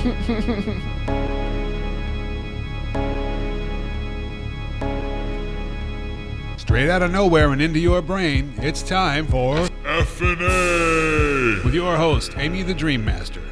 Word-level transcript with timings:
Straight 6.56 6.88
out 6.88 7.02
of 7.02 7.10
nowhere 7.10 7.52
and 7.52 7.60
into 7.60 7.78
your 7.78 8.00
brain, 8.00 8.54
it's 8.56 8.82
time 8.82 9.26
for 9.26 9.56
FNA! 9.84 11.62
with 11.64 11.74
your 11.74 11.98
host, 11.98 12.32
Amy 12.38 12.62
the 12.62 12.72
Dream 12.72 13.04
Master. 13.04 13.42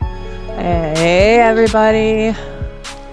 Hey, 0.00 1.40
everybody. 1.40 2.34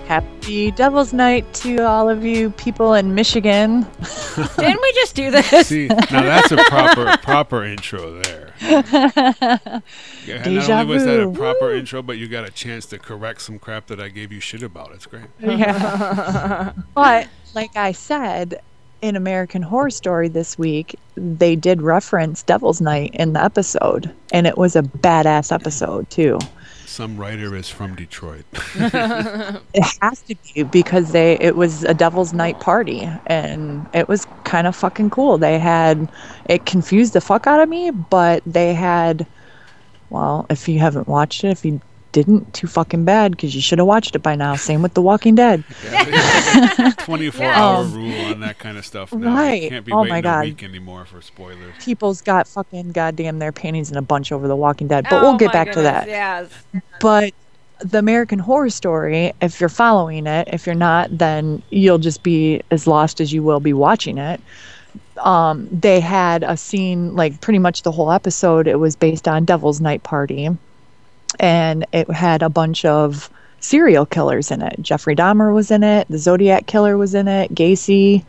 Happy 0.08 0.72
Devil's 0.72 1.12
Night 1.12 1.54
to 1.56 1.80
all 1.80 2.10
of 2.10 2.24
you 2.24 2.52
people 2.52 2.94
in 2.94 3.14
Michigan. 3.14 3.86
Didn't 4.58 4.82
we 4.82 4.92
just 4.94 5.16
do 5.16 5.32
this? 5.32 5.68
See, 5.68 5.88
now 5.88 6.06
that's 6.08 6.52
a 6.52 6.58
proper 6.66 7.18
proper 7.18 7.64
intro 7.64 8.22
there. 8.22 8.54
Yeah, 10.26 10.48
Not 10.48 10.70
only 10.70 10.86
was 10.86 11.06
that 11.06 11.20
a 11.22 11.30
proper 11.30 11.68
Woo. 11.68 11.76
intro, 11.76 12.02
but 12.02 12.18
you 12.18 12.28
got 12.28 12.48
a 12.48 12.52
chance 12.52 12.86
to 12.88 13.00
correct 13.00 13.42
some 13.42 13.60
crap 13.60 13.88
that 13.88 14.00
I 14.00 14.10
gave 14.10 14.32
you 14.32 14.40
shit 14.40 14.64
about. 14.64 14.92
It's 14.94 15.06
great. 15.06 15.26
Yeah. 15.40 16.72
but, 16.96 17.28
like 17.54 17.76
I 17.76 17.92
said, 17.92 18.62
in 19.02 19.16
American 19.16 19.62
Horror 19.62 19.90
Story 19.90 20.30
this 20.30 20.58
week, 20.58 20.98
they 21.16 21.56
did 21.56 21.82
reference 21.82 22.44
Devil's 22.44 22.80
Night 22.80 23.14
in 23.16 23.34
the 23.34 23.44
episode, 23.44 24.14
and 24.32 24.48
it 24.48 24.58
was 24.58 24.76
a 24.76 24.82
badass 24.82 25.52
episode, 25.52 26.10
too. 26.10 26.40
Some 26.94 27.18
writer 27.18 27.56
is 27.56 27.70
from 27.70 27.96
Detroit. 27.96 28.46
It 29.74 29.86
has 30.02 30.22
to 30.24 30.36
be 30.56 30.64
because 30.64 31.12
they 31.12 31.34
it 31.40 31.56
was 31.56 31.84
a 31.84 31.94
Devil's 31.96 32.34
Night 32.34 32.60
party 32.60 33.10
and 33.28 33.88
it 33.94 34.08
was 34.08 34.28
kind 34.46 34.68
of 34.68 34.76
fucking 34.76 35.10
cool. 35.12 35.38
They 35.40 35.60
had 35.60 36.12
it 36.46 36.66
confused 36.66 37.14
the 37.14 37.22
fuck 37.22 37.48
out 37.48 37.62
of 37.62 37.70
me, 37.70 37.92
but 37.92 38.44
they 38.46 38.74
had 38.76 39.28
well, 40.10 40.46
if 40.50 40.68
you 40.70 40.80
haven't 40.80 41.08
watched 41.08 41.44
it, 41.44 41.50
if 41.50 41.66
you 41.66 41.82
didn't, 42.14 42.54
too 42.54 42.68
fucking 42.68 43.04
bad 43.04 43.32
because 43.32 43.54
you 43.54 43.60
should 43.62 43.80
have 43.80 43.88
watched 43.88 44.16
it 44.16 44.20
by 44.20 44.36
now. 44.36 44.56
Same 44.56 44.82
with 44.82 44.94
The 44.94 45.02
Walking 45.02 45.36
Dead. 45.36 45.64
Twenty-four 47.00 47.46
Yeah. 47.46 47.62
hour 47.62 47.84
Um, 47.84 47.94
rule 47.94 48.26
on 48.32 48.40
that 48.42 48.58
kind 48.60 48.78
of 48.78 48.86
stuff. 48.86 49.12
Now. 49.14 49.30
You 49.30 49.36
right. 49.36 49.70
can't 49.70 49.86
be 49.86 49.92
Oh 49.92 49.98
waiting 50.02 50.10
my 50.14 50.18
a 50.20 50.22
God. 50.22 50.46
week 50.46 50.64
anymore 50.64 51.06
for 51.06 51.22
spoilers. 51.22 51.74
People's 51.84 52.22
got 52.22 52.48
fucking 52.48 52.92
goddamn 52.92 53.40
their 53.40 53.52
panties 53.52 53.92
in 53.92 53.98
a 53.98 54.02
bunch 54.02 54.32
over 54.32 54.48
The 54.48 54.56
Walking 54.56 54.88
Dead, 54.88 55.06
but 55.10 55.22
we'll 55.22 55.32
Oh 55.32 55.38
get 55.38 55.48
my 55.48 55.54
back 55.54 55.72
to 55.74 55.82
that. 55.82 56.08
Yes. 56.08 56.50
but 57.00 57.34
the 57.80 57.98
American 58.00 58.40
Horror 58.40 58.70
Story, 58.70 59.34
if 59.42 59.60
you're 59.60 59.68
following 59.70 60.26
it, 60.28 60.48
if 60.54 60.66
you're 60.66 60.76
not, 60.76 61.18
then 61.18 61.62
you'll 61.70 61.98
just 61.98 62.24
be 62.24 62.62
as 62.72 62.88
lost 62.88 63.20
as 63.20 63.34
you 63.34 63.44
will 63.44 63.60
be 63.60 63.74
watching 63.74 64.18
it. 64.18 64.40
Um, 65.18 65.68
they 65.72 66.00
had 66.00 66.44
a 66.44 66.56
scene, 66.56 67.16
like 67.16 67.42
pretty 67.42 67.60
much 67.60 67.82
the 67.82 67.92
whole 67.92 68.12
episode, 68.12 68.68
it 68.68 68.80
was 68.80 68.96
based 68.96 69.28
on 69.28 69.44
Devil's 69.46 69.82
Night 69.82 70.04
Party. 70.04 70.50
And 71.40 71.86
it 71.94 72.10
had 72.12 72.42
a 72.44 72.50
bunch 72.50 72.86
of 72.86 73.30
serial 73.60 74.06
killers 74.06 74.52
in 74.52 74.62
it. 74.62 74.76
Jeffrey 74.82 75.16
Dahmer 75.16 75.54
was 75.54 75.72
in 75.72 75.84
it, 75.84 76.08
the 76.10 76.18
Zodiac 76.18 76.66
Killer 76.66 76.98
was 76.98 77.16
in 77.16 77.28
it, 77.28 77.54
Gacy, 77.54 78.24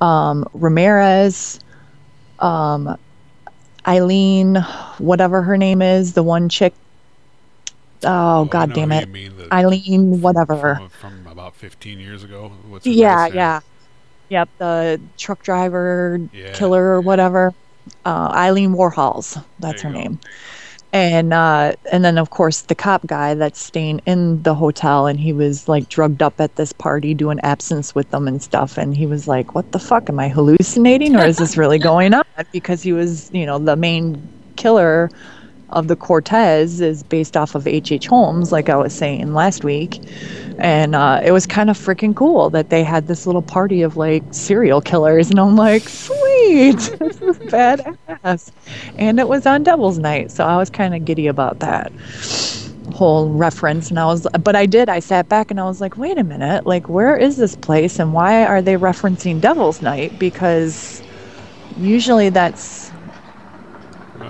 um, 0.00 0.46
Ramirez, 0.52 1.60
um, 2.40 2.98
Eileen, 3.86 4.56
whatever 4.98 5.42
her 5.42 5.56
name 5.56 5.80
is, 5.82 6.14
the 6.14 6.22
one 6.22 6.48
chick. 6.48 6.74
Oh, 8.04 8.44
I 8.44 8.48
god 8.48 8.74
damn 8.74 8.92
it. 8.92 9.08
Mean 9.08 9.32
Eileen, 9.52 10.20
whatever. 10.20 10.76
From, 10.76 11.22
from 11.22 11.26
about 11.28 11.54
15 11.54 11.98
years 11.98 12.24
ago. 12.24 12.50
What's 12.68 12.86
Yeah, 12.86 13.26
yeah. 13.26 13.60
Yep, 14.28 14.48
the 14.58 15.00
truck 15.16 15.42
driver 15.42 16.20
Yeah. 16.32 16.52
killer 16.52 16.84
or 16.84 17.00
whatever. 17.00 17.54
Uh, 18.04 18.32
Eileen 18.34 18.74
Wuornos, 18.74 19.42
that's 19.60 19.82
her 19.82 19.90
go. 19.90 19.98
name. 19.98 20.18
And 20.92 21.34
uh, 21.34 21.74
and 21.92 22.04
then 22.04 22.16
of 22.16 22.30
course 22.30 22.62
the 22.62 22.74
cop 22.74 23.06
guy 23.06 23.34
that's 23.34 23.60
staying 23.60 24.00
in 24.06 24.42
the 24.42 24.54
hotel 24.54 25.06
and 25.06 25.20
he 25.20 25.32
was 25.32 25.68
like 25.68 25.88
drugged 25.88 26.22
up 26.22 26.40
at 26.40 26.56
this 26.56 26.72
party 26.72 27.12
doing 27.12 27.38
absinthe 27.40 27.94
with 27.94 28.10
them 28.10 28.26
and 28.26 28.42
stuff 28.42 28.78
and 28.78 28.96
he 28.96 29.06
was 29.06 29.28
like, 29.28 29.54
What 29.54 29.72
the 29.72 29.78
fuck? 29.78 30.08
Am 30.08 30.18
I 30.18 30.28
hallucinating 30.28 31.16
or 31.16 31.24
is 31.24 31.36
this 31.36 31.56
really 31.56 31.78
going 31.92 32.14
on? 32.14 32.24
Because 32.52 32.82
he 32.82 32.92
was, 32.92 33.30
you 33.32 33.44
know, 33.44 33.58
the 33.58 33.76
main 33.76 34.26
killer 34.56 35.10
of 35.70 35.88
the 35.88 35.96
Cortez 35.96 36.80
is 36.80 37.02
based 37.02 37.36
off 37.36 37.54
of 37.54 37.66
H.H. 37.66 37.92
H. 37.92 38.06
Holmes, 38.06 38.52
like 38.52 38.68
I 38.68 38.76
was 38.76 38.94
saying 38.94 39.34
last 39.34 39.64
week. 39.64 40.00
And 40.58 40.94
uh, 40.94 41.20
it 41.24 41.32
was 41.32 41.46
kind 41.46 41.68
of 41.68 41.76
freaking 41.76 42.14
cool 42.14 42.48
that 42.50 42.70
they 42.70 42.82
had 42.82 43.08
this 43.08 43.26
little 43.26 43.42
party 43.42 43.82
of 43.82 43.96
like 43.96 44.22
serial 44.30 44.80
killers. 44.80 45.30
And 45.30 45.38
I'm 45.38 45.56
like, 45.56 45.82
sweet, 45.88 46.78
this 46.98 47.20
is 47.20 47.38
badass. 47.38 48.50
And 48.96 49.20
it 49.20 49.28
was 49.28 49.44
on 49.44 49.64
Devil's 49.64 49.98
Night. 49.98 50.30
So 50.30 50.44
I 50.44 50.56
was 50.56 50.70
kind 50.70 50.94
of 50.94 51.04
giddy 51.04 51.26
about 51.26 51.58
that 51.58 51.92
whole 52.94 53.30
reference. 53.30 53.90
And 53.90 53.98
I 53.98 54.06
was, 54.06 54.26
but 54.42 54.56
I 54.56 54.66
did, 54.66 54.88
I 54.88 55.00
sat 55.00 55.28
back 55.28 55.50
and 55.50 55.60
I 55.60 55.64
was 55.64 55.80
like, 55.80 55.98
wait 55.98 56.16
a 56.16 56.24
minute, 56.24 56.66
like, 56.66 56.88
where 56.88 57.16
is 57.16 57.36
this 57.36 57.56
place 57.56 57.98
and 57.98 58.14
why 58.14 58.44
are 58.44 58.62
they 58.62 58.76
referencing 58.76 59.40
Devil's 59.40 59.82
Night? 59.82 60.18
Because 60.18 61.02
usually 61.76 62.30
that's 62.30 62.85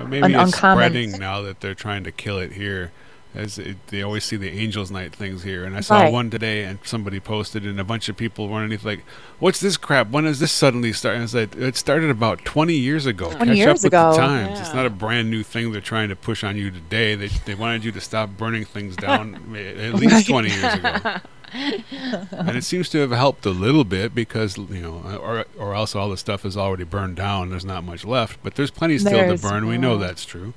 Uh, 0.00 0.04
maybe 0.04 0.26
an 0.26 0.34
it's 0.34 0.54
uncommon 0.54 0.76
spreading 0.76 1.10
thing. 1.12 1.20
now 1.20 1.42
that 1.42 1.60
they're 1.60 1.74
trying 1.74 2.04
to 2.04 2.12
kill 2.12 2.38
it 2.38 2.52
here. 2.52 2.92
As 3.34 3.58
it, 3.58 3.76
they 3.88 4.02
always 4.02 4.24
see 4.24 4.36
the 4.36 4.48
Angels 4.48 4.90
Night 4.90 5.14
things 5.14 5.42
here, 5.42 5.66
and 5.66 5.76
I 5.76 5.80
saw 5.80 6.00
Right. 6.00 6.10
one 6.12 6.30
today, 6.30 6.64
and 6.64 6.78
somebody 6.84 7.20
posted, 7.20 7.66
and 7.66 7.78
a 7.78 7.84
bunch 7.84 8.08
of 8.08 8.16
people 8.16 8.48
were 8.48 8.56
underneath 8.56 8.82
like, 8.82 9.04
"What's 9.40 9.60
this 9.60 9.76
crap? 9.76 10.08
When 10.08 10.24
does 10.24 10.38
this 10.40 10.52
suddenly 10.52 10.90
start?" 10.94 11.16
And 11.16 11.24
I 11.24 11.26
said, 11.26 11.54
"It 11.54 11.76
started 11.76 12.08
about 12.08 12.46
20 12.46 12.72
years 12.72 13.04
ago. 13.04 13.26
20 13.32 13.44
Catch 13.50 13.56
years 13.58 13.68
up 13.68 13.74
with 13.76 13.84
ago. 13.86 14.10
the 14.12 14.16
times. 14.16 14.60
It's 14.60 14.72
not 14.72 14.86
a 14.86 14.90
brand 14.90 15.30
new 15.30 15.42
thing 15.42 15.70
they're 15.70 15.82
trying 15.82 16.08
to 16.08 16.16
push 16.16 16.44
on 16.44 16.56
you 16.56 16.70
today. 16.70 17.14
They 17.14 17.28
they 17.44 17.54
wanted 17.54 17.84
you 17.84 17.92
to 17.92 18.00
stop 18.00 18.30
burning 18.38 18.64
things 18.64 18.96
down 18.96 19.34
at 19.54 19.94
least 19.96 20.14
Right. 20.14 20.26
20 20.26 20.48
years 20.48 20.74
ago." 20.74 21.16
and 21.52 22.50
it 22.56 22.64
seems 22.64 22.88
to 22.90 22.98
have 22.98 23.10
helped 23.10 23.46
a 23.46 23.50
little 23.50 23.84
bit 23.84 24.14
because 24.14 24.56
you 24.58 24.80
know, 24.82 25.18
or 25.22 25.44
or 25.58 25.74
else 25.74 25.94
all 25.94 26.08
the 26.10 26.16
stuff 26.16 26.44
is 26.44 26.56
already 26.56 26.84
burned 26.84 27.16
down. 27.16 27.50
There's 27.50 27.64
not 27.64 27.84
much 27.84 28.04
left, 28.04 28.38
but 28.42 28.54
there's 28.54 28.70
plenty 28.70 28.98
still 28.98 29.12
There's- 29.12 29.40
to 29.40 29.48
burn. 29.48 29.66
We 29.66 29.78
know 29.78 29.98
that's 29.98 30.24
true. 30.24 30.54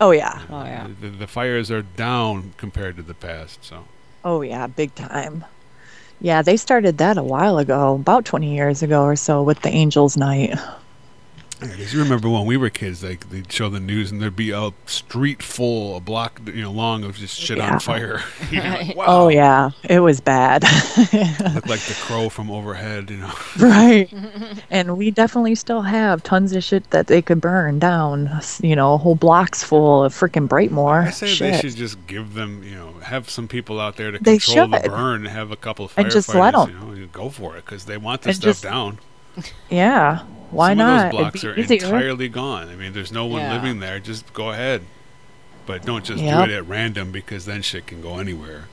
oh 0.00 0.10
yeah, 0.10 0.40
uh, 0.50 0.54
Oh 0.54 0.64
yeah. 0.64 0.88
The, 1.00 1.08
the 1.08 1.26
fires 1.26 1.70
are 1.70 1.82
down 1.82 2.54
compared 2.56 2.96
to 2.96 3.02
the 3.02 3.14
past. 3.14 3.64
So 3.64 3.84
Oh 4.24 4.40
yeah, 4.42 4.66
big 4.66 4.94
time. 4.94 5.44
Yeah, 6.20 6.42
they 6.42 6.56
started 6.56 6.98
that 6.98 7.18
a 7.18 7.22
while 7.22 7.58
ago, 7.58 7.94
about 7.96 8.24
20 8.24 8.54
years 8.54 8.82
ago 8.82 9.02
or 9.02 9.16
so 9.16 9.42
with 9.42 9.60
the 9.62 9.70
Angels 9.70 10.16
Night. 10.16 10.56
Because 11.62 11.94
you 11.94 12.02
remember 12.02 12.28
when 12.28 12.44
we 12.44 12.56
were 12.56 12.68
kids, 12.70 13.02
like 13.02 13.30
they'd 13.30 13.50
show 13.50 13.68
the 13.68 13.80
news 13.80 14.10
and 14.10 14.20
there'd 14.20 14.36
be 14.36 14.50
a 14.50 14.70
street 14.86 15.42
full, 15.42 15.96
a 15.96 16.00
block 16.00 16.40
you 16.46 16.62
know 16.62 16.70
long 16.72 17.04
of 17.04 17.16
just 17.16 17.38
shit 17.38 17.58
Yeah. 17.58 17.72
on 17.74 17.80
fire. 17.80 18.22
You're 18.50 18.62
like, 18.64 18.96
wow. 18.96 19.04
Oh 19.06 19.28
yeah, 19.28 19.70
it 19.88 20.00
was 20.00 20.20
bad. 20.20 20.62
Looked 20.64 21.68
like 21.68 21.80
the 21.80 21.96
crow 22.02 22.28
from 22.28 22.50
overhead. 22.50 23.10
You 23.10 23.18
know. 23.18 23.32
right. 23.58 24.12
And 24.70 24.96
we 24.96 25.10
definitely 25.10 25.54
still 25.54 25.82
have 25.82 26.22
tons 26.22 26.52
of 26.52 26.64
shit 26.64 26.88
that 26.90 27.06
they 27.06 27.20
could 27.20 27.40
burn 27.40 27.78
down, 27.78 28.30
you 28.62 28.74
know, 28.74 28.96
whole 28.98 29.14
blocks 29.14 29.62
full 29.62 30.02
of 30.04 30.14
freaking 30.14 30.48
Brightmoor. 30.48 31.06
I 31.06 31.10
say 31.10 31.34
they 31.50 31.58
should 31.60 31.76
just 31.76 32.04
give 32.06 32.34
them, 32.34 32.62
you 32.64 32.74
know, 32.74 32.92
have 33.02 33.28
some 33.28 33.48
people 33.48 33.78
out 33.80 33.96
there 33.96 34.10
to 34.10 34.18
They 34.18 34.38
control 34.38 34.68
the 34.68 34.80
should. 34.82 34.90
burn, 34.90 35.24
have 35.26 35.50
a 35.50 35.56
couple 35.56 35.84
of 35.84 35.92
And 35.96 36.06
firefighters, 36.06 36.12
just 36.12 36.34
let 36.34 36.54
'em. 36.54 36.70
you 36.96 37.02
know, 37.02 37.06
go 37.12 37.28
for 37.28 37.56
it 37.56 37.64
because 37.66 37.84
they 37.84 37.96
want 37.98 38.22
the 38.22 38.30
And 38.30 38.36
stuff 38.36 38.48
just 38.50 38.62
down. 38.62 38.98
Yeah. 39.70 40.22
Why 40.52 40.70
Some 40.70 40.78
not? 40.78 41.06
of 41.06 41.12
those 41.12 41.20
blocks 41.20 41.44
are 41.44 41.58
easier. 41.58 41.84
entirely 41.86 42.28
gone. 42.28 42.68
I 42.68 42.76
mean, 42.76 42.92
there's 42.92 43.10
no 43.10 43.26
one 43.26 43.40
Yeah. 43.40 43.54
living 43.54 43.80
there. 43.80 43.98
Just 43.98 44.32
go 44.32 44.50
ahead, 44.50 44.82
but 45.66 45.84
don't 45.84 46.04
just 46.04 46.22
Yep. 46.22 46.46
do 46.46 46.52
it 46.52 46.56
at 46.56 46.68
random 46.68 47.10
because 47.10 47.44
then 47.46 47.62
shit 47.62 47.86
can 47.86 48.00
go 48.00 48.18
anywhere. 48.18 48.68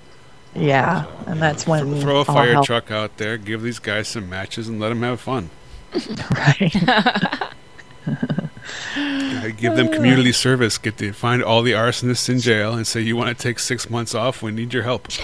Yeah, 0.56 1.06
and 1.26 1.42
that's 1.42 1.66
when 1.66 2.00
Throw 2.02 2.20
a 2.22 2.26
fire 2.26 2.54
hell- 2.54 2.64
truck 2.64 2.92
out 2.92 3.18
there, 3.18 3.38
give 3.38 3.62
these 3.62 3.80
guys 3.80 4.08
some 4.10 4.30
matches, 4.30 4.68
and 4.68 4.80
let 4.80 4.90
them 4.90 5.02
have 5.04 5.20
fun. 5.22 5.50
Right. 6.32 6.74
Give 9.58 9.76
them 9.76 9.90
community 9.92 10.32
service. 10.32 10.78
Get 10.78 10.98
to 10.98 11.12
find 11.14 11.44
all 11.44 11.62
the 11.62 11.72
arsonists 11.74 12.28
in 12.30 12.40
jail 12.40 12.74
and 12.74 12.86
say 12.88 13.02
you 13.02 13.16
want 13.16 13.30
to 13.36 13.42
take 13.42 13.60
six 13.60 13.90
months 13.90 14.14
off. 14.16 14.42
We 14.42 14.52
need 14.52 14.74
your 14.74 14.84
help. 14.84 15.08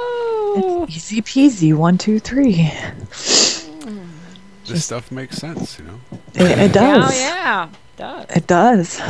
Oh. 0.00 0.86
Easy 0.88 1.22
peasy. 1.22 1.74
One, 1.74 1.98
two, 1.98 2.18
three. 2.18 2.70
This 4.66 4.84
stuff 4.84 5.10
makes 5.10 5.36
sense, 5.36 5.78
you 5.78 5.84
know. 5.86 6.00
It, 6.34 6.58
it 6.58 6.72
does. 6.72 7.10
Oh 7.10 7.14
yeah. 7.14 7.70
Does. 7.96 8.26
It 8.30 8.46
does. 8.46 9.00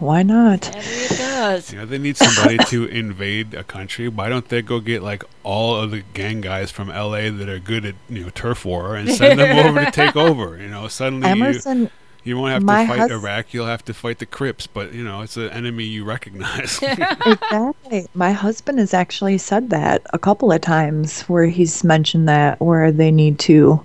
Why 0.00 0.22
not? 0.22 0.70
Maybe 0.74 0.86
it 0.86 1.16
does. 1.16 1.72
You 1.72 1.78
know, 1.78 1.86
they 1.86 1.96
need 1.96 2.16
somebody 2.18 2.58
to 2.66 2.84
invade 2.90 3.54
a 3.54 3.64
country. 3.64 4.08
Why 4.08 4.28
don't 4.28 4.46
they 4.48 4.60
go 4.60 4.80
get 4.80 5.02
like 5.02 5.24
all 5.44 5.76
of 5.76 5.92
the 5.92 6.02
gang 6.12 6.42
guys 6.42 6.70
from 6.70 6.88
LA 6.88 7.30
that 7.30 7.48
are 7.48 7.58
good 7.58 7.86
at 7.86 7.94
you 8.10 8.24
know 8.24 8.30
turf 8.30 8.64
war 8.66 8.96
and 8.96 9.10
send 9.10 9.40
them 9.40 9.66
over 9.66 9.84
to 9.84 9.90
take 9.90 10.14
over? 10.28 10.58
You 10.58 10.68
know, 10.68 10.88
suddenly 10.88 11.28
Emerson, 11.28 11.82
you 11.82 11.90
won't 12.32 12.52
have 12.52 12.62
to 12.62 12.66
fight 12.66 12.98
hus- 12.98 13.10
Iraq. 13.10 13.52
You'll 13.52 13.66
have 13.66 13.84
to 13.84 13.94
fight 13.94 14.18
the 14.18 14.26
Crips, 14.26 14.66
but 14.66 14.94
you 14.94 15.04
know 15.04 15.20
it's 15.20 15.36
an 15.36 15.50
enemy 15.50 15.84
you 15.84 16.04
recognize. 16.04 16.78
exactly. 16.82 18.06
My 18.14 18.32
husband 18.32 18.78
has 18.78 18.94
actually 18.94 19.38
said 19.38 19.70
that 19.70 20.02
a 20.12 20.18
couple 20.18 20.50
of 20.50 20.60
times 20.60 21.22
where 21.22 21.46
he's 21.46 21.84
mentioned 21.84 22.28
that 22.28 22.60
where 22.60 22.90
they 22.90 23.10
need 23.10 23.38
to 23.40 23.84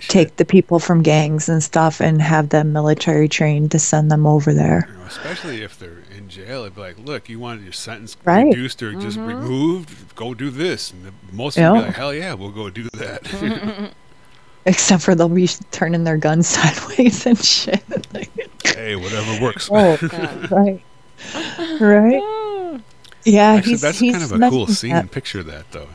take 0.00 0.36
the 0.36 0.44
people 0.44 0.78
from 0.78 1.02
gangs 1.02 1.48
and 1.48 1.62
stuff 1.62 2.00
and 2.00 2.20
have 2.22 2.50
them 2.50 2.72
military 2.72 3.28
trained 3.28 3.70
to 3.72 3.78
send 3.78 4.10
them 4.10 4.26
over 4.26 4.52
there. 4.52 4.86
You 4.88 4.98
know, 4.98 5.04
especially 5.04 5.62
if 5.62 5.78
they're 5.78 6.02
in 6.16 6.28
jail, 6.28 6.62
it'd 6.62 6.74
be 6.74 6.80
like, 6.80 6.98
look, 6.98 7.28
you 7.28 7.38
wanted 7.38 7.64
your 7.64 7.72
sentence 7.72 8.16
Right. 8.24 8.46
reduced 8.46 8.82
or 8.82 8.92
just 8.92 9.18
mm-hmm. 9.18 9.26
removed, 9.28 10.14
go 10.14 10.34
do 10.34 10.50
this. 10.50 10.92
And 10.92 11.04
the, 11.04 11.12
most 11.32 11.56
of 11.56 11.64
them 11.64 11.74
Yeah. 11.74 11.80
be 11.80 11.86
like, 11.86 11.96
hell 11.96 12.14
yeah, 12.14 12.34
we'll 12.34 12.50
go 12.50 12.70
do 12.70 12.88
that. 12.94 13.92
Except 14.66 15.02
for 15.02 15.14
they'll 15.14 15.28
be 15.28 15.48
turning 15.72 16.04
their 16.04 16.16
guns 16.16 16.46
sideways 16.48 17.26
and 17.26 17.38
shit. 17.38 17.82
Hey, 18.64 18.96
whatever 18.96 19.42
works. 19.42 19.68
oh, 19.70 19.98
Yeah. 20.12 20.46
right. 20.50 20.82
Right? 21.80 22.80
Yeah, 23.24 23.52
Actually, 23.52 23.72
he's, 23.72 23.80
that's 23.80 23.98
he's 23.98 24.12
kind 24.12 24.24
of 24.24 24.32
a 24.42 24.50
cool 24.50 24.66
scene. 24.66 24.92
that. 24.92 25.10
Picture 25.10 25.42
that, 25.42 25.70
though. 25.72 25.88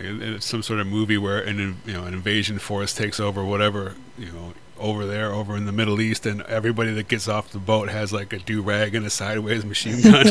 You 0.00 0.12
know? 0.14 0.34
It's 0.36 0.46
some 0.46 0.62
sort 0.62 0.80
of 0.80 0.86
movie 0.86 1.18
where 1.18 1.40
an 1.40 1.78
you 1.86 1.92
know 1.92 2.04
an 2.04 2.14
invasion 2.14 2.58
force 2.58 2.94
takes 2.94 3.18
over 3.20 3.44
whatever 3.44 3.94
you 4.18 4.26
know 4.32 4.52
over 4.78 5.04
there, 5.04 5.32
over 5.32 5.56
in 5.56 5.66
the 5.66 5.72
Middle 5.72 6.00
East, 6.00 6.24
and 6.26 6.40
everybody 6.42 6.92
that 6.94 7.08
gets 7.08 7.28
off 7.28 7.50
the 7.50 7.58
boat 7.58 7.88
has 7.90 8.12
like 8.12 8.32
a 8.32 8.38
do 8.38 8.62
rag 8.62 8.94
and 8.94 9.04
a 9.04 9.10
sideways 9.10 9.64
machine 9.64 10.00
gun. 10.02 10.24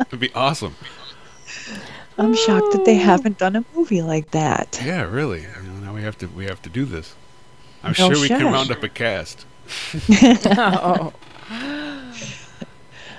It'd 0.00 0.20
be 0.20 0.32
awesome. 0.34 0.74
I'm 2.18 2.34
shocked 2.34 2.72
that 2.72 2.84
they 2.84 2.96
haven't 2.96 3.38
done 3.38 3.54
a 3.56 3.64
movie 3.74 4.02
like 4.02 4.32
that. 4.32 4.80
Yeah, 4.84 5.02
really. 5.04 5.42
You 5.42 5.62
know, 5.62 5.72
now 5.77 5.77
we 5.98 6.04
have 6.04 6.16
to 6.18 6.26
we 6.28 6.44
have 6.44 6.62
to 6.62 6.68
do 6.70 6.84
this. 6.84 7.14
I'm 7.82 7.90
No 7.98 8.12
sure 8.12 8.20
we 8.20 8.28
can 8.28 8.44
round 8.44 8.70
up 8.70 8.82
a 8.84 8.88
cast. 8.88 9.44
oh. 10.10 11.12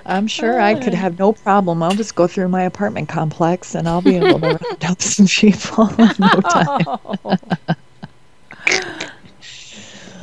I'm 0.05 0.27
sure 0.27 0.59
I 0.59 0.73
could 0.75 0.93
have 0.93 1.19
no 1.19 1.33
problem. 1.33 1.83
I'll 1.83 1.91
just 1.91 2.15
go 2.15 2.25
through 2.25 2.47
my 2.47 2.63
apartment 2.63 3.09
complex 3.09 3.75
and 3.75 3.87
I'll 3.87 4.01
be 4.01 4.15
able 4.15 4.39
to 4.39 4.47
round 4.47 4.85
up 4.85 5.01
some 5.01 5.27
people 5.27 5.89
in 5.99 6.11
no 6.19 6.41
time. 6.41 7.37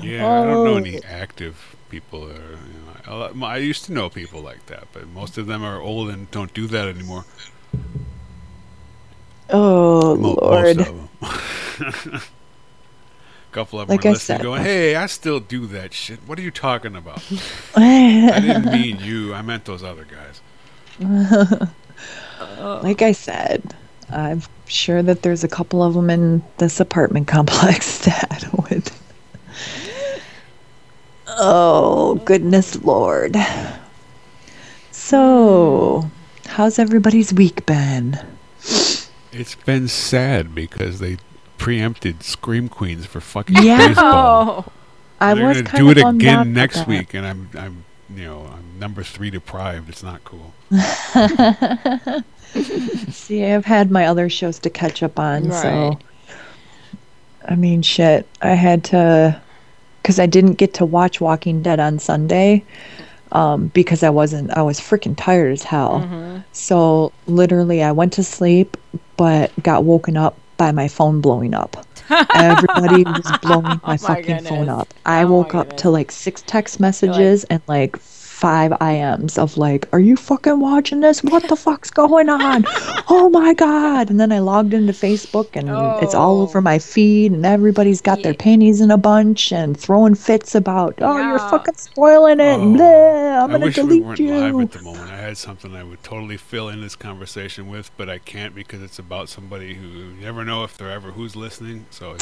Yeah, 0.03 0.27
I 0.29 0.45
don't 0.45 0.65
know 0.65 0.75
Oh. 0.75 0.77
any 0.77 1.03
active 1.05 1.75
people. 1.89 2.27
That 2.29 2.37
are, 2.37 2.59
you 3.09 3.31
know, 3.35 3.45
I, 3.47 3.55
I 3.55 3.57
used 3.57 3.85
to 3.87 3.93
know 3.93 4.09
people 4.09 4.41
like 4.41 4.67
that, 4.67 4.87
but 4.93 5.09
most 5.09 5.37
of 5.37 5.47
them 5.47 5.65
are 5.65 5.81
old 5.81 6.11
and 6.11 6.31
don't 6.31 6.53
do 6.55 6.67
that 6.69 6.87
anymore. 6.87 7.25
Oh, 9.51 10.15
Mo- 10.17 10.39
Lord. 10.41 10.87
Couple 13.57 13.81
of 13.81 13.89
them 13.89 13.97
Like 13.97 14.05
are 14.05 14.09
I 14.09 14.13
listening, 14.13 14.37
said. 14.37 14.43
going, 14.43 14.63
"Hey, 14.63 14.97
I 14.97 15.07
still 15.07 15.41
do 15.41 15.65
that 15.69 15.95
shit. 15.95 16.19
What 16.27 16.39
are 16.39 16.43
you 16.43 16.51
talking 16.51 16.95
about? 16.95 17.23
I 17.75 18.39
didn't 18.39 18.67
mean 18.71 18.99
you. 19.01 19.33
I 19.33 19.41
meant 19.41 19.65
those 19.65 19.83
other 19.83 20.05
guys." 20.05 20.43
like 22.83 23.01
I 23.01 23.13
said, 23.13 23.75
I'm 24.11 24.43
sure 24.67 25.03
that 25.03 25.23
there's 25.23 25.43
a 25.43 25.49
couple 25.49 25.83
of 25.83 25.95
them 25.95 26.11
in 26.11 26.43
this 26.59 26.81
apartment 26.81 27.29
complex 27.29 27.97
that 28.05 28.45
would. 28.53 28.91
Oh, 31.29 32.17
goodness 32.27 32.77
Lord. 32.85 33.37
So, 34.91 36.11
how's 36.47 36.79
everybody's 36.79 37.33
week 37.33 37.65
been? 37.65 38.19
It's 39.33 39.55
been 39.55 39.89
sad 39.89 40.55
because 40.55 40.99
they 40.99 41.17
preempted 41.59 42.23
Scream 42.23 42.69
Queens 42.69 43.07
for 43.07 43.21
fucking 43.21 43.57
Yeah. 43.63 43.89
baseball. 43.89 44.73
I 45.21 45.35
They're 45.35 45.47
was 45.47 45.57
gonna 45.59 45.69
kind 45.69 45.85
do 45.85 45.91
of 45.91 45.97
it 45.99 46.07
again 46.07 46.53
next 46.53 46.87
week, 46.87 47.15
and 47.15 47.27
I'm, 47.27 47.49
I'm, 47.57 47.85
you 48.15 48.25
know, 48.25 48.47
I'm 48.53 48.79
number 48.79 49.03
three 49.03 49.31
deprived. 49.31 49.89
It's 49.89 50.03
not 50.03 50.23
cool. 50.25 50.53
See, 53.11 53.45
I've 53.45 53.65
had 53.65 53.91
my 53.91 54.07
other 54.07 54.29
shows 54.29 54.59
to 54.61 54.71
catch 54.71 55.03
up 55.03 55.19
on, 55.19 55.51
so 55.53 55.99
I 57.49 57.55
mean, 57.55 57.83
shit. 57.83 58.27
I 58.43 58.51
had 58.51 58.85
to 58.85 59.41
because 60.03 60.19
I 60.19 60.27
didn't 60.27 60.55
get 60.55 60.75
to 60.75 60.85
watch 60.85 61.21
Walking 61.21 61.63
Dead 61.63 61.81
on 61.81 61.99
Sunday 61.99 62.65
um, 63.33 63.69
because 63.69 64.03
I 64.03 64.11
wasn't. 64.11 64.51
I 64.57 64.63
was 64.63 64.79
freaking 64.81 65.15
tired 65.17 65.53
as 65.53 65.63
hell. 65.63 66.01
Mm-hmm. 66.01 66.39
So 66.53 67.13
literally, 67.27 67.83
I 67.83 67.93
went 67.93 68.13
to 68.15 68.23
sleep, 68.23 68.77
but 69.17 69.51
got 69.63 69.85
woken 69.85 70.17
up 70.17 70.39
by 70.57 70.73
my 70.73 70.89
phone 70.89 71.21
blowing 71.21 71.55
up. 71.55 71.77
Everybody 72.35 73.05
was 73.05 73.33
blowing 73.43 73.81
my 73.87 73.97
Oh 73.97 73.99
my 74.01 74.23
fucking 74.23 74.39
phone 74.39 74.69
up. 74.69 74.95
I 75.05 75.25
Oh 75.25 75.27
woke 75.27 75.55
up 75.55 75.73
goodness. 75.73 75.83
to 75.83 75.91
like 75.91 76.11
six 76.13 76.43
text 76.43 76.81
messages 76.81 77.45
and 77.45 77.63
like 77.69 77.97
five 78.37 78.71
IMs 78.73 79.39
of 79.39 79.57
like, 79.57 79.89
"Are 79.95 79.99
you 79.99 80.15
fucking 80.15 80.61
watching 80.61 81.01
this? 81.01 81.25
What 81.25 81.49
the 81.49 81.57
fuck's 81.57 81.91
going 81.91 82.29
on? 82.29 82.65
Oh 83.09 83.31
my 83.33 83.55
god!" 83.55 84.11
And 84.11 84.21
then 84.21 84.31
I 84.31 84.41
logged 84.41 84.75
into 84.75 84.93
Facebook 84.93 85.57
and 85.57 85.69
it's 86.03 86.15
all 86.15 86.39
Oh. 86.41 86.43
over 86.43 86.61
my 86.61 86.77
oh. 86.77 86.79
feed, 86.79 87.33
and 87.33 87.47
everybody's 87.47 88.01
got 88.03 88.23
their 88.23 88.35
panties 88.35 88.81
in 88.81 88.91
a 88.91 88.99
bunch 88.99 89.53
and 89.53 89.79
throwing 89.79 90.15
fits 90.15 90.55
about, 90.55 90.95
"Oh, 91.01 91.17
you're 91.17 91.39
fucking 91.39 91.77
spoiling 91.77 92.41
it!" 92.41 92.59
Oh, 92.59 92.75
bleh, 92.77 93.43
I'm 93.43 93.51
gonna 93.53 93.67
wish 93.67 93.77
we 93.79 93.83
delete 93.83 94.05
weren't 94.05 94.19
you. 94.21 94.35
live 94.35 94.61
at 94.61 94.73
the 94.73 94.83
moment. 94.83 95.11
I 95.11 95.17
had 95.17 95.39
something 95.39 95.75
I 95.75 95.83
would 95.85 96.03
totally 96.03 96.37
fill 96.37 96.69
in 96.69 96.81
this 96.83 96.97
conversation 96.97 97.69
with, 97.69 97.91
but 97.97 98.11
I 98.11 98.19
can't 98.19 98.55
because 98.55 98.83
it's 98.83 98.99
about 98.99 99.29
somebody 99.31 99.75
who 99.75 99.87
you 99.87 100.05
never 100.21 100.45
know 100.45 100.63
if 100.65 100.77
they're 100.77 100.91
ever 100.91 101.13
who's 101.13 101.37
listening. 101.37 101.87
So, 101.91 102.17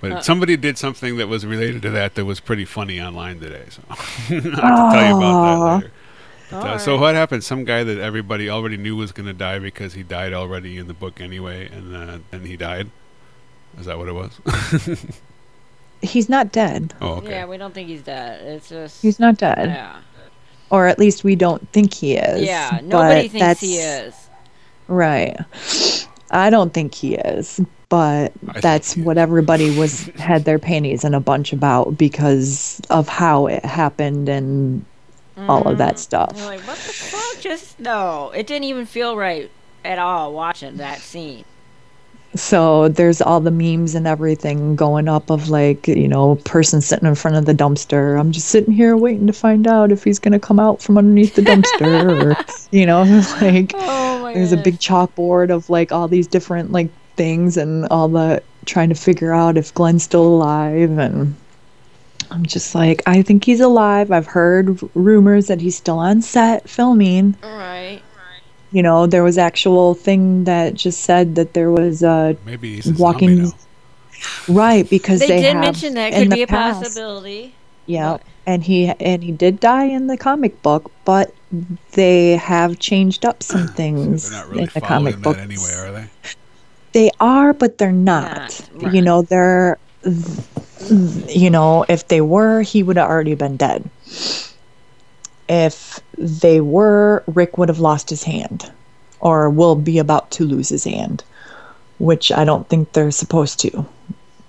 but 0.00 0.12
Uh. 0.12 0.20
somebody 0.22 0.56
did 0.56 0.78
something 0.78 1.16
that 1.18 1.28
was 1.28 1.44
related 1.46 1.82
to 1.82 1.90
that 1.90 2.14
that 2.14 2.24
was 2.24 2.40
pretty 2.40 2.64
funny 2.64 3.00
online 3.00 3.38
today. 3.40 3.64
So 3.70 3.82
I 3.90 3.94
have 3.94 4.42
to 4.44 4.50
tell 4.50 5.08
you 5.08 5.16
about 5.16 5.44
that 5.44 5.74
later. 5.76 5.92
But, 6.50 6.66
uh, 6.66 6.78
so 6.78 6.98
what 6.98 7.14
happened? 7.14 7.44
Some 7.44 7.64
guy 7.64 7.84
that 7.84 7.98
everybody 7.98 8.50
already 8.50 8.76
knew 8.76 8.96
was 8.96 9.12
going 9.12 9.26
to 9.26 9.32
die 9.32 9.60
because 9.60 9.92
he 9.94 10.02
died 10.02 10.32
already 10.32 10.78
in 10.78 10.88
the 10.88 10.94
book 10.94 11.20
anyway, 11.20 11.68
and 11.70 11.94
uh, 11.94 12.18
then 12.32 12.44
he 12.44 12.56
died. 12.56 12.90
Is 13.78 13.86
that 13.86 13.98
what 13.98 14.08
it 14.08 14.14
was? 14.14 15.06
He's 16.02 16.28
not 16.28 16.50
dead. 16.50 16.94
oh, 17.00 17.16
okay. 17.16 17.30
Yeah, 17.30 17.46
we 17.46 17.56
don't 17.58 17.74
think 17.74 17.86
he's 17.88 18.00
dead. 18.02 18.40
It's 18.46 18.70
just. 18.70 19.02
He's 19.02 19.20
not 19.20 19.36
dead. 19.36 19.68
Yeah. 19.68 20.00
or 20.70 20.86
at 20.86 20.98
least 20.98 21.24
we 21.24 21.36
don't 21.36 21.68
think 21.72 21.92
he 21.92 22.14
is. 22.16 22.42
Yeah. 22.42 22.70
but 22.72 22.84
Nobody 22.84 23.28
thinks 23.28 23.60
he 23.60 23.76
is. 23.76 24.14
Right. 24.88 25.36
I 26.30 26.50
don't 26.50 26.72
think 26.72 26.94
he 26.94 27.14
is, 27.14 27.60
but 27.88 28.32
think 28.40 28.62
that's 28.62 28.94
he 28.94 29.02
what 29.02 29.18
everybody 29.18 29.76
was 29.76 30.06
had 30.16 30.44
their 30.44 30.58
panties 30.58 31.04
in 31.04 31.14
a 31.14 31.20
bunch 31.20 31.52
about 31.52 31.98
because 31.98 32.80
of 32.90 33.08
how 33.08 33.46
it 33.46 33.64
happened 33.64 34.28
and 34.28 34.84
all 35.48 35.66
of 35.66 35.78
that 35.78 35.94
mm. 35.94 35.98
stuff. 35.98 36.32
You're 36.36 36.46
like, 36.46 36.60
what 36.60 36.76
the 36.76 36.92
fuck? 36.92 37.40
Just 37.40 37.80
no. 37.80 38.30
It 38.34 38.46
didn't 38.46 38.64
even 38.64 38.86
feel 38.86 39.16
right 39.16 39.50
at 39.84 39.98
all 39.98 40.32
watching 40.32 40.76
that 40.76 40.98
scene. 40.98 41.44
So 42.34 42.88
there's 42.88 43.20
all 43.20 43.40
the 43.40 43.50
memes 43.50 43.96
and 43.96 44.06
everything 44.06 44.76
going 44.76 45.08
up 45.08 45.30
of 45.30 45.48
like, 45.48 45.88
you 45.88 46.06
know, 46.06 46.36
person 46.44 46.80
sitting 46.80 47.08
in 47.08 47.16
front 47.16 47.36
of 47.36 47.44
the 47.44 47.54
dumpster. 47.54 48.18
I'm 48.20 48.30
just 48.30 48.48
sitting 48.48 48.72
here 48.72 48.96
waiting 48.96 49.26
to 49.26 49.32
find 49.32 49.66
out 49.66 49.90
if 49.90 50.04
he's 50.04 50.20
going 50.20 50.32
to 50.32 50.38
come 50.38 50.60
out 50.60 50.80
from 50.80 50.96
underneath 50.96 51.34
the 51.34 51.42
dumpster 51.42 52.22
or, 52.22 52.44
you 52.70 52.86
know, 52.86 53.02
like 53.40 53.72
Oh 53.74 54.30
there's 54.32 54.52
a 54.52 54.56
big 54.56 54.78
chalkboard 54.78 55.50
of 55.50 55.68
like 55.70 55.92
all 55.92 56.08
these 56.08 56.26
different 56.26 56.72
like 56.72 56.90
things 57.16 57.56
and 57.56 57.86
all 57.88 58.08
the 58.08 58.42
trying 58.64 58.90
to 58.90 58.94
figure 58.94 59.32
out 59.32 59.56
if 59.56 59.74
Glenn's 59.74 60.04
still 60.04 60.26
alive 60.26 60.98
and 60.98 61.34
I'm 62.30 62.46
just 62.46 62.74
like 62.74 63.02
I 63.06 63.22
think 63.22 63.44
he's 63.44 63.60
alive. 63.60 64.12
I've 64.12 64.26
heard 64.26 64.78
rumors 64.94 65.48
that 65.48 65.60
he's 65.60 65.76
still 65.76 65.98
on 65.98 66.22
set 66.22 66.68
filming. 66.68 67.36
Right. 67.42 68.02
You 68.72 68.82
know, 68.82 69.06
there 69.06 69.24
was 69.24 69.36
actual 69.38 69.94
thing 69.94 70.44
that 70.44 70.74
just 70.74 71.00
said 71.00 71.34
that 71.34 71.54
there 71.54 71.70
was 71.70 72.02
uh 72.02 72.34
Maybe 72.46 72.76
he's 72.76 72.86
a 72.88 73.02
walking 73.02 73.42
now. 73.44 73.50
right 74.48 74.88
because 74.88 75.20
They, 75.20 75.26
they, 75.28 75.40
did 75.42 75.54
have 75.54 75.64
mention 75.64 75.94
that 75.94 76.12
could 76.12 76.30
be 76.30 76.42
a 76.42 76.46
past. 76.46 76.82
possibility. 76.82 77.54
Yeah, 77.86 78.18
and 78.46 78.62
he 78.62 78.88
and 78.88 79.24
he 79.24 79.32
did 79.32 79.58
die 79.58 79.84
in 79.86 80.06
the 80.06 80.16
comic 80.16 80.62
book, 80.62 80.90
but 81.04 81.34
they 81.92 82.36
have 82.36 82.78
changed 82.78 83.24
up 83.24 83.42
some 83.42 83.66
things 83.80 84.30
They're 84.30 84.38
not 84.38 84.48
really 84.48 84.62
in 84.64 84.70
the 84.74 84.80
comic 84.80 85.20
book. 85.20 85.36
anyway, 85.38 85.72
are 85.76 85.90
they? 85.92 86.06
They 86.92 87.10
are, 87.20 87.52
but 87.52 87.78
they're 87.78 87.92
not. 87.92 88.70
Not, 88.74 88.84
right. 88.84 88.94
You 88.94 89.02
know, 89.02 89.22
they're. 89.22 89.78
You 91.28 91.50
know, 91.50 91.84
if 91.88 92.08
they 92.08 92.20
were, 92.22 92.62
he 92.62 92.82
would 92.82 92.96
have 92.96 93.08
already 93.10 93.34
been 93.34 93.56
dead. 93.56 93.88
If 95.52 95.98
they 96.16 96.60
were, 96.60 97.24
Rick 97.26 97.58
would 97.58 97.68
have 97.68 97.80
lost 97.80 98.08
his 98.08 98.22
hand, 98.22 98.70
or 99.18 99.50
will 99.50 99.74
be 99.74 99.98
about 99.98 100.30
to 100.32 100.44
lose 100.44 100.68
his 100.68 100.84
hand, 100.84 101.24
which 101.98 102.30
I 102.30 102.44
don't 102.44 102.68
think 102.68 102.92
they're 102.92 103.10
supposed 103.10 103.58
to. 103.60 103.84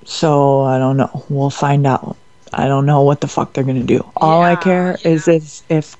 So 0.06 0.62
I 0.62 0.78
don't 0.78 0.98
know. 0.98 1.26
We'll 1.30 1.50
find 1.50 1.88
out. 1.88 2.16
I 2.54 2.68
don't 2.68 2.86
know 2.86 3.02
what 3.02 3.22
the 3.22 3.28
fuck 3.28 3.54
they're 3.54 3.64
gonna 3.64 3.82
do. 3.84 4.06
All 4.18 4.42
I 4.44 4.52
Yeah, 4.52 4.56
care 4.62 4.98
is 5.04 5.28
if, 5.28 5.62
if 5.72 5.98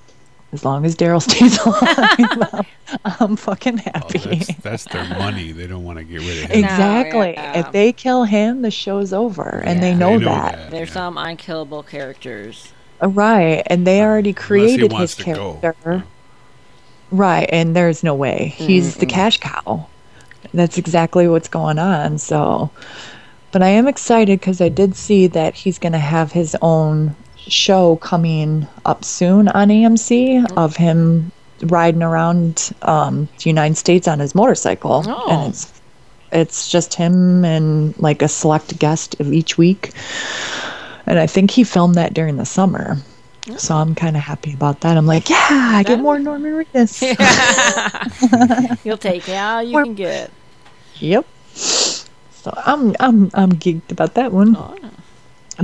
as 0.54 0.64
long 0.66 0.86
as 0.86 0.96
Daryl 0.96 1.22
stays 1.22 1.58
alive, 1.66 2.68
I'm, 3.04 3.14
I'm 3.22 3.36
fucking 3.38 3.80
Oh, 3.80 3.92
happy. 3.94 4.18
that's, 4.20 4.56
that's 4.58 4.84
their 4.86 5.08
money. 5.18 5.52
They 5.54 5.66
don't 5.66 5.84
want 5.86 5.98
to 5.98 6.04
get 6.04 6.20
rid 6.20 6.44
of 6.44 6.50
him. 6.52 6.62
No, 6.62 6.68
Exactly. 6.68 7.34
yeah. 7.34 7.60
If 7.60 7.72
they 7.72 7.94
kill 7.94 8.26
him, 8.26 8.62
the 8.64 8.70
show's 8.72 9.14
over, 9.14 9.64
and 9.66 9.82
they 9.82 9.96
know 9.96 10.20
They 10.20 10.26
know 10.26 10.32
that. 10.32 10.52
that. 10.58 10.72
There's 10.72 10.90
yeah. 10.90 10.94
some 10.94 11.18
unkillable 11.18 11.84
characters. 11.84 12.72
Uh, 13.02 13.08
Right, 13.10 13.64
and 13.68 13.86
they 13.88 14.02
already 14.02 14.34
created 14.34 14.92
his 14.94 15.16
to 15.16 15.24
go. 15.34 15.58
character. 15.62 16.04
Right, 17.12 17.50
and 17.52 17.76
there's 17.76 18.04
no 18.04 18.16
way. 18.16 18.54
He's 18.56 18.96
the 18.98 19.06
cash 19.06 19.40
cow. 19.40 19.88
That's 20.54 20.78
exactly 20.78 21.28
what's 21.28 21.48
going 21.48 21.80
on. 21.80 22.18
So 22.18 22.70
But 23.52 23.62
I 23.62 23.68
am 23.70 23.86
excited 23.88 24.40
because 24.40 24.62
I 24.62 24.70
did 24.70 24.96
see 24.96 25.28
that 25.28 25.56
he's 25.56 25.78
going 25.78 25.92
to 25.92 26.00
have 26.00 26.32
his 26.32 26.56
own 26.62 27.16
show 27.36 27.98
coming 27.98 28.66
up 28.86 29.04
soon 29.04 29.50
on 29.50 29.68
AMC 29.70 30.46
of 30.56 30.78
him 30.78 31.32
riding 31.64 32.02
around 32.02 32.72
um, 32.84 33.28
the 33.44 33.50
United 33.50 33.76
States 33.76 34.08
on 34.08 34.20
his 34.20 34.34
motorcycle, 34.36 35.04
Oh. 35.08 35.28
and 35.30 35.54
it's 35.54 35.72
it's 36.32 36.70
just 36.72 36.94
him 36.94 37.44
and 37.44 37.94
like 38.00 38.22
a 38.22 38.28
select 38.30 38.80
guest 38.80 39.20
of 39.20 39.34
each 39.34 39.58
week. 39.58 39.92
And 41.12 41.20
I 41.20 41.28
think 41.28 41.52
he 41.52 41.66
filmed 41.66 41.96
that 41.96 42.14
during 42.14 42.38
the 42.38 42.46
summer. 42.46 42.96
Oh. 43.50 43.58
So 43.58 43.76
I'm 43.76 43.96
kind 43.96 44.16
of 44.16 44.22
happy 44.24 44.54
about 44.54 44.80
that. 44.80 44.96
I'm 44.96 45.06
like, 45.06 45.30
yeah, 45.30 45.38
I 45.52 45.84
get 45.84 46.00
more 46.00 46.18
Norman 46.18 46.54
Reedus. 46.64 47.02
You'll 48.86 48.96
take 48.98 49.28
all 49.28 49.62
you 49.62 49.76
Or- 49.76 49.84
can 49.84 49.94
get. 49.94 50.32
Yep. 51.00 51.26
So 51.54 52.54
I'm 52.66 52.96
I'm 53.02 53.30
I'm 53.34 53.52
geeked 53.52 53.92
about 53.92 54.14
that 54.14 54.32
one. 54.32 54.56
Oh. 54.56 54.74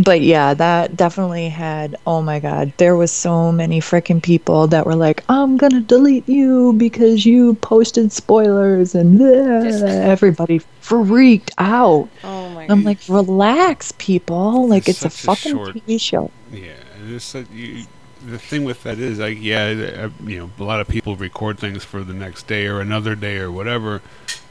But 0.04 0.22
yeah, 0.22 0.54
that 0.54 0.96
definitely 0.96 1.50
had 1.50 1.96
oh 2.06 2.22
my 2.22 2.40
god, 2.40 2.72
there 2.78 2.96
was 2.96 3.12
so 3.12 3.52
many 3.52 3.80
freaking 3.82 4.22
people 4.22 4.68
that 4.68 4.86
were 4.86 4.96
like, 4.96 5.24
I'm 5.30 5.58
gonna 5.58 5.82
delete 5.82 6.28
you 6.30 6.74
because 6.74 7.26
you 7.26 7.56
posted 7.56 8.12
spoilers 8.12 8.94
and 8.96 9.20
bleh." 9.20 9.64
Just- 9.70 9.84
everybody 9.84 10.60
freaked 10.82 11.52
out. 11.58 12.10
Oh 12.24 12.50
my 12.50 12.64
I'm 12.64 12.84
god. 12.84 12.86
like, 12.86 13.00
relax, 13.10 13.92
people. 13.98 14.68
Like 14.68 14.88
It's 14.88 15.04
it's, 15.04 15.16
a 15.16 15.18
such 15.18 15.46
a 15.46 15.50
fucking 15.50 15.52
short- 15.58 15.76
TV 15.76 16.00
show. 16.00 16.32
Yeah, 16.52 16.74
and 17.00 17.14
it's 17.16 17.32
that 17.34 17.50
you, 17.52 17.86
the 18.26 18.38
thing 18.40 18.64
with 18.66 18.84
that 18.84 19.00
is 19.00 19.20
like 19.20 19.38
yeah, 19.42 19.66
uh, 20.06 20.10
you 20.26 20.40
know, 20.40 20.52
a 20.60 20.64
lot 20.64 20.80
of 20.80 20.88
people 20.88 21.16
record 21.16 21.58
things 21.60 21.84
for 21.84 22.04
the 22.04 22.14
next 22.14 22.48
day 22.48 22.68
or 22.68 22.82
another 22.82 23.16
day 23.16 23.38
or 23.38 23.52
whatever, 23.52 24.02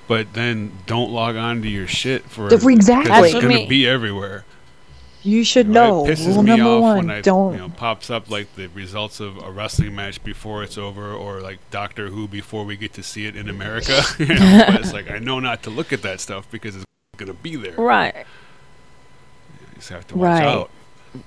but 0.08 0.32
then 0.34 0.72
don't 0.86 1.10
log 1.10 1.36
on 1.36 1.62
to 1.62 1.68
your 1.68 1.86
shit 1.86 2.22
for 2.24 2.48
exactly. 2.52 3.12
It's 3.12 3.32
That's 3.32 3.34
gonna 3.34 3.48
me- 3.48 3.66
be 3.66 3.86
everywhere. 3.88 4.44
You 5.26 5.45
should 5.45 5.66
You 5.66 5.73
know. 5.73 6.06
It 6.06 6.11
pisses 6.18 6.35
Rule 6.35 6.42
me 6.42 6.50
number 6.56 6.64
off 6.71 6.83
one: 6.83 6.97
when 7.06 7.11
I 7.11 7.21
don't. 7.21 7.52
you 7.54 7.59
know 7.59 7.68
pops 7.68 8.11
up 8.11 8.30
like 8.30 8.54
the 8.54 8.68
results 8.68 9.21
of 9.21 9.37
a 9.42 9.50
wrestling 9.50 9.95
match 9.95 10.23
before 10.23 10.62
it's 10.62 10.78
over, 10.78 11.12
or 11.12 11.40
like 11.40 11.59
Doctor 11.71 12.09
Who 12.09 12.28
before 12.28 12.64
we 12.64 12.76
get 12.76 12.92
to 12.95 13.02
see 13.02 13.26
it 13.26 13.35
in 13.37 13.49
America. 13.49 14.00
you 14.18 14.26
know, 14.26 14.64
but 14.68 14.80
it's 14.80 14.92
like 14.92 15.11
I 15.11 15.18
know 15.18 15.40
not 15.40 15.62
to 15.64 15.71
look 15.71 15.92
at 15.92 16.02
that 16.02 16.21
stuff 16.21 16.50
because 16.50 16.76
it's 16.76 16.85
gonna 17.16 17.35
be 17.35 17.56
there. 17.56 17.75
right. 17.76 18.14
You 19.61 19.66
just 19.76 19.88
have 19.90 20.06
to 20.09 20.16
watch 20.16 20.40
Right. 20.40 20.45
out. 20.45 20.71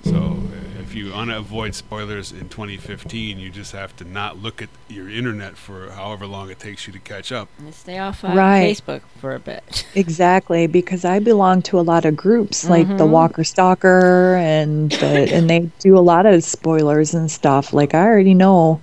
So 0.04 0.38
if 0.90 0.96
you 0.96 1.12
want 1.14 1.30
to 1.30 1.38
avoid 1.38 1.76
spoilers 1.76 2.32
in 2.32 2.50
2015, 2.50 3.38
you 3.38 3.52
just 3.52 3.74
have 3.74 3.96
to 3.98 4.04
not 4.04 4.42
look 4.42 4.60
at 4.60 4.70
your 4.88 5.08
internet 5.08 5.56
for 5.56 5.92
however 5.92 6.26
long 6.26 6.50
it 6.50 6.58
takes 6.58 6.88
you 6.88 6.94
to 6.94 6.98
catch 6.98 7.32
up. 7.32 7.48
And 7.60 7.72
stay 7.76 8.00
off 8.00 8.24
uh, 8.26 8.30
Right. 8.30 8.76
Facebook 8.76 9.02
for 9.20 9.36
a 9.36 9.40
bit. 9.40 9.86
Exactly, 9.96 10.66
because 10.66 11.04
I 11.06 11.20
belong 11.20 11.62
to 11.64 11.80
a 11.80 11.82
lot 11.82 12.06
of 12.06 12.16
groups 12.16 12.68
like 12.70 12.88
the 12.98 13.04
Mhm. 13.06 13.10
Walker 13.10 13.44
Stalker 13.44 14.36
and 14.38 14.92
the, 14.94 15.32
and 15.34 15.50
they 15.50 15.70
do 15.80 15.98
a 15.98 16.00
lot 16.00 16.26
of 16.26 16.44
spoilers 16.44 17.14
and 17.14 17.30
stuff. 17.30 17.74
Like 17.74 17.94
I 17.94 18.04
already 18.06 18.34
know 18.34 18.82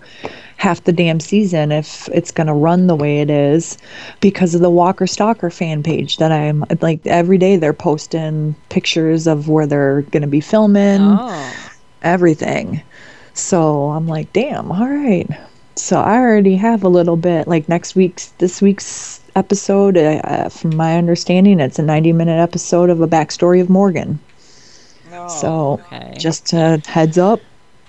half 0.59 0.85
the 0.85 0.93
damn 0.93 1.21
season 1.21 1.73
if 1.73 2.09
it's 2.13 2.31
going 2.31 2.47
to 2.47 2.53
run 2.53 2.87
the 2.87 2.97
way 2.97 3.21
it 3.21 3.31
is 3.31 3.77
because 4.21 4.55
of 4.55 4.61
the 4.61 4.71
Walker 4.71 5.07
Stalker 5.07 5.51
fan 5.51 5.83
page 5.83 6.17
that 6.19 6.33
I'm 6.33 6.65
like 6.81 7.01
every 7.07 7.39
day 7.39 7.57
they're 7.57 7.73
posting 7.73 8.55
pictures 8.69 9.27
of 9.27 9.49
where 9.49 9.67
they're 9.67 10.03
going 10.03 10.23
to 10.23 10.29
be 10.29 10.41
filming 10.41 11.01
oh. 11.03 11.53
Everything. 12.07 12.83
So 13.35 13.91
I'm 13.91 14.07
like, 14.07 14.33
damn, 14.33 14.73
all 14.73 14.89
right. 14.89 15.29
So 15.77 16.01
I 16.01 16.17
already 16.17 16.57
have 16.57 16.83
a 16.83 16.89
little 16.89 17.17
bit. 17.17 17.47
Like 17.47 17.69
next 17.69 17.95
week's, 17.95 18.29
this 18.39 18.63
week's 18.63 19.21
episode, 19.35 19.99
uh, 19.99 20.49
from 20.49 20.75
my 20.75 20.97
understanding, 20.97 21.61
it's 21.61 21.79
a 21.79 21.83
90 21.83 22.13
minute 22.13 22.41
episode 22.41 22.89
of 22.89 23.01
a 23.01 23.09
backstory 23.09 23.61
of 23.61 23.69
Morgan. 23.69 24.19
So 25.29 25.81
okay. 25.93 26.15
just 26.19 26.53
a 26.53 26.81
heads 26.87 27.19
up, 27.19 27.41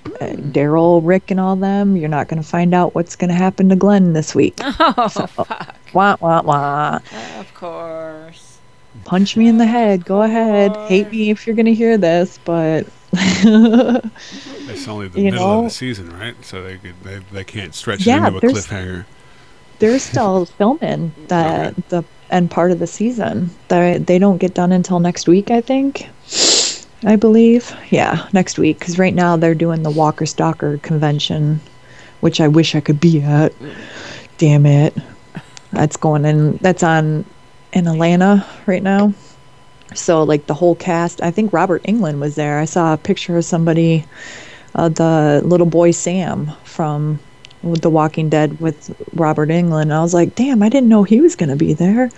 uh, 0.06 0.28
Daryl, 0.28 1.02
Rick, 1.04 1.30
and 1.32 1.40
all 1.40 1.56
them, 1.56 1.96
you're 1.96 2.10
not 2.10 2.28
going 2.28 2.42
to 2.42 2.48
find 2.48 2.74
out 2.74 2.96
what's 2.96 3.16
going 3.16 3.30
to 3.30 3.36
happen 3.36 3.70
to 3.70 3.76
Glenn 3.76 4.14
this 4.14 4.34
week. 4.34 4.60
Oh, 4.80 5.10
fuck. 5.10 5.76
Wah, 5.94 6.18
wah, 6.20 6.42
wah. 6.42 7.00
Of 7.40 7.54
course. 7.54 8.58
Punch 9.06 9.38
me 9.38 9.48
in 9.48 9.58
the 9.58 9.66
head. 9.66 10.06
Go 10.06 10.22
ahead. 10.22 10.76
Hate 10.88 11.12
me 11.12 11.30
if 11.30 11.46
you're 11.46 11.56
going 11.56 11.66
to 11.66 11.74
hear 11.74 11.98
this, 11.98 12.40
but. 12.44 12.88
It's 14.66 14.88
only 14.88 15.08
the 15.08 15.22
You 15.22 15.32
middle 15.32 15.52
of 15.54 15.64
the 15.64 15.70
season, 15.70 16.10
right? 16.18 16.44
So 16.44 16.64
they 16.64 16.78
could, 16.78 17.02
they, 17.04 17.20
they 17.20 17.44
can't 17.44 17.74
stretch 17.74 18.06
Yeah, 18.06 18.10
it 18.10 18.16
into 18.16 18.38
a 18.38 18.42
cliffhanger. 18.42 19.08
they're 19.80 20.00
still 20.00 20.46
filming 20.58 21.16
the 21.28 21.74
Okay. 21.74 21.74
the 21.90 22.04
end 22.30 22.52
part 22.52 22.72
of 22.72 22.80
the 22.80 22.88
season. 22.88 23.52
They 23.70 23.98
they 24.00 24.20
don't 24.20 24.38
get 24.38 24.54
done 24.54 24.72
until 24.72 25.00
next 25.00 25.28
week, 25.28 25.52
I 25.52 25.62
think. 25.62 26.08
I 27.06 27.16
believe. 27.16 27.76
Yeah, 27.90 28.28
next 28.34 28.58
week 28.60 28.80
cuz 28.82 28.98
right 29.00 29.14
now 29.14 29.38
they're 29.38 29.56
doing 29.56 29.84
the 29.84 29.92
Walker 29.92 30.26
Stalker 30.26 30.78
convention, 30.80 31.62
which 32.22 32.42
I 32.42 32.48
wish 32.48 32.76
I 32.76 32.82
could 32.82 33.00
be 33.00 33.22
at. 33.22 33.54
Damn 34.38 34.66
it. 34.66 34.98
That's 35.74 35.98
going 35.98 36.26
in 36.26 36.58
that's 36.62 36.84
on 36.84 37.26
in 37.74 37.88
Atlanta 37.88 38.46
right 38.68 38.84
now. 38.84 39.14
So 39.96 40.24
like 40.24 40.48
the 40.48 40.53
whole 40.53 40.75
cast, 40.75 41.22
I 41.22 41.32
think 41.32 41.53
Robert 41.53 41.84
Englund 41.84 42.20
was 42.20 42.36
there. 42.36 42.60
I 42.60 42.65
saw 42.65 42.94
a 42.94 42.98
picture 42.98 43.38
of 43.38 43.46
somebody 43.46 44.06
uh, 44.75 44.89
the 44.89 45.41
little 45.44 45.65
boy 45.65 45.91
Sam 45.91 46.51
from 46.63 47.20
The 47.63 47.89
Walking 47.89 48.29
Dead 48.29 48.60
with 48.60 48.96
Robert 49.13 49.50
Englund. 49.50 49.91
I 49.91 50.01
was 50.01 50.13
like, 50.13 50.36
damn, 50.36 50.62
I 50.62 50.70
didn't 50.70 50.89
know 50.89 51.03
he 51.03 51.20
was 51.20 51.36
going 51.36 51.50
to 51.50 51.56
be 51.56 51.74
there. 51.74 52.10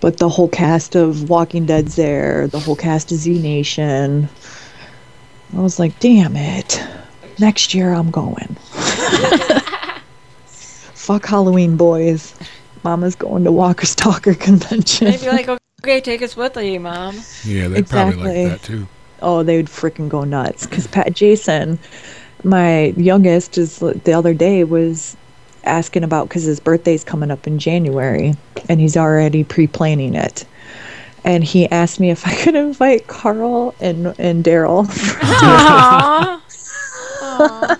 But 0.00 0.18
the 0.18 0.28
whole 0.28 0.48
cast 0.48 0.94
of 0.94 1.28
Walking 1.28 1.66
Dead's 1.66 1.96
there, 1.96 2.46
the 2.46 2.60
whole 2.60 2.76
cast 2.76 3.12
of 3.12 3.18
Z 3.18 3.40
Nation. 3.42 4.28
I 5.56 5.60
was 5.60 5.78
like, 5.78 5.98
damn 5.98 6.36
it. 6.36 6.82
Next 7.38 7.74
year 7.74 7.92
I'm 7.92 8.10
going. 8.10 8.56
Fuck 10.94 11.26
Halloween, 11.26 11.76
boys. 11.76 12.34
Mama's 12.84 13.14
going 13.14 13.44
to 13.44 13.52
Walker 13.52 13.86
Stalker 13.86 14.34
convention. 14.48 15.10
They'd 15.10 15.20
be 15.20 15.28
like, 15.28 15.48
okay, 15.82 16.00
take 16.00 16.22
us 16.22 16.36
with 16.36 16.56
you, 16.56 16.80
mom. 16.80 17.16
Yeah, 17.44 17.68
they'd 17.68 17.88
probably 17.88 18.16
like 18.16 18.60
that 18.60 18.62
too. 18.62 18.88
oh, 19.22 19.42
they 19.42 19.56
would 19.56 19.66
freaking 19.66 20.08
go 20.08 20.24
nuts. 20.24 20.66
Because 20.66 20.86
Pat 20.86 21.12
Jason, 21.14 21.78
my 22.44 22.86
youngest, 22.96 23.58
is 23.58 23.78
the 23.78 24.12
other 24.12 24.34
day 24.34 24.64
was 24.64 25.16
asking 25.64 26.04
about 26.04 26.28
because 26.28 26.44
his 26.44 26.58
birthday's 26.58 27.04
coming 27.04 27.30
up 27.30 27.46
in 27.46 27.58
January, 27.58 28.34
and 28.68 28.80
he's 28.80 28.96
already 28.96 29.44
pre-planning 29.44 30.14
it. 30.14 30.46
And 31.22 31.44
he 31.44 31.68
asked 31.70 32.00
me 32.00 32.10
if 32.10 32.26
I 32.26 32.34
could 32.34 32.54
invite 32.54 33.06
Carl 33.08 33.74
and 33.80 34.14
and 34.18 34.42
Daryl. 34.42 34.86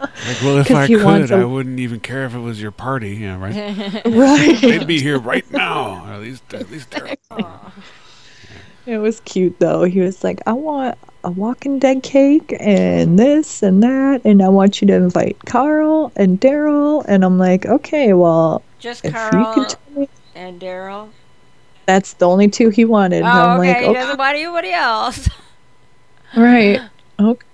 Aww. 0.00 0.06
Aw. 0.06 0.28
Like, 0.28 0.42
well, 0.42 0.58
if 0.58 0.70
I 0.70 0.86
could, 0.86 1.32
I 1.32 1.44
wouldn't 1.44 1.78
even 1.80 2.00
care 2.00 2.24
if 2.24 2.34
it 2.34 2.38
was 2.38 2.60
your 2.60 2.70
party, 2.70 3.16
yeah, 3.16 3.38
right? 3.38 4.04
right. 4.06 4.60
They'd 4.60 4.86
be 4.86 5.00
here 5.00 5.18
right 5.18 5.50
now. 5.52 6.06
At 6.12 6.20
least, 6.20 6.54
at 6.54 6.70
least 6.70 6.90
they're. 6.90 7.16
It 8.86 8.98
was 8.98 9.20
cute 9.20 9.58
though. 9.60 9.84
He 9.84 10.00
was 10.00 10.24
like, 10.24 10.40
"I 10.46 10.52
want 10.52 10.98
a 11.22 11.30
Walking 11.30 11.78
Dead 11.78 12.02
cake 12.02 12.54
and 12.58 13.18
this 13.18 13.62
and 13.62 13.82
that, 13.82 14.22
and 14.24 14.42
I 14.42 14.48
want 14.48 14.80
you 14.80 14.88
to 14.88 14.94
invite 14.94 15.36
Carl 15.46 16.12
and 16.16 16.40
Daryl." 16.40 17.04
And 17.06 17.24
I'm 17.24 17.38
like, 17.38 17.66
"Okay, 17.66 18.14
well, 18.14 18.62
Just 18.78 19.04
if 19.04 19.12
you 19.12 19.18
Carl 19.18 19.54
can 19.54 19.66
tell 19.66 19.78
me." 19.94 20.08
and 20.34 20.60
Daryl. 20.60 21.10
That's 21.86 22.14
the 22.14 22.26
only 22.28 22.48
two 22.48 22.70
he 22.70 22.84
wanted. 22.84 23.22
Oh, 23.22 23.26
and 23.26 23.38
I'm 23.38 23.58
oh, 23.58 23.60
okay. 23.60 23.72
like, 23.74 23.82
he 23.82 23.84
"Okay." 23.88 24.00
doesn't 24.00 24.18
want 24.18 24.36
anybody 24.36 24.72
else. 24.72 25.28
Right. 26.36 26.80
Okay. 27.20 27.46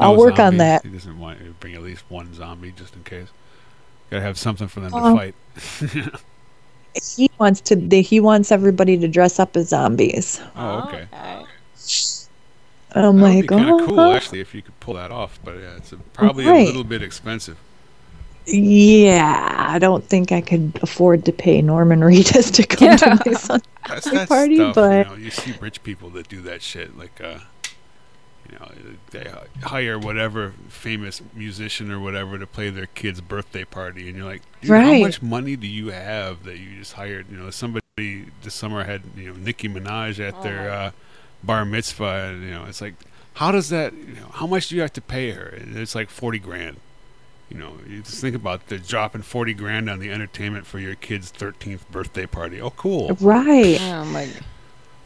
I'll 0.00 0.16
work 0.16 0.38
on 0.38 0.56
that. 0.58 0.82
He 0.84 0.90
doesn't 0.90 1.18
want 1.18 1.38
to 1.40 1.50
bring 1.60 1.74
at 1.74 1.82
least 1.82 2.04
one 2.08 2.32
zombie 2.34 2.72
just 2.72 2.94
in 2.94 3.02
case. 3.04 3.28
Gotta 4.10 4.22
have 4.22 4.38
something 4.38 4.68
for 4.68 4.80
them 4.80 4.92
Oh. 4.94 5.10
to 5.16 5.32
fight. 5.32 6.14
He 7.16 7.28
wants 7.40 7.60
to. 7.62 7.76
He 8.02 8.20
wants 8.20 8.52
everybody 8.52 8.96
to 8.98 9.08
dress 9.08 9.40
up 9.40 9.56
as 9.56 9.70
zombies. 9.70 10.40
oh, 10.54 10.84
okay. 10.86 11.08
I'm 12.94 13.16
That 13.18 13.22
like, 13.24 13.42
be 13.42 13.48
kind 13.48 13.68
oh, 13.68 13.80
of 13.80 13.88
cool, 13.88 14.00
actually, 14.00 14.38
if 14.38 14.54
you 14.54 14.62
could 14.62 14.78
pull 14.78 14.94
that 14.94 15.10
off. 15.10 15.40
But 15.44 15.56
yeah, 15.56 15.76
it's 15.76 15.92
a, 15.92 15.96
probably 15.96 16.46
Right. 16.46 16.62
a 16.62 16.66
little 16.66 16.84
bit 16.84 17.02
expensive. 17.02 17.56
yeah. 18.46 19.66
I 19.68 19.80
don't 19.80 20.04
think 20.04 20.30
I 20.30 20.40
could 20.40 20.78
afford 20.82 21.24
to 21.24 21.32
pay 21.32 21.60
Norman 21.62 21.98
Reedus 22.08 22.52
to 22.54 22.64
come 22.64 22.96
to 22.96 23.18
my 23.26 23.32
son's 23.32 23.64
Birthday 23.88 24.26
party, 24.26 24.56
stuff. 24.56 24.74
but- 24.76 25.06
you 25.08 25.12
know, 25.16 25.18
you 25.18 25.30
see 25.30 25.52
rich 25.60 25.82
people 25.82 26.10
that 26.10 26.28
do 26.28 26.40
that 26.42 26.62
shit. 26.62 26.96
Like, 26.96 27.20
uh, 27.20 27.38
you 28.50 28.58
know, 28.58 28.70
they 29.10 29.32
hire 29.62 29.98
whatever 29.98 30.52
famous 30.68 31.22
musician 31.34 31.90
or 31.90 31.98
whatever 32.00 32.38
to 32.38 32.46
play 32.46 32.70
their 32.70 32.86
kid's 32.86 33.20
birthday 33.20 33.64
party, 33.64 34.08
and 34.08 34.16
you're 34.16 34.26
like, 34.26 34.42
Dude, 34.60 34.70
how 34.70 34.98
much 35.02 35.22
money 35.22 35.56
do 35.56 35.66
you 35.66 35.88
have 35.88 36.44
that 36.44 36.58
you 36.58 36.76
just 36.78 36.92
hired? 36.94 37.30
You 37.30 37.36
know, 37.38 37.50
somebody 37.50 37.82
this 38.42 38.54
summer 38.54 38.84
had 38.84 39.02
you 39.16 39.30
know 39.30 39.36
Nicki 39.38 39.68
Minaj 39.68 40.18
at 40.20 40.42
their 40.42 40.68
Oh. 40.70 40.72
uh, 40.74 40.90
bar 41.42 41.64
mitzvah, 41.64 42.30
and 42.32 42.42
you 42.42 42.50
know, 42.50 42.64
it's 42.68 42.80
like, 42.80 42.94
how 43.34 43.50
does 43.52 43.68
that? 43.70 43.92
You 43.92 44.14
know, 44.16 44.28
how 44.32 44.46
much 44.46 44.68
do 44.68 44.74
you 44.76 44.80
have 44.82 44.92
to 44.94 45.00
pay 45.00 45.30
her? 45.30 45.46
And 45.46 45.76
it's 45.76 45.94
like 45.94 46.10
forty 46.10 46.38
grand. 46.38 46.76
You 47.50 47.58
know, 47.58 47.74
you 47.88 48.00
just 48.02 48.20
think 48.20 48.34
about 48.34 48.66
the 48.68 48.78
dropping 48.78 49.22
forty 49.22 49.54
grand 49.54 49.88
on 49.90 49.98
the 50.00 50.10
entertainment 50.10 50.66
for 50.66 50.78
your 50.78 50.94
kid's 50.96 51.30
thirteenth 51.30 51.88
birthday 51.90 52.26
party. 52.26 52.60
Oh, 52.60 52.70
cool! 52.70 53.16
Right. 53.20 53.78
Oh 53.80 54.04
my. 54.06 54.28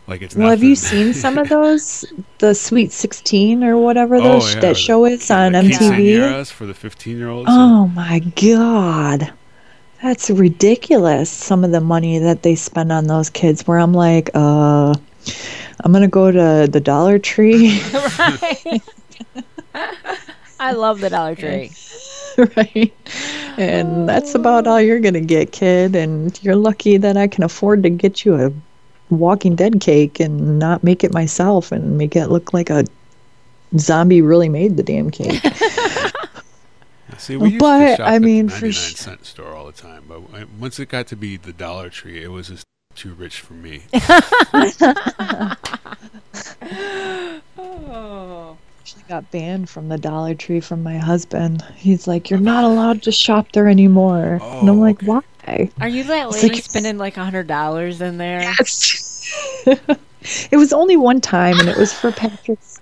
Like 0.08 0.22
it's 0.22 0.34
Well, 0.34 0.48
have 0.50 0.62
you 0.62 0.74
seen 0.74 1.12
some 1.12 1.36
of 1.38 1.48
those? 1.56 2.04
The 2.38 2.54
Sweet 2.54 2.92
16 2.92 3.62
or 3.62 3.76
whatever 3.76 4.16
Oh, 4.16 4.44
yeah, 4.46 4.60
that 4.60 4.76
show 4.76 5.04
is 5.04 5.30
on 5.30 5.52
the 5.52 5.58
MTV? 5.60 6.50
for 6.50 6.66
the 6.66 6.74
fifteen-year-olds. 6.74 7.48
Oh 7.50 7.88
my 7.88 8.20
god. 8.40 9.32
That's 10.02 10.30
ridiculous 10.30 11.28
some 11.28 11.62
of 11.64 11.72
the 11.72 11.80
money 11.80 12.18
that 12.20 12.42
they 12.42 12.54
spend 12.54 12.90
on 12.90 13.06
those 13.06 13.28
kids 13.30 13.66
where 13.66 13.78
I'm 13.78 13.92
like, 13.92 14.30
uh 14.34 14.94
I'm 15.84 15.92
going 15.92 16.02
to 16.02 16.08
go 16.08 16.30
to 16.32 16.68
the 16.70 16.80
Dollar 16.80 17.18
Tree, 17.20 17.80
right. 18.18 18.82
I 20.58 20.72
love 20.72 21.00
the 21.00 21.10
Dollar 21.10 21.34
Tree. 21.36 21.70
right? 22.56 22.92
And 23.58 24.08
that's 24.08 24.34
about 24.34 24.66
all 24.66 24.80
you're 24.80 25.00
going 25.00 25.14
to 25.14 25.20
get, 25.20 25.52
kid, 25.52 25.94
and 25.94 26.36
you're 26.42 26.56
lucky 26.56 26.96
that 26.96 27.16
I 27.16 27.28
can 27.28 27.44
afford 27.44 27.82
to 27.84 27.90
get 27.90 28.24
you 28.24 28.34
a 28.36 28.52
Walking 29.10 29.54
Dead 29.56 29.80
cake 29.80 30.20
and 30.20 30.58
not 30.58 30.84
make 30.84 31.02
it 31.04 31.12
myself 31.14 31.72
and 31.72 31.96
make 31.98 32.14
it 32.16 32.26
look 32.28 32.52
like 32.52 32.70
a 32.70 32.84
zombie 33.76 34.22
really 34.22 34.48
made 34.48 34.76
the 34.76 34.82
damn 34.82 35.10
cake. 35.10 35.42
See, 37.18 37.36
we 37.36 37.48
used 37.50 37.58
But, 37.60 37.78
to 37.78 37.96
shop 37.96 38.08
I 38.08 38.14
at 38.16 38.22
mean, 38.22 38.46
the 38.46 38.52
for 38.52 38.66
99 38.66 38.72
sh- 38.72 38.94
cent 38.94 39.24
store 39.26 39.52
all 39.54 39.66
the 39.66 39.72
time, 39.72 40.04
but 40.08 40.22
once 40.60 40.78
it 40.78 40.88
got 40.88 41.08
to 41.08 41.16
be 41.16 41.36
the 41.36 41.52
Dollar 41.52 41.90
Tree, 41.90 42.22
it 42.22 42.28
was 42.30 42.46
just 42.48 42.64
too 42.94 43.12
rich 43.14 43.40
for 43.40 43.54
me. 43.54 43.82
Oh. 47.58 48.56
actually 48.80 49.02
got 49.08 49.30
banned 49.30 49.68
from 49.68 49.88
the 49.88 49.98
Dollar 49.98 50.34
Tree 50.34 50.60
from 50.60 50.82
my 50.82 50.96
husband. 50.96 51.62
He's 51.76 52.06
like, 52.06 52.30
"You're 52.30 52.38
not 52.40 52.64
allowed 52.64 53.02
to 53.02 53.12
shop 53.12 53.52
there 53.52 53.68
anymore," 53.68 54.40
and 54.40 54.68
I'm 54.68 54.78
Oh, 54.78 54.80
like, 54.80 54.96
okay. 55.02 55.06
"Why?" 55.06 55.20
Are 55.80 55.88
you 55.88 56.04
that 56.04 56.30
lady 56.30 56.48
like- 56.54 56.64
spending 56.64 56.98
like 56.98 57.16
a 57.16 57.24
hundred 57.24 57.46
dollars 57.46 58.00
in 58.00 58.18
there? 58.18 58.40
Yes. 58.42 59.64
it 60.50 60.56
was 60.56 60.72
only 60.72 60.96
one 60.96 61.20
time, 61.20 61.58
and 61.60 61.68
it 61.68 61.76
was 61.76 61.92
for 61.92 62.12
Patrick's. 62.12 62.80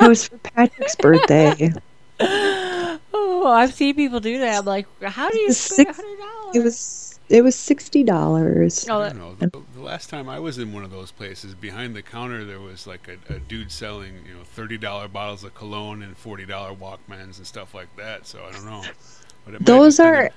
it 0.00 0.08
was 0.08 0.28
for 0.28 0.38
Patrick's 0.38 0.96
birthday. 0.96 1.72
Oh, 3.16 3.46
I've 3.46 3.72
seen 3.74 3.94
people 3.94 4.20
do 4.20 4.38
that. 4.38 4.58
I'm 4.60 4.64
like, 4.64 4.86
how 5.02 5.30
do 5.30 5.38
you 5.38 5.52
spend 5.52 5.88
a 5.88 5.92
six- 5.94 5.96
hundred 6.04 6.18
dollars? 6.18 6.56
It 6.56 6.62
was 6.64 7.20
it 7.28 7.42
was 7.42 7.54
sixty 7.56 8.02
dollars. 8.02 8.86
Oh, 8.88 9.00
that- 9.00 9.16
know. 9.16 9.34
The, 9.34 9.50
the 9.74 9.80
last 9.80 10.10
time 10.10 10.28
I 10.28 10.38
was 10.40 10.58
in 10.58 10.72
one 10.72 10.82
of 10.84 10.90
those 10.90 11.10
places, 11.12 11.54
behind 11.54 11.94
the 11.94 12.02
counter 12.02 12.44
there 12.44 12.60
was 12.60 12.86
like 12.86 13.08
a, 13.08 13.34
a 13.34 13.38
dude 13.38 13.70
selling, 13.70 14.14
you 14.26 14.34
know, 14.34 14.42
thirty 14.44 14.78
dollar 14.78 15.08
bottles 15.08 15.44
of 15.44 15.54
cologne 15.54 16.02
and 16.02 16.16
forty 16.16 16.44
dollar 16.44 16.74
Walkmans 16.74 17.38
and 17.38 17.46
stuff 17.46 17.74
like 17.74 17.94
that. 17.96 18.26
So 18.26 18.44
I 18.44 18.52
don't 18.52 18.64
know. 18.64 18.82
But 19.44 19.54
it 19.54 19.60
might 19.60 19.60
have 19.60 19.64
Those 19.64 20.00
are 20.00 20.30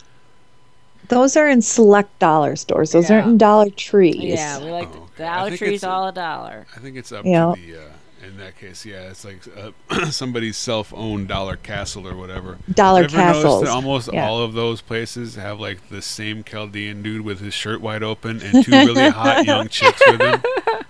those 1.10 1.36
are 1.38 1.48
in 1.48 1.62
select 1.62 2.18
dollar 2.20 2.56
stores. 2.56 2.92
Those 2.92 3.10
aren't 3.12 3.27
in 3.27 3.38
Dollar 3.38 3.70
Trees. 3.70 4.16
yeah, 4.18 4.60
we 4.60 4.70
like 4.72 4.88
Oh, 4.89 4.92
the 5.18 5.24
okay. 5.24 5.36
Dollar 5.36 5.58
Tree's 5.58 5.84
all 5.84 6.08
a 6.08 6.12
dollar. 6.13 6.68
I 6.75 6.80
think 6.80 6.98
it's 6.98 7.12
up 7.12 7.25
Yeah. 7.25 7.54
to 7.56 7.62
the. 7.62 7.77
Uh, 7.80 7.89
in 8.25 8.36
that 8.38 8.58
case, 8.58 8.84
yeah, 8.84 9.04
it's 9.10 9.24
like 9.24 9.39
uh, 9.56 10.06
somebody's 10.12 10.58
self-owned 10.58 11.27
Dollar 11.27 11.56
Castle 11.56 12.08
or 12.08 12.16
whatever. 12.16 12.58
Dollar 12.74 13.04
Ever 13.04 13.16
noticed 13.16 13.16
castles. 13.44 13.62
that 13.63 13.70
almost 13.70 14.10
Yeah. 14.12 14.27
all 14.27 14.42
of 14.42 14.54
those 14.54 14.82
places 14.82 15.36
have 15.36 15.60
like 15.60 15.88
the 15.89 16.01
same 16.01 16.44
Chaldean 16.44 17.04
dude 17.04 17.22
with 17.22 17.39
his 17.39 17.54
shirt 17.54 17.80
wide 17.80 18.01
open 18.04 18.42
and 18.42 18.66
two 18.66 18.72
really 18.72 19.10
hot 19.10 19.46
young 19.46 19.68
chicks 19.70 20.01
with 20.08 20.20
him. 20.20 20.42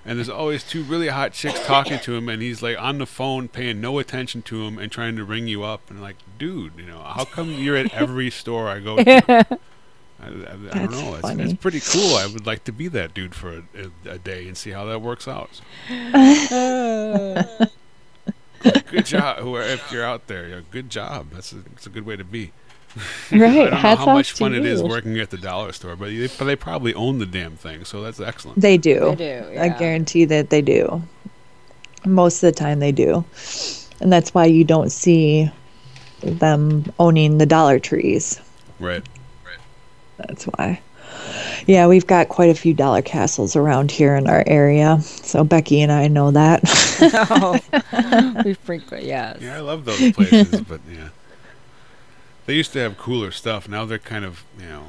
And 0.05 0.17
there's 0.17 0.29
always 0.29 0.63
two 0.63 0.83
really 0.83 1.09
hot 1.09 1.33
chicks 1.33 1.63
talking 1.67 1.99
to 1.99 2.15
him, 2.15 2.29
and 2.29 2.41
he's 2.41 2.63
like 2.63 2.79
on 2.81 2.97
the 2.97 3.05
phone 3.05 3.49
paying 3.49 3.81
no 3.81 3.99
attention 3.99 4.41
to 4.43 4.63
him 4.65 4.79
and 4.79 4.89
trying 4.89 5.17
to 5.17 5.25
ring 5.25 5.47
you 5.49 5.63
up. 5.63 5.81
And 5.91 6.01
like, 6.01 6.15
dude, 6.39 6.73
you 6.77 6.85
know, 6.85 6.99
how 7.01 7.25
come 7.25 7.51
you're 7.51 7.75
at 7.75 7.93
every 7.93 8.31
store 8.31 8.69
I 8.69 8.79
go 8.79 9.03
to? 9.03 9.59
I, 10.19 10.25
I, 10.25 10.29
I 10.29 10.77
don't 10.85 10.91
know. 10.91 11.15
It's, 11.15 11.29
it's 11.51 11.53
pretty 11.61 11.79
cool. 11.79 12.15
I 12.15 12.25
would 12.25 12.45
like 12.45 12.63
to 12.65 12.71
be 12.71 12.87
that 12.89 13.13
dude 13.13 13.35
for 13.35 13.49
a, 13.57 13.63
a, 14.07 14.11
a 14.13 14.17
day 14.17 14.47
and 14.47 14.57
see 14.57 14.71
how 14.71 14.85
that 14.85 15.01
works 15.01 15.27
out. 15.27 15.61
Good 18.89 19.05
job, 19.05 19.37
whoever 19.37 19.67
if 19.67 19.91
you're 19.91 20.03
out 20.03 20.25
there. 20.27 20.47
Yeah, 20.47 20.61
good 20.71 20.89
job. 20.89 21.27
That's 21.31 21.51
a, 21.51 21.57
that's 21.57 21.85
a 21.85 21.89
good 21.89 22.05
way 22.05 22.15
to 22.15 22.23
be. 22.23 22.51
I 23.31 23.37
Right. 23.37 23.53
don't 23.69 23.71
know 23.71 23.77
how 23.77 24.05
much 24.13 24.31
to 24.31 24.35
fun 24.37 24.55
it 24.55 24.65
is 24.65 24.81
working 24.81 25.19
at 25.19 25.29
the 25.29 25.37
dollar 25.37 25.71
store, 25.73 25.95
but 25.95 26.09
they, 26.09 26.27
but 26.27 26.45
they 26.45 26.55
probably 26.55 26.93
own 26.95 27.19
the 27.19 27.25
damn 27.27 27.55
thing, 27.55 27.85
so 27.85 28.01
that's 28.01 28.19
excellent. 28.19 28.59
They 28.59 28.77
do. 28.77 29.15
They 29.15 29.43
do. 29.53 29.59
I 29.59 29.69
guarantee 29.69 30.25
that 30.25 30.49
they 30.49 30.61
do. 30.63 31.01
Most 32.05 32.41
of 32.43 32.51
the 32.53 32.59
time 32.59 32.79
they 32.79 32.91
do. 32.91 33.23
And 34.01 34.11
that's 34.11 34.33
why 34.33 34.45
you 34.45 34.63
don't 34.63 34.91
see 34.91 35.51
them 36.21 36.85
owning 36.99 37.37
the 37.37 37.45
Dollar 37.45 37.77
Trees. 37.79 38.39
Right. 38.79 39.03
That's 40.17 40.45
why. 40.45 40.81
Yeah, 41.65 41.87
we've 41.87 42.07
got 42.07 42.29
quite 42.29 42.49
a 42.49 42.55
few 42.55 42.73
dollar 42.73 43.01
castles 43.01 43.55
around 43.55 43.91
here 43.91 44.15
in 44.15 44.27
our 44.27 44.43
area. 44.47 45.01
So 45.01 45.43
Becky 45.43 45.81
and 45.81 45.91
I 45.91 46.07
know 46.07 46.31
that. 46.31 46.61
oh, 47.29 48.41
we 48.45 48.53
frequent, 48.53 49.03
yes. 49.03 49.39
Yeah, 49.41 49.57
I 49.57 49.59
love 49.59 49.85
those 49.85 50.11
places, 50.13 50.61
but 50.67 50.81
yeah, 50.89 51.09
they 52.45 52.53
used 52.53 52.73
to 52.73 52.79
have 52.79 52.97
cooler 52.97 53.31
stuff. 53.31 53.67
Now 53.67 53.85
they're 53.85 53.99
kind 53.99 54.25
of 54.25 54.43
you 54.57 54.65
know, 54.67 54.83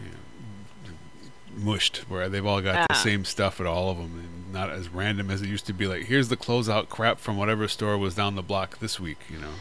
you 0.00 0.10
know 0.10 1.64
mushed, 1.64 1.98
where 2.08 2.28
they've 2.28 2.44
all 2.44 2.60
got 2.60 2.88
the 2.88 2.94
same 2.94 3.24
stuff 3.24 3.60
at 3.60 3.66
all 3.66 3.90
of 3.90 3.98
them, 3.98 4.18
and 4.18 4.52
not 4.52 4.70
as 4.70 4.88
random 4.88 5.30
as 5.30 5.42
it 5.42 5.48
used 5.48 5.66
to 5.66 5.72
be. 5.72 5.86
Like, 5.86 6.04
here's 6.04 6.28
the 6.28 6.36
closeout 6.36 6.88
crap 6.88 7.18
from 7.18 7.36
whatever 7.36 7.68
store 7.68 7.96
was 7.96 8.14
down 8.14 8.34
the 8.34 8.42
block 8.42 8.78
this 8.78 8.98
week. 8.98 9.18
You 9.30 9.38
know, 9.38 9.54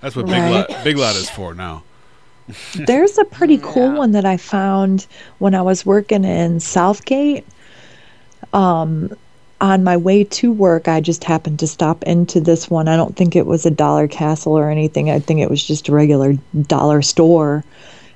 that's 0.00 0.14
what 0.14 0.26
Big 0.26 0.50
Lot 0.50 0.84
Big 0.84 0.96
Lot 0.96 1.16
is 1.16 1.28
for 1.28 1.54
now. 1.54 1.82
There's 2.74 3.18
a 3.18 3.24
pretty 3.24 3.58
cool 3.58 3.92
Yeah. 3.92 3.98
one 3.98 4.12
that 4.12 4.24
I 4.24 4.36
found 4.36 5.06
when 5.38 5.54
I 5.54 5.62
was 5.62 5.86
working 5.86 6.24
in 6.24 6.60
Southgate. 6.60 7.44
Um, 8.52 9.16
on 9.60 9.84
my 9.84 9.96
way 9.96 10.24
to 10.24 10.50
work, 10.50 10.88
I 10.88 11.00
just 11.00 11.22
happened 11.24 11.58
to 11.58 11.66
stop 11.66 12.02
into 12.04 12.40
this 12.40 12.70
one. 12.70 12.88
I 12.88 12.96
don't 12.96 13.14
think 13.14 13.36
it 13.36 13.46
was 13.46 13.66
a 13.66 13.70
Dollar 13.70 14.08
Castle 14.08 14.56
or 14.56 14.70
anything. 14.70 15.10
I 15.10 15.18
think 15.18 15.40
it 15.40 15.50
was 15.50 15.62
just 15.62 15.88
a 15.88 15.92
regular 15.92 16.32
dollar 16.66 17.02
store. 17.02 17.62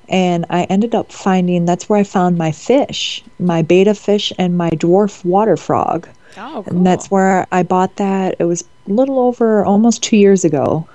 And 0.09 0.45
I 0.49 0.63
ended 0.63 0.95
up 0.95 1.11
finding 1.11 1.65
that's 1.65 1.87
where 1.87 1.99
I 1.99 2.03
found 2.03 2.37
my 2.37 2.51
fish, 2.51 3.23
my 3.39 3.61
betta 3.61 3.93
fish 3.95 4.33
and 4.37 4.57
my 4.57 4.69
dwarf 4.71 5.23
water 5.23 5.55
frog. 5.57 6.07
Oh, 6.37 6.63
cool. 6.67 6.77
And 6.77 6.85
that's 6.85 7.09
where 7.09 7.47
I 7.51 7.63
bought 7.63 7.95
that. 7.97 8.35
It 8.39 8.45
was 8.45 8.63
a 8.87 8.91
little 8.91 9.19
over 9.19 9.63
almost 9.63 10.03
two 10.03 10.17
years 10.17 10.43
ago. 10.45 10.87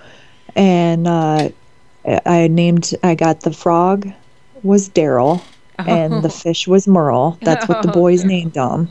And 0.56 1.06
uh, 1.06 1.50
I 2.26 2.48
named, 2.48 2.94
I 3.02 3.14
got 3.14 3.40
the 3.40 3.52
frog 3.52 4.10
was 4.62 4.88
Daryl 4.88 5.42
and 5.78 6.22
the 6.22 6.28
fish 6.28 6.68
was 6.68 6.86
Merle. 6.86 7.38
That's 7.40 7.66
what 7.66 7.82
the 7.82 7.88
Oh, 7.88 7.92
boys 7.92 8.24
named 8.24 8.52
them. 8.52 8.90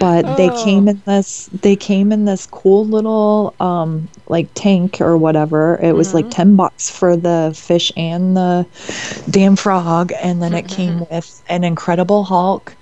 But 0.00 0.36
they 0.36 0.48
came 0.64 0.88
in 0.88 1.02
this, 1.04 1.50
they 1.52 1.76
came 1.76 2.12
in 2.12 2.24
this 2.24 2.46
cool 2.46 2.86
little, 2.86 3.54
um, 3.60 4.08
like 4.28 4.48
tank 4.54 5.02
or 5.02 5.18
whatever. 5.18 5.78
It 5.82 5.92
was 5.92 6.14
like 6.14 6.30
10 6.30 6.56
bucks 6.56 6.88
for 6.88 7.16
the 7.16 7.52
fish 7.54 7.92
and 7.96 8.36
the 8.36 8.66
damn 9.28 9.56
frog. 9.56 10.12
And 10.22 10.42
then 10.42 10.54
it 10.54 10.66
came 10.66 11.00
with 11.10 11.42
an 11.48 11.62
Incredible 11.62 12.24
Hulk 12.24 12.74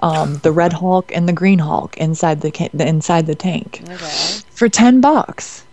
um, 0.00 0.38
the 0.38 0.52
Red 0.52 0.72
Hulk 0.72 1.10
and 1.14 1.28
the 1.28 1.32
Green 1.32 1.58
Hulk 1.58 1.96
inside 1.96 2.40
the, 2.40 2.50
ca- 2.50 2.70
the 2.72 2.86
inside 2.86 3.26
the 3.26 3.34
tank 3.34 3.82
okay. 3.88 4.40
for 4.50 4.68
ten 4.68 5.00
bucks. 5.00 5.64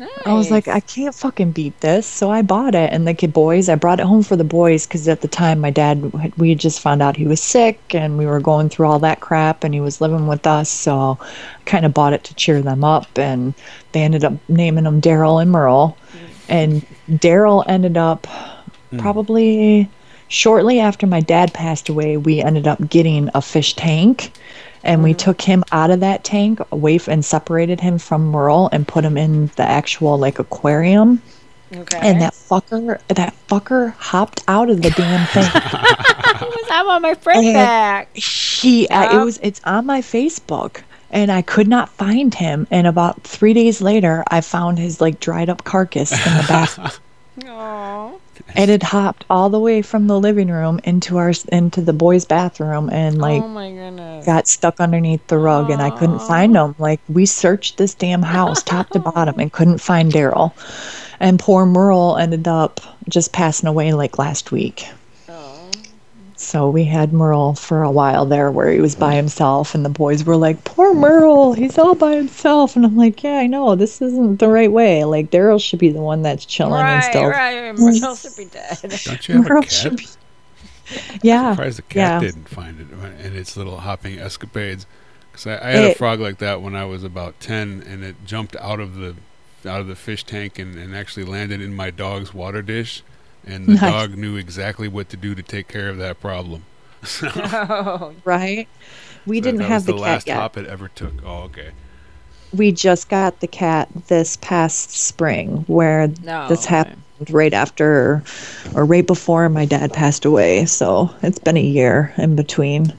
Nice. 0.00 0.08
I 0.24 0.32
was 0.32 0.50
like, 0.50 0.66
I 0.66 0.80
can't 0.80 1.14
fucking 1.14 1.52
beat 1.52 1.78
this, 1.82 2.06
so 2.06 2.30
I 2.30 2.40
bought 2.40 2.74
it. 2.74 2.90
And 2.90 3.06
the 3.06 3.12
kid 3.12 3.34
boys, 3.34 3.68
I 3.68 3.74
brought 3.74 4.00
it 4.00 4.06
home 4.06 4.22
for 4.22 4.34
the 4.34 4.44
boys 4.44 4.86
because 4.86 5.06
at 5.08 5.20
the 5.20 5.28
time 5.28 5.60
my 5.60 5.68
dad, 5.68 6.10
we 6.38 6.48
had 6.48 6.58
just 6.58 6.80
found 6.80 7.02
out 7.02 7.16
he 7.16 7.26
was 7.26 7.42
sick, 7.42 7.94
and 7.94 8.16
we 8.16 8.24
were 8.24 8.40
going 8.40 8.70
through 8.70 8.86
all 8.86 8.98
that 9.00 9.20
crap, 9.20 9.62
and 9.62 9.74
he 9.74 9.80
was 9.80 10.00
living 10.00 10.26
with 10.26 10.46
us, 10.46 10.70
so 10.70 11.18
I 11.20 11.62
kind 11.66 11.84
of 11.84 11.92
bought 11.92 12.14
it 12.14 12.24
to 12.24 12.34
cheer 12.34 12.62
them 12.62 12.82
up, 12.82 13.18
and 13.18 13.52
they 13.92 14.00
ended 14.00 14.24
up 14.24 14.32
naming 14.48 14.84
them 14.84 15.02
Daryl 15.02 15.42
and 15.42 15.50
Merle, 15.50 15.98
and 16.48 16.80
Daryl 17.10 17.62
ended 17.68 17.98
up 17.98 18.24
hmm. 18.24 19.00
probably 19.00 19.86
shortly 20.28 20.80
after 20.80 21.06
my 21.06 21.20
dad 21.20 21.52
passed 21.52 21.90
away, 21.90 22.16
we 22.16 22.40
ended 22.40 22.66
up 22.66 22.88
getting 22.88 23.28
a 23.34 23.42
fish 23.42 23.74
tank. 23.74 24.32
And 24.82 25.02
we 25.02 25.12
took 25.14 25.40
him 25.42 25.62
out 25.72 25.90
of 25.90 26.00
that 26.00 26.24
tank 26.24 26.60
away 26.72 26.96
f- 26.96 27.08
and 27.08 27.24
separated 27.24 27.80
him 27.80 27.98
from 27.98 28.26
Merle 28.30 28.68
and 28.72 28.88
put 28.88 29.04
him 29.04 29.16
in 29.18 29.46
the 29.56 29.62
actual 29.62 30.16
like 30.18 30.38
aquarium. 30.38 31.20
okay. 31.74 31.98
And 32.00 32.20
that 32.22 32.32
fucker, 32.32 32.98
that 33.08 33.34
fucker 33.48 33.92
hopped 33.94 34.42
out 34.48 34.70
of 34.70 34.80
the 34.82 34.90
damn 34.90 35.26
thing. 35.28 35.44
I 36.72 36.82
want 36.86 37.02
my 37.02 37.14
friend 37.14 37.44
And- 37.46 37.54
back. 37.54 38.16
he, 38.16 38.88
uh, 38.88 39.20
it 39.20 39.24
was, 39.24 39.38
it's 39.42 39.60
on 39.64 39.84
my 39.86 40.00
Facebook, 40.00 40.82
and 41.10 41.30
I 41.30 41.42
could 41.42 41.68
not 41.68 41.88
find 41.90 42.32
him. 42.34 42.66
And 42.70 42.86
about 42.86 43.22
three 43.22 43.52
days 43.52 43.80
later, 43.82 44.24
I 44.28 44.40
found 44.40 44.78
his 44.78 45.00
like 45.00 45.20
dried 45.20 45.50
up 45.50 45.64
carcass 45.64 46.12
in 46.12 46.36
the 46.36 46.44
bathroom. 46.48 46.90
Aww. 47.40 48.18
It 48.56 48.68
had 48.68 48.82
hopped 48.82 49.24
all 49.30 49.50
the 49.50 49.58
way 49.58 49.82
from 49.82 50.06
the 50.06 50.18
living 50.18 50.48
room 50.48 50.80
into 50.84 51.18
our 51.18 51.32
into 51.52 51.80
the 51.80 51.92
boys' 51.92 52.24
bathroom 52.24 52.90
and 52.90 53.16
oh 53.16 53.20
like 53.20 53.42
oh 53.42 53.48
my 53.48 53.70
goodness. 53.70 54.26
got 54.26 54.48
stuck 54.48 54.80
underneath 54.80 55.26
the 55.28 55.38
rug 55.38 55.70
and 55.70 55.80
I 55.80 55.90
couldn't 55.90 56.20
find 56.20 56.56
him. 56.56 56.74
Like 56.78 57.00
we 57.08 57.26
searched 57.26 57.76
this 57.78 57.94
damn 57.94 58.22
house 58.22 58.62
top 58.62 58.90
to 58.90 58.98
bottom 58.98 59.38
and 59.38 59.52
couldn't 59.52 59.78
find 59.78 60.12
Daryl. 60.12 60.52
And 61.20 61.38
poor 61.38 61.66
Merle 61.66 62.16
ended 62.16 62.48
up 62.48 62.80
just 63.08 63.32
passing 63.32 63.68
away 63.68 63.92
like 63.92 64.18
last 64.18 64.52
week. 64.52 64.86
So 66.40 66.70
we 66.70 66.84
had 66.84 67.12
Merle 67.12 67.54
for 67.54 67.82
a 67.82 67.90
while 67.90 68.24
there 68.24 68.50
where 68.50 68.70
he 68.72 68.80
was 68.80 68.94
by 68.94 69.14
himself, 69.14 69.74
and 69.74 69.84
the 69.84 69.90
boys 69.90 70.24
were 70.24 70.36
like, 70.36 70.64
Poor 70.64 70.94
Merle, 70.94 71.52
he's 71.52 71.76
all 71.78 71.94
by 71.94 72.16
himself. 72.16 72.76
And 72.76 72.84
I'm 72.86 72.96
like, 72.96 73.22
Yeah, 73.22 73.38
I 73.38 73.46
know, 73.46 73.76
this 73.76 74.00
isn't 74.00 74.38
the 74.38 74.48
right 74.48 74.72
way. 74.72 75.04
Like, 75.04 75.30
Daryl 75.30 75.62
should 75.62 75.78
be 75.78 75.90
the 75.90 76.00
one 76.00 76.22
that's 76.22 76.46
chilling 76.46 76.80
and 76.80 77.04
Right, 77.04 77.10
still. 77.10 77.26
right. 77.26 77.78
Merle 77.78 78.16
should 78.16 78.36
be 78.38 78.46
dead. 78.46 79.00
Don't 79.04 79.28
you 79.28 79.36
have 79.36 79.46
a 79.46 79.48
Merle 79.48 79.62
cat? 79.62 79.72
should 79.72 79.96
be. 79.98 80.06
Yeah. 81.22 81.52
surprised 81.52 81.78
the 81.78 81.82
cat 81.82 82.22
yeah. 82.22 82.28
didn't 82.30 82.48
find 82.48 82.80
it 82.80 83.24
in 83.24 83.36
its 83.36 83.56
little 83.56 83.78
hopping 83.80 84.18
escapades. 84.18 84.86
Because 85.30 85.46
I, 85.46 85.68
I 85.68 85.70
had 85.72 85.84
a 85.90 85.94
frog 85.94 86.20
like 86.20 86.38
that 86.38 86.62
when 86.62 86.74
I 86.74 86.84
was 86.86 87.04
about 87.04 87.38
ten, 87.38 87.84
and 87.86 88.02
it 88.02 88.16
jumped 88.24 88.56
out 88.56 88.80
of 88.80 88.96
the 88.96 89.14
out 89.66 89.80
of 89.80 89.86
the 89.88 89.94
fish 89.94 90.24
tank 90.24 90.58
and, 90.58 90.74
and 90.76 90.96
actually 90.96 91.24
landed 91.24 91.60
in 91.60 91.74
my 91.74 91.90
dog's 91.90 92.32
water 92.32 92.62
dish, 92.62 93.02
and 93.46 93.66
the 93.66 93.72
Nice. 93.74 93.80
dog 93.80 94.16
knew 94.16 94.36
exactly 94.36 94.88
what 94.88 95.08
to 95.10 95.16
do 95.16 95.34
to 95.34 95.42
take 95.42 95.68
care 95.68 95.88
of 95.88 95.98
that 95.98 96.20
problem. 96.20 96.64
So, 97.04 97.28
Oh, 97.34 98.14
Right? 98.24 98.68
We 99.26 99.40
that- 99.40 99.44
didn't 99.44 99.60
that 99.60 99.68
have 99.68 99.82
was 99.82 99.86
the, 99.86 99.92
the 99.92 99.98
cat 99.98 100.02
last 100.06 100.26
yet. 100.26 100.36
hop 100.36 100.56
it 100.58 100.66
ever 100.66 100.88
took. 100.88 101.12
Oh, 101.24 101.42
okay. 101.44 101.70
We 102.52 102.72
just 102.72 103.08
got 103.08 103.40
the 103.40 103.46
cat 103.46 103.88
this 104.08 104.36
past 104.38 104.90
spring, 104.90 105.64
where 105.68 106.08
no. 106.22 106.48
this 106.48 106.64
happened 106.66 107.00
right 107.30 107.54
after 107.54 108.22
or 108.74 108.84
right 108.84 109.06
before 109.06 109.48
my 109.48 109.64
dad 109.66 109.92
passed 109.92 110.24
away. 110.24 110.66
So 110.66 111.14
it's 111.22 111.38
been 111.38 111.56
a 111.56 111.62
year 111.62 112.12
in 112.18 112.34
between. 112.36 112.92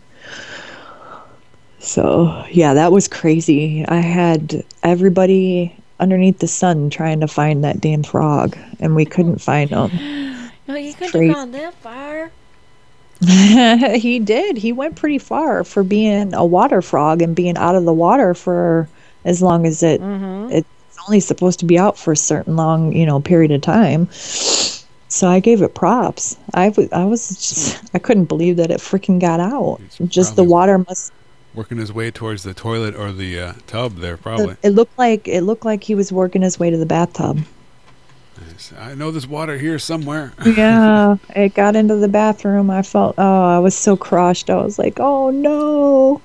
So 1.79 2.45
yeah, 2.51 2.73
that 2.73 2.91
was 2.91 3.07
crazy. 3.07 3.85
I 3.87 3.97
had 3.99 4.63
everybody 4.83 5.75
underneath 5.99 6.39
the 6.39 6.47
sun 6.47 6.89
trying 6.89 7.19
to 7.19 7.27
find 7.27 7.63
that 7.63 7.81
damn 7.81 8.03
frog, 8.03 8.57
and 8.79 8.95
we 8.95 9.05
couldn't 9.05 9.39
find 9.41 9.69
him. 9.69 9.91
No, 10.71 10.77
you 10.77 10.93
couldn't 10.93 11.11
Crazy. 11.11 11.27
have 11.27 11.35
gone 11.35 11.51
that 11.51 11.73
far. 11.75 12.31
he 13.97 14.19
did. 14.19 14.57
He 14.57 14.71
went 14.71 14.95
pretty 14.95 15.17
far 15.17 15.65
for 15.65 15.83
being 15.83 16.33
a 16.33 16.45
water 16.45 16.81
frog 16.81 17.21
and 17.21 17.35
being 17.35 17.57
out 17.57 17.75
of 17.75 17.83
the 17.83 17.93
water 17.93 18.33
for 18.33 18.87
as 19.25 19.41
long 19.41 19.67
as 19.67 19.83
it 19.83 19.99
Mm-hmm. 19.99 20.51
it's 20.53 20.67
only 21.07 21.19
supposed 21.19 21.59
to 21.59 21.65
be 21.65 21.77
out 21.77 21.97
for 21.97 22.13
a 22.13 22.17
certain 22.17 22.55
long, 22.55 22.93
you 22.93 23.05
know, 23.05 23.19
period 23.19 23.51
of 23.51 23.61
time. 23.61 24.07
So 24.11 25.27
I 25.27 25.41
gave 25.41 25.61
it 25.61 25.75
props. 25.75 26.37
I 26.53 26.69
was 26.69 27.27
just, 27.27 27.93
I 27.93 27.99
couldn't 27.99 28.25
believe 28.25 28.55
that 28.55 28.71
it 28.71 28.79
freaking 28.79 29.19
got 29.19 29.41
out. 29.41 29.81
It's 29.85 29.97
Just 29.97 30.37
the 30.37 30.43
water 30.43 30.77
must. 30.77 31.11
Working 31.53 31.79
his 31.79 31.91
way 31.91 32.11
towards 32.11 32.43
the 32.43 32.53
toilet 32.53 32.95
or 32.95 33.11
the 33.11 33.37
uh, 33.37 33.53
tub 33.67 33.97
there, 33.97 34.15
probably. 34.15 34.55
It 34.63 34.69
looked 34.69 34.97
like 34.97 35.27
it 35.27 35.41
looked 35.41 35.65
like 35.65 35.83
he 35.83 35.95
was 35.95 36.09
working 36.13 36.43
his 36.43 36.57
way 36.57 36.69
to 36.69 36.77
the 36.77 36.85
bathtub. 36.85 37.41
Nice. 38.39 38.71
I 38.79 38.95
know 38.95 39.11
there's 39.11 39.27
water 39.27 39.57
here 39.57 39.77
somewhere. 39.79 40.33
Yeah, 40.45 41.17
it 41.35 41.53
got 41.53 41.75
into 41.75 41.95
the 41.97 42.07
bathroom. 42.07 42.69
I 42.69 42.81
felt 42.81 43.15
oh, 43.17 43.43
I 43.43 43.59
was 43.59 43.75
so 43.75 43.95
crushed. 43.97 44.49
I 44.49 44.55
was 44.55 44.79
like, 44.79 44.99
oh 44.99 45.29
no, 45.31 46.21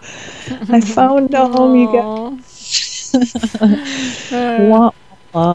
I 0.73 0.81
found 0.99 1.35
home, 1.35 1.77
You 1.77 1.92
guys. 1.92 3.11
Wah, 4.33 4.90
wah. 5.33 5.55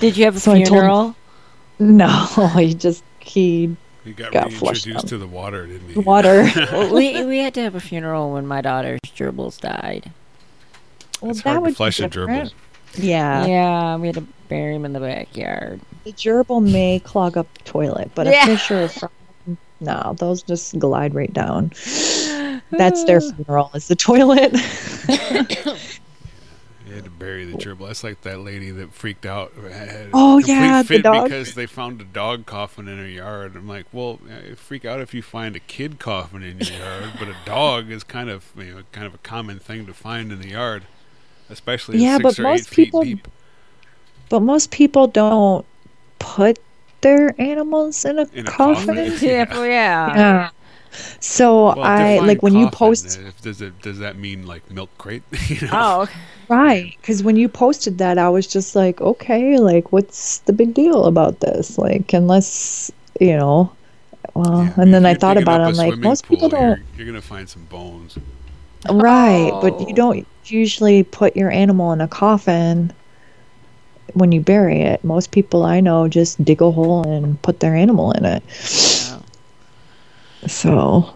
Did 0.00 0.16
you 0.16 0.24
have 0.24 0.36
a 0.36 0.40
So 0.40 0.52
I 0.52 0.56
told 0.56 0.66
him- 0.66 0.66
funeral? 0.74 1.14
No, 1.78 2.08
he 2.56 2.74
just 2.74 3.04
he 3.20 3.76
he 4.04 4.12
got, 4.12 4.32
Got 4.32 4.52
flushed 4.52 4.86
reintroduced 4.86 5.04
out. 5.04 5.08
to 5.10 5.18
the 5.18 5.26
water, 5.26 5.66
didn't 5.66 5.88
he? 5.90 5.98
water. 6.00 6.48
Well, 6.72 6.92
we 6.94 7.24
we 7.24 7.38
had 7.38 7.54
to 7.54 7.60
have 7.62 7.74
a 7.76 7.80
funeral 7.80 8.32
when 8.32 8.46
my 8.46 8.60
daughter's 8.60 9.00
gerbils 9.16 9.60
died. 9.60 10.10
well, 11.20 11.30
it's 11.30 11.42
that 11.42 11.50
hard 11.50 11.62
would 11.62 11.68
to 11.68 11.72
be 11.72 11.76
flush 11.76 12.00
a 12.00 12.08
different. 12.08 12.50
gerbil. 12.50 12.52
Yeah. 12.96 13.46
yeah, 13.46 13.96
we 13.96 14.08
had 14.08 14.14
to 14.16 14.24
bury 14.48 14.74
him 14.74 14.84
in 14.84 14.92
the 14.92 15.00
backyard. 15.00 15.80
The 16.04 16.12
gerbil 16.12 16.62
may 16.62 17.00
clog 17.00 17.36
up 17.36 17.46
the 17.54 17.64
toilet, 17.64 18.10
but 18.14 18.26
Yeah. 18.26 18.44
a 18.44 18.46
fish 18.56 18.70
or 18.70 18.82
a 18.84 18.88
frog, 18.88 19.10
no, 19.80 20.14
those 20.18 20.42
just 20.42 20.78
glide 20.78 21.14
right 21.14 21.32
down. 21.32 21.70
That's 22.70 23.04
their 23.04 23.20
funeral, 23.36 23.70
is 23.74 23.88
the 23.88 23.96
toilet. 23.96 24.52
You 26.86 26.94
had 26.94 27.04
to 27.04 27.10
bury 27.10 27.44
the 27.44 27.58
gerbil. 27.58 27.86
That's 27.88 28.02
like 28.02 28.22
that 28.22 28.38
lady 28.40 28.70
that 28.70 28.94
freaked 28.94 29.26
out. 29.26 29.52
had 29.70 30.08
Oh, 30.14 30.36
complete 30.42 30.48
yeah, 30.54 30.82
the 30.82 31.02
dog. 31.02 31.24
because 31.24 31.54
they 31.54 31.66
found 31.66 32.00
a 32.00 32.04
dog 32.04 32.46
coffin 32.46 32.88
in 32.88 32.96
her 32.96 33.06
yard. 33.06 33.56
I'm 33.56 33.68
like, 33.68 33.84
well, 33.92 34.18
uh, 34.26 34.54
freak 34.54 34.86
out 34.86 34.98
if 35.00 35.12
you 35.12 35.20
find 35.20 35.54
a 35.54 35.60
kid 35.60 35.98
coffin 35.98 36.42
in 36.42 36.58
your 36.60 36.78
yard, 36.78 37.10
but 37.18 37.28
a 37.28 37.36
dog 37.44 37.90
is 37.90 38.04
kind 38.04 38.30
of 38.30 38.50
you 38.56 38.74
know 38.74 38.82
kind 38.92 39.06
of 39.06 39.12
a 39.12 39.18
common 39.18 39.58
thing 39.58 39.84
to 39.84 39.92
find 39.92 40.32
in 40.32 40.40
the 40.40 40.48
yard, 40.48 40.84
especially 41.50 41.98
Yeah, 41.98 42.16
six 42.16 42.22
but 42.22 42.38
or 42.38 42.42
most 42.42 42.68
eight 42.72 42.76
people- 42.76 43.04
but 44.28 44.40
most 44.40 44.70
people 44.70 45.06
don't 45.06 45.64
put 46.18 46.58
their 47.00 47.34
animals 47.40 48.04
in 48.04 48.18
a, 48.18 48.26
In 48.34 48.46
a 48.46 48.50
coffin. 48.50 48.86
coffin? 48.94 49.12
yeah, 49.20 49.46
well, 49.50 49.66
yeah. 49.66 50.16
Yeah. 50.16 50.50
So 51.20 51.66
Well, 51.66 51.80
I 51.82 52.18
like 52.18 52.42
when 52.42 52.54
you 52.56 52.68
post 52.70 53.18
Uh, 53.18 53.30
Does 53.42 53.60
it 53.62 53.80
does 53.82 53.98
that 53.98 54.16
mean 54.16 54.46
like 54.46 54.68
milk 54.70 54.90
crate? 54.98 55.22
you 55.48 55.60
know? 55.68 55.72
Oh, 55.72 56.00
okay. 56.02 56.12
right 56.48 56.94
because 57.00 57.22
when 57.22 57.36
you 57.36 57.48
posted 57.48 57.98
that, 57.98 58.18
I 58.18 58.28
was 58.30 58.46
just 58.46 58.74
like, 58.74 59.00
okay, 59.00 59.58
like 59.58 59.92
what's 59.92 60.38
the 60.40 60.52
big 60.52 60.74
deal 60.74 61.04
about 61.04 61.40
this? 61.40 61.78
Like 61.78 62.12
unless 62.12 62.90
you 63.20 63.36
know. 63.36 63.70
Well, 64.34 64.64
Yeah, 64.64 64.82
and 64.82 64.92
then 64.94 65.06
I 65.06 65.14
thought 65.14 65.36
about 65.36 65.60
it. 65.60 65.64
up 65.64 65.68
a 65.68 65.70
I'm 65.70 65.76
like, 65.90 65.98
most 65.98 66.26
people 66.28 66.48
pool, 66.50 66.58
don't. 66.58 66.78
You're, 66.78 66.80
you're 66.96 67.06
gonna 67.06 67.22
find 67.22 67.48
some 67.48 67.64
bones. 67.66 68.18
Right, 68.90 69.50
but 69.60 69.78
you 69.80 69.86
Oh. 69.90 69.94
don't 69.94 70.26
usually 70.46 71.02
put 71.02 71.36
your 71.36 71.50
animal 71.50 71.92
in 71.92 72.00
a 72.00 72.08
coffin 72.08 72.92
when 74.14 74.32
you 74.32 74.40
bury 74.40 74.80
it. 74.80 75.04
Most 75.04 75.30
people 75.30 75.64
I 75.64 75.80
know 75.80 76.08
just 76.08 76.42
dig 76.44 76.60
a 76.62 76.70
hole 76.70 77.02
and 77.06 77.40
put 77.42 77.60
their 77.60 77.74
animal 77.74 78.12
in 78.12 78.24
it. 78.24 78.42
Yeah. 78.48 79.18
So, 80.48 81.14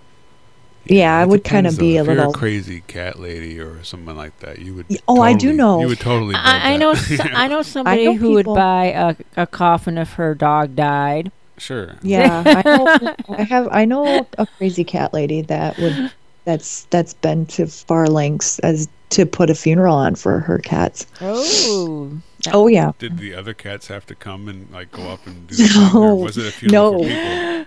yeah, 0.85 1.17
I 1.17 1.25
would 1.25 1.45
kind 1.45 1.67
of 1.67 1.79
be 1.79 1.97
a 1.97 2.01
if 2.01 2.07
you're 2.07 2.17
little. 2.17 2.33
a 2.33 2.35
crazy 2.35 2.83
cat 2.89 3.19
lady 3.21 3.59
or 3.61 3.83
someone 3.85 4.17
like 4.17 4.39
that, 4.41 4.59
you 4.59 4.75
would. 4.75 4.87
Y- 4.91 4.97
oh, 5.09 5.21
I 5.23 5.33
do 5.33 5.53
know. 5.53 5.81
You 5.81 5.89
would 5.89 6.01
totally. 6.01 6.35
build 6.35 6.45
I, 6.45 6.71
I 6.71 6.73
that. 6.73 6.79
know. 6.81 6.91
s- 6.91 7.21
I 7.21 7.49
know 7.53 7.63
somebody 7.63 8.05
know 8.07 8.15
who 8.17 8.33
would 8.33 8.47
buy 8.47 8.87
a, 8.87 9.17
a 9.43 9.47
coffin 9.47 9.97
if 9.97 10.15
her 10.15 10.35
dog 10.35 10.75
died. 10.75 11.31
Sure. 11.59 11.95
Yeah, 12.03 12.43
I, 12.45 12.63
know, 12.69 13.15
I 13.29 13.43
have. 13.45 13.69
I 13.71 13.85
know 13.85 14.27
a 14.37 14.47
crazy 14.47 14.85
cat 14.85 15.15
lady 15.15 15.43
that 15.43 15.79
would. 15.79 16.11
That's 16.45 16.85
that's 16.91 17.15
been 17.15 17.47
to 17.47 17.67
far 17.67 18.07
lengths 18.09 18.59
as 18.61 18.89
to 19.11 19.27
put 19.27 19.51
a 19.51 19.55
funeral 19.55 19.95
on 19.97 20.15
for 20.15 20.41
her 20.41 20.59
cats. 20.59 21.07
Oh. 21.21 22.11
Oh 22.53 22.67
yeah, 22.67 22.91
Did 22.99 23.19
the 23.19 23.35
other 23.35 23.55
cats 23.55 23.87
have 23.87 24.05
to 24.07 24.17
come 24.17 24.49
and 24.49 24.69
like 24.73 24.91
go 24.91 25.11
up 25.11 25.25
and 25.29 25.47
do 25.47 25.55
the 25.57 25.69
thing, 25.69 25.87
or 25.97 26.09
No, 26.09 26.15
was 26.17 26.37
it 26.37 26.47
a 26.47 26.51
funeral 26.51 27.05
no. 27.05 27.65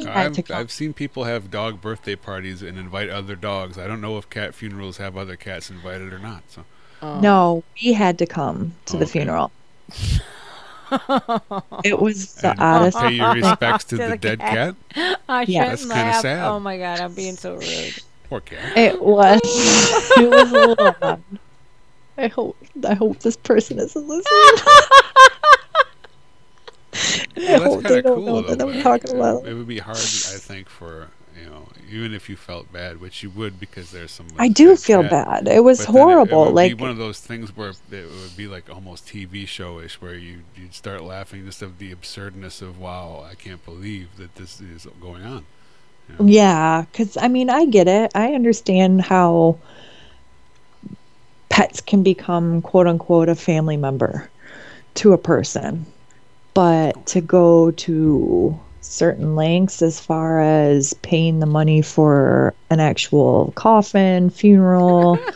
people? 0.00 0.08
I've. 0.08 0.50
I've 0.52 0.70
seen 0.70 0.92
people 0.92 1.24
have 1.24 1.50
dog 1.50 1.80
birthday 1.80 2.14
parties 2.14 2.62
and 2.62 2.78
invite 2.78 3.08
other 3.08 3.34
dogs. 3.34 3.76
I 3.76 3.88
don't 3.88 4.00
know 4.00 4.16
if 4.16 4.30
cat 4.30 4.54
funerals 4.54 4.98
have 4.98 5.16
other 5.16 5.34
cats 5.34 5.68
invited 5.70 6.12
or 6.12 6.18
not. 6.20 6.44
So 6.48 6.64
Oh. 7.00 7.20
no, 7.20 7.64
we 7.82 7.92
had 7.92 8.18
to 8.18 8.26
come 8.26 8.74
to 8.86 8.92
the 8.94 8.98
oh, 8.98 9.02
Okay. 9.02 9.12
funeral. 9.12 9.52
It 11.84 11.98
was 12.00 12.34
the 12.36 12.50
and 12.50 12.60
oddest. 12.60 12.98
pay 12.98 13.12
your 13.12 13.34
respects 13.34 13.84
to 13.86 13.96
To 13.98 14.02
the, 14.04 14.08
the 14.10 14.16
dead 14.16 14.38
cat. 14.40 14.74
cat. 14.90 15.20
I 15.28 15.42
Yeah. 15.42 15.68
That's 15.70 15.82
kinda 15.86 16.14
sad. 16.14 16.48
Oh 16.48 16.60
my 16.60 16.78
god, 16.78 17.00
I'm 17.00 17.14
being 17.14 17.36
so 17.36 17.56
rude. 17.56 17.98
Poor 18.28 18.40
cat. 18.40 18.76
It 18.76 19.02
was. 19.02 19.40
It 19.44 20.28
was 20.30 20.52
a 20.52 20.66
little 20.68 20.94
odd. 21.02 21.22
I 22.16 22.28
hope. 22.28 22.56
I 22.86 22.94
hope 22.94 23.18
this 23.20 23.36
person 23.36 23.78
isn't 23.78 24.08
listening. 24.08 24.24
I 27.36 27.38
Well, 27.58 27.62
hope 27.62 27.82
that's 27.82 27.94
they 27.94 28.02
kind 28.02 28.04
don't 28.04 28.18
of 28.18 28.24
know 28.24 28.32
cool. 28.32 28.42
that 28.42 28.58
though, 28.58 28.70
I'm 28.70 28.82
talking 28.82 29.14
about. 29.16 29.46
It 29.46 29.54
would 29.54 29.68
be 29.68 29.78
hard, 29.78 29.96
I 29.98 30.00
think, 30.00 30.68
for 30.68 31.08
you 31.40 31.48
know, 31.48 31.68
even 31.90 32.12
if 32.14 32.28
you 32.28 32.36
felt 32.36 32.72
bad, 32.72 33.00
which 33.00 33.22
you 33.22 33.30
would 33.30 33.58
because 33.58 33.90
there's 33.90 34.10
some. 34.10 34.26
I 34.38 34.48
do 34.48 34.76
feel 34.76 35.02
bad. 35.02 35.48
It 35.48 35.64
was 35.64 35.78
But 35.80 35.88
it- 35.88 35.92
horrible. 35.92 36.42
It, 36.42 36.46
would 36.46 36.54
like 36.54 36.76
be 36.76 36.82
one 36.82 36.90
of 36.90 36.96
those 36.98 37.20
things 37.20 37.56
where 37.56 37.70
it 37.70 37.76
would 37.90 38.36
be 38.36 38.46
like 38.46 38.68
almost 38.70 39.06
TV 39.06 39.44
showish, 39.44 39.94
where 39.94 40.14
you 40.14 40.40
you'd 40.56 40.74
start 40.74 41.02
laughing 41.02 41.44
just 41.46 41.62
of 41.62 41.78
the 41.78 41.92
absurdness 41.92 42.62
of 42.62 42.78
wow, 42.78 43.24
I 43.30 43.34
can't 43.34 43.64
believe 43.64 44.08
that 44.16 44.34
this 44.36 44.60
is 44.60 44.86
going 45.00 45.24
on. 45.24 45.44
you 46.08 46.14
know? 46.18 46.30
Yeah, 46.30 46.84
because 46.90 47.16
I 47.16 47.28
mean, 47.28 47.50
I 47.50 47.66
get 47.66 47.88
it. 47.88 48.12
I 48.14 48.34
understand 48.34 49.02
how 49.02 49.58
pets 51.48 51.80
can 51.80 52.02
become 52.02 52.62
quote 52.62 52.86
unquote 52.86 53.28
a 53.28 53.34
family 53.34 53.76
member 53.76 54.28
to 54.94 55.12
a 55.12 55.18
person, 55.18 55.86
but 56.54 57.06
to 57.06 57.20
go 57.20 57.70
to 57.72 58.58
certain 58.80 59.36
lengths 59.36 59.82
as 59.82 60.00
far 60.00 60.40
as 60.40 60.94
paying 61.02 61.40
the 61.40 61.46
money 61.46 61.82
for 61.82 62.54
an 62.70 62.80
actual 62.80 63.52
coffin, 63.56 64.30
funeral, 64.30 65.16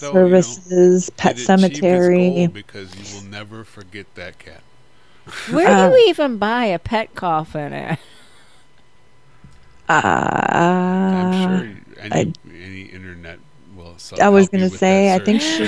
Though, 0.00 0.12
you 0.12 0.30
know, 0.30 0.40
services, 0.40 1.10
pet 1.10 1.32
it 1.32 1.34
achieved 1.34 1.44
its 1.44 1.46
cemetery. 1.46 2.46
because 2.48 2.94
you 2.94 3.16
will 3.16 3.24
never 3.30 3.64
forget 3.64 4.06
that 4.14 4.38
cat. 4.38 4.62
Where 5.50 5.68
Uh, 5.68 5.88
do 5.88 5.94
you 5.96 6.06
even 6.08 6.38
buy 6.38 6.66
a 6.66 6.78
pet 6.78 7.14
coffin 7.14 7.72
at? 7.72 7.98
Uh, 9.88 9.92
I'm 9.94 11.32
sure 11.32 11.68
any, 12.00 12.12
I- 12.12 12.32
any 12.50 12.82
internet 12.82 13.38
will. 13.76 13.94
so- 13.98 14.16
I 14.20 14.28
was 14.28 14.48
gonna 14.48 14.68
say, 14.70 15.14
I 15.14 15.18
think 15.18 15.40
she. 15.40 15.64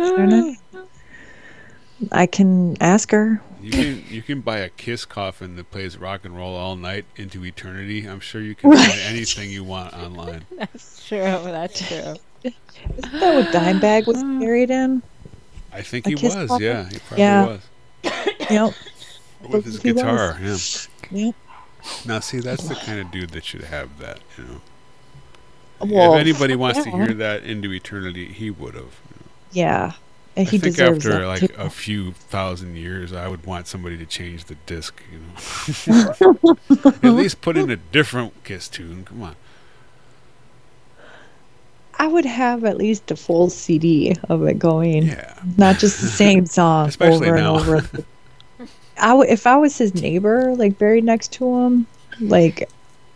I. 0.00 0.56
I 2.12 2.26
can 2.26 2.76
ask 2.80 3.10
her 3.12 3.40
You 3.64 3.70
can 3.70 4.04
you 4.10 4.20
can 4.22 4.40
buy 4.42 4.58
a 4.58 4.68
Kiss 4.68 5.04
coffin 5.04 5.56
that 5.56 5.70
plays 5.70 5.96
rock 5.96 6.24
and 6.24 6.36
roll 6.36 6.54
all 6.54 6.76
night 6.76 7.06
into 7.16 7.44
eternity. 7.44 8.04
I'm 8.06 8.20
sure 8.20 8.40
you 8.42 8.54
can 8.54 8.70
Right. 8.70 8.86
find 8.88 9.00
anything 9.00 9.50
you 9.50 9.64
want 9.64 9.94
online. 9.94 10.44
That's 10.58 11.06
true. 11.08 11.18
That's 11.18 11.88
true. 11.88 12.14
Isn't 12.44 13.12
that 13.20 13.34
what 13.34 13.46
Dimebag 13.46 14.06
was 14.06 14.22
buried 14.22 14.70
in? 14.70 15.02
I 15.72 15.80
think 15.82 16.06
A 16.06 16.10
he 16.10 16.14
was. 16.16 16.34
coffin? 16.34 16.62
Yeah, 16.66 16.88
he 16.90 16.98
probably 16.98 17.18
Yeah. 17.24 17.46
was 17.46 17.60
Yep. 18.50 18.74
with 19.50 19.64
his 19.64 19.82
He 19.82 19.92
was. 19.92 20.02
guitar. 20.02 20.38
Yeah. 20.42 20.56
Yep. 21.10 21.34
Now, 22.06 22.20
see, 22.20 22.40
that's 22.40 22.68
the 22.68 22.74
kind 22.74 23.00
of 23.00 23.10
dude 23.10 23.30
that 23.30 23.44
should 23.44 23.64
have 23.64 23.98
that. 23.98 24.20
You 24.38 24.44
know, 24.44 24.60
Well, 25.80 26.14
if 26.14 26.20
anybody 26.20 26.54
wants 26.56 26.82
to 26.84 26.90
hear 26.90 27.12
that 27.14 27.44
into 27.44 27.72
eternity, 27.72 28.26
he 28.32 28.50
would 28.50 28.74
have. 28.74 28.94
Yeah. 29.52 29.92
And 30.36 30.48
I 30.48 30.50
he 30.50 30.58
think 30.58 30.74
deserves 30.74 31.06
after 31.06 31.26
like 31.26 31.40
too. 31.40 31.54
a 31.56 31.70
few 31.70 32.12
thousand 32.12 32.76
years, 32.76 33.12
I 33.12 33.28
would 33.28 33.46
want 33.46 33.68
somebody 33.68 33.96
to 33.98 34.06
change 34.06 34.46
the 34.46 34.56
disc. 34.66 35.00
You 35.12 35.20
know, 35.92 36.56
at 36.84 37.04
least 37.14 37.40
put 37.40 37.56
in 37.56 37.70
a 37.70 37.76
different 37.76 38.42
Kiss 38.44 38.68
tune. 38.68 39.04
Come 39.04 39.22
on. 39.22 39.36
I 41.96 42.08
would 42.08 42.24
have 42.24 42.64
at 42.64 42.76
least 42.76 43.10
a 43.12 43.16
full 43.16 43.48
CD 43.50 44.16
of 44.28 44.42
it 44.44 44.58
going, 44.58 45.04
Yeah. 45.04 45.34
not 45.56 45.78
just 45.78 46.00
the 46.00 46.08
same 46.08 46.44
song 46.58 46.90
over 47.00 47.24
now. 47.36 47.36
and 47.36 47.46
over. 47.46 47.88
I 48.98 49.08
w- 49.10 49.30
if 49.30 49.46
I 49.46 49.56
was 49.56 49.78
his 49.78 49.94
neighbor, 49.94 50.54
like 50.56 50.78
buried 50.78 51.04
next 51.04 51.32
to 51.34 51.60
him, 51.60 51.86
like 52.20 52.68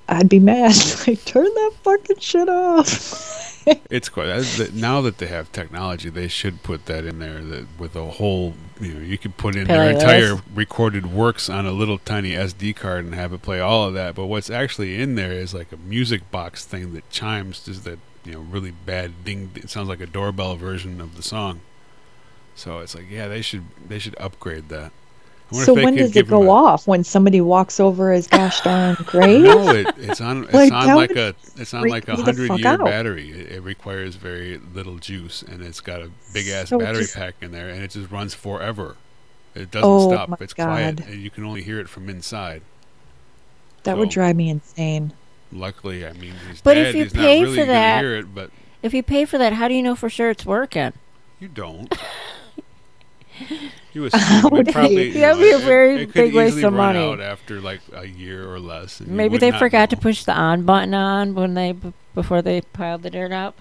I'd 0.09 0.29
be 0.29 0.39
mad. 0.39 0.75
like 1.07 1.25
turn 1.25 1.45
that 1.45 1.73
fucking 1.83 2.19
shit 2.21 2.49
off. 2.49 3.48
It's 3.91 4.09
quite 4.09 4.29
uh, 4.29 4.45
now 4.75 5.01
that 5.03 5.19
they 5.19 5.27
have 5.27 5.51
technology, 5.53 6.11
they 6.11 6.29
should 6.29 6.63
put 6.63 6.87
that 6.87 7.05
in 7.05 7.19
there. 7.19 7.41
That 7.43 7.67
with 7.79 7.97
a 7.97 8.05
whole, 8.05 8.55
you 8.81 8.95
know, 8.95 9.01
you 9.01 9.17
could 9.19 9.37
put 9.37 9.57
in 9.57 9.67
their 9.67 9.91
entire 9.91 10.37
recorded 10.55 11.07
works 11.13 11.49
on 11.49 11.67
a 11.67 11.73
little 11.73 11.99
tiny 11.99 12.33
SD 12.33 12.77
card 12.77 13.05
and 13.05 13.15
have 13.15 13.33
it 13.33 13.43
play 13.43 13.61
all 13.61 13.89
of 13.89 13.95
that. 13.95 14.15
But 14.15 14.27
what's 14.27 14.51
actually 14.51 15.01
in 15.01 15.15
there 15.15 15.33
is 15.33 15.55
like 15.55 15.73
a 15.73 15.77
music 15.77 16.31
box 16.31 16.65
thing 16.65 16.93
that 16.95 17.09
chimes, 17.11 17.65
just 17.65 17.85
that 17.85 17.99
you 18.25 18.33
know, 18.33 18.41
really 18.41 18.73
bad 18.73 19.25
ding. 19.25 19.51
It 19.55 19.71
sounds 19.71 19.89
like 19.89 20.01
a 20.01 20.07
doorbell 20.07 20.57
version 20.57 21.01
of 21.01 21.17
the 21.17 21.23
song. 21.23 21.61
So 22.55 22.81
it's 22.81 22.95
like, 22.95 23.11
yeah, 23.11 23.29
they 23.29 23.41
should 23.41 23.65
they 23.89 23.99
should 23.99 24.17
upgrade 24.19 24.69
that. 24.69 24.93
I 25.51 25.55
wonder 25.55 25.65
So 25.65 25.75
when 25.75 25.97
does 25.97 26.15
it 26.15 26.29
go 26.29 26.43
a- 26.43 26.51
off? 26.51 26.87
When 26.87 27.05
somebody 27.05 27.41
walks 27.41 27.81
over 27.81 28.13
his 28.13 28.27
gosh 28.27 28.61
darn 28.61 28.97
grave? 29.07 29.45
No, 29.45 29.71
it, 29.71 29.87
it's 29.99 30.21
on. 30.21 30.45
It's 30.45 30.53
Like, 30.53 30.73
on 30.73 30.97
like 30.97 31.11
a. 31.13 31.35
It's 31.57 31.73
on 31.73 31.89
like 31.89 32.07
a 32.09 32.17
hundred 32.17 32.59
year 32.59 32.69
out. 32.69 32.85
battery. 32.85 33.31
It, 33.31 33.53
it 33.53 33.63
requires 33.63 34.17
very 34.17 34.59
little 34.75 34.99
juice, 34.99 35.43
and 35.43 35.63
it's 35.63 35.81
got 35.81 36.03
a 36.03 36.11
big 36.35 36.49
ass 36.49 36.69
So 36.69 36.79
battery 36.79 37.03
just- 37.03 37.17
pack 37.17 37.35
in 37.41 37.53
there, 37.53 37.69
and 37.71 37.83
it 37.83 37.91
just 37.93 38.11
runs 38.11 38.35
forever. 38.35 38.97
It 39.55 39.71
doesn't 39.71 39.89
Oh, 39.89 40.13
stop. 40.13 40.29
my 40.29 40.37
It's 40.41 40.53
quiet, 40.55 41.01
and 41.01 41.21
you 41.21 41.31
can 41.31 41.45
only 41.45 41.63
hear 41.63 41.81
it 41.81 41.89
from 41.89 42.09
inside. 42.11 42.63
That 43.85 43.97
would 43.97 44.11
drive 44.11 44.37
me 44.37 44.51
insane. 44.51 45.13
Luckily, 45.51 46.07
I 46.07 46.13
mean, 46.13 46.35
he's 46.49 46.61
But 46.61 46.77
if 46.77 46.89
dead. 46.89 46.95
you 46.95 47.03
he's 47.05 47.13
pay 47.15 47.41
not 47.41 47.45
really 47.45 47.57
for 47.57 47.63
gonna 47.63 47.73
that- 47.73 48.01
hear 48.03 48.17
it, 48.17 48.35
but 48.35 48.51
If 48.83 48.93
you 48.93 49.03
pay 49.03 49.25
for 49.25 49.39
that, 49.39 49.55
how 49.55 49.67
do 49.67 49.73
you 49.75 49.83
know 49.83 49.95
for 49.97 50.11
sure 50.11 50.29
it's 50.31 50.45
working? 50.45 50.93
you 51.41 51.49
don't. 51.49 51.93
You 53.94 54.05
assume 54.05 54.51
would 54.53 54.68
probably. 54.68 55.12
That'd 55.12 55.40
be 55.40 55.51
a 55.51 55.59
very 55.59 56.03
it 56.03 56.07
could 56.07 56.14
big 56.14 56.35
waste 56.35 56.62
of 56.62 56.74
money. 56.74 56.98
out 56.98 57.20
after 57.20 57.61
like 57.61 57.81
a 57.94 58.07
year 58.07 58.48
or 58.48 58.61
less. 58.61 59.01
Maybe 59.01 59.38
they 59.38 59.51
forgot 59.51 59.90
to 59.90 59.96
push 59.96 60.24
the 60.24 60.35
on 60.35 60.62
button 60.64 60.92
on 60.94 61.35
when 61.35 61.55
they 61.55 61.72
b- 61.72 61.94
before 62.14 62.42
they 62.42 62.61
piled 62.61 63.03
the 63.03 63.11
dirt 63.11 63.33
up. 63.33 63.61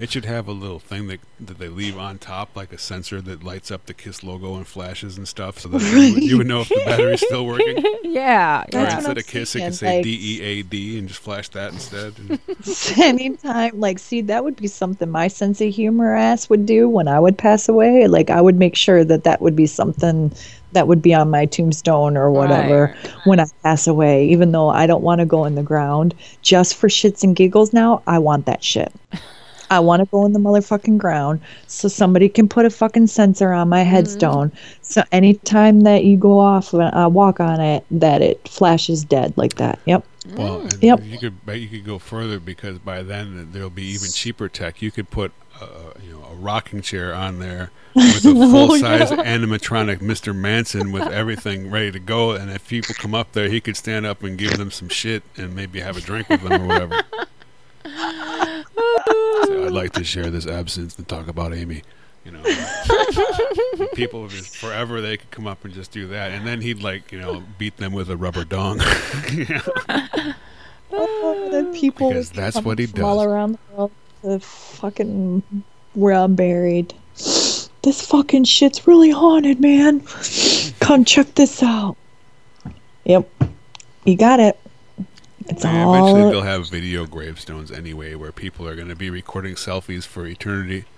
It 0.00 0.10
should 0.10 0.24
have 0.24 0.48
a 0.48 0.52
little 0.52 0.78
thing 0.78 1.08
that 1.08 1.20
that 1.38 1.58
they 1.58 1.68
leave 1.68 1.98
on 1.98 2.16
top, 2.18 2.56
like 2.56 2.72
a 2.72 2.78
sensor 2.78 3.20
that 3.20 3.44
lights 3.44 3.70
up 3.70 3.84
the 3.84 3.92
Kiss 3.94 4.24
logo 4.24 4.56
and 4.56 4.66
flashes 4.66 5.18
and 5.18 5.28
stuff, 5.28 5.58
so 5.58 5.68
that 5.68 5.82
you, 5.82 6.14
would, 6.14 6.22
you 6.22 6.38
would 6.38 6.46
know 6.46 6.62
if 6.62 6.70
the 6.70 6.82
battery's 6.86 7.20
still 7.20 7.44
working. 7.46 7.84
yeah, 8.04 8.62
or 8.62 8.66
That's 8.70 8.92
yeah. 8.92 8.96
instead 8.96 9.18
of 9.18 9.26
Kiss, 9.26 9.54
it 9.54 9.58
saying, 9.58 9.64
could 9.70 9.74
say 9.76 9.96
like- 9.96 10.04
D 10.04 10.18
E 10.22 10.40
A 10.42 10.62
D 10.62 10.98
and 10.98 11.06
just 11.06 11.20
flash 11.20 11.50
that 11.50 11.72
instead. 11.74 12.14
Anytime, 12.98 13.78
like, 13.78 13.98
see, 13.98 14.22
that 14.22 14.42
would 14.42 14.56
be 14.56 14.66
something 14.68 15.08
my 15.10 15.28
sense 15.28 15.60
of 15.60 15.72
humor 15.72 16.14
ass 16.14 16.48
would 16.48 16.64
do 16.66 16.88
when 16.88 17.06
I 17.08 17.20
would 17.20 17.36
pass 17.36 17.68
away. 17.68 18.06
Like, 18.06 18.30
I 18.30 18.40
would 18.40 18.56
make 18.56 18.76
sure 18.76 19.04
that 19.04 19.24
that 19.24 19.40
would 19.42 19.54
be 19.56 19.66
something 19.66 20.32
that 20.72 20.86
would 20.88 21.02
be 21.02 21.12
on 21.12 21.30
my 21.30 21.46
tombstone 21.46 22.16
or 22.16 22.30
whatever 22.30 22.94
Right. 23.04 23.12
when 23.26 23.40
I 23.40 23.46
pass 23.62 23.86
away, 23.86 24.26
even 24.28 24.52
though 24.52 24.68
I 24.68 24.86
don't 24.86 25.02
want 25.02 25.18
to 25.18 25.26
go 25.26 25.44
in 25.44 25.56
the 25.56 25.62
ground. 25.62 26.14
Just 26.42 26.74
for 26.76 26.88
shits 26.88 27.22
and 27.24 27.34
giggles 27.36 27.72
now, 27.72 28.02
I 28.06 28.18
want 28.18 28.46
that 28.46 28.62
shit. 28.64 28.92
I 29.70 29.78
want 29.78 30.00
to 30.00 30.06
go 30.06 30.26
in 30.26 30.32
the 30.32 30.40
motherfucking 30.40 30.98
ground 30.98 31.40
so 31.68 31.88
somebody 31.88 32.28
can 32.28 32.48
put 32.48 32.66
a 32.66 32.70
fucking 32.70 33.06
sensor 33.06 33.52
on 33.52 33.68
my 33.68 33.80
mm-hmm. 33.80 33.90
headstone. 33.90 34.52
So 34.82 35.02
anytime 35.12 35.82
that 35.82 36.04
you 36.04 36.16
go 36.16 36.38
off 36.38 36.74
uh, 36.74 36.90
and 36.92 37.14
walk 37.14 37.40
on 37.40 37.60
it, 37.60 37.84
that 37.92 38.20
it 38.20 38.46
flashes 38.48 39.04
dead 39.04 39.32
like 39.36 39.54
that. 39.54 39.78
Yep. 39.86 40.04
well, 40.36 40.60
mm. 40.60 40.74
and 40.74 40.82
Yep. 40.82 41.04
you 41.04 41.18
could 41.18 41.46
bet 41.46 41.60
you 41.60 41.68
could 41.68 41.84
go 41.84 41.98
further 41.98 42.40
because 42.40 42.78
by 42.78 43.02
then 43.02 43.50
there'll 43.52 43.70
be 43.70 43.86
even 43.86 44.10
cheaper 44.10 44.48
tech. 44.48 44.82
You 44.82 44.90
could 44.90 45.10
put 45.10 45.32
a, 45.60 46.00
you 46.02 46.12
know 46.12 46.24
a 46.30 46.34
rocking 46.34 46.82
chair 46.82 47.14
on 47.14 47.38
there 47.38 47.70
with 47.94 48.24
a 48.24 48.30
oh, 48.30 48.50
full 48.50 48.78
size 48.78 49.10
animatronic 49.10 49.98
Mr. 49.98 50.34
Manson 50.34 50.92
with 50.92 51.02
everything 51.12 51.70
ready 51.70 51.92
to 51.92 51.98
go, 51.98 52.32
and 52.32 52.50
if 52.50 52.66
people 52.68 52.94
come 52.96 53.14
up 53.14 53.32
there, 53.32 53.48
he 53.48 53.60
could 53.60 53.76
stand 53.76 54.06
up 54.06 54.22
and 54.22 54.38
give 54.38 54.56
them 54.58 54.70
some 54.70 54.88
shit 54.88 55.22
and 55.36 55.54
maybe 55.54 55.80
have 55.80 55.96
a 55.96 56.00
drink 56.00 56.28
with 56.28 56.42
them 56.42 56.62
or 56.62 56.66
whatever. 56.66 57.02
So 59.80 59.84
I'd 59.84 59.86
like 59.86 59.92
to 59.92 60.04
share 60.04 60.30
this 60.30 60.46
absinthe 60.46 60.98
and 60.98 61.08
talk 61.08 61.28
about 61.28 61.54
Amy. 61.54 61.82
You 62.26 62.32
know, 62.32 62.42
people 63.94 64.20
would 64.20 64.30
just 64.30 64.54
forever 64.54 65.00
they 65.00 65.16
could 65.16 65.30
come 65.30 65.46
up 65.46 65.64
and 65.64 65.72
just 65.72 65.90
do 65.90 66.06
that, 66.08 66.32
and 66.32 66.46
then 66.46 66.60
he'd 66.60 66.82
like 66.82 67.10
you 67.10 67.18
know 67.18 67.42
beat 67.56 67.78
them 67.78 67.94
with 67.94 68.10
a 68.10 68.16
rubber 68.16 68.44
dong. 68.44 68.80
Oh, 70.92 71.48
the 71.52 71.78
people 71.78 72.08
Because 72.08 72.30
that's 72.30 72.60
what 72.62 72.80
he 72.80 72.86
from 72.86 73.04
all 73.04 73.22
around 73.22 73.52
the 73.52 73.76
world 73.76 73.92
to 74.22 74.40
fucking 74.40 75.62
where 75.94 76.14
I'm 76.14 76.34
buried. 76.34 76.92
This 77.82 78.04
fucking 78.06 78.44
shit's 78.44 78.86
really 78.86 79.10
haunted, 79.10 79.58
man. 79.58 80.00
Come 80.80 81.04
check 81.06 81.34
this 81.36 81.62
out. 81.62 81.96
Yep, 83.04 83.26
you 84.04 84.16
got 84.16 84.38
it. 84.40 84.60
It's 85.50 85.64
And 85.64 85.88
eventually 85.88 86.30
they'll 86.30 86.42
have 86.42 86.68
video 86.68 87.06
gravestones 87.06 87.70
anyway, 87.70 88.14
where 88.14 88.32
people 88.32 88.66
are 88.68 88.74
going 88.76 88.88
to 88.88 88.96
be 88.96 89.10
recording 89.10 89.54
selfies 89.54 90.04
for 90.06 90.26
eternity. 90.26 90.84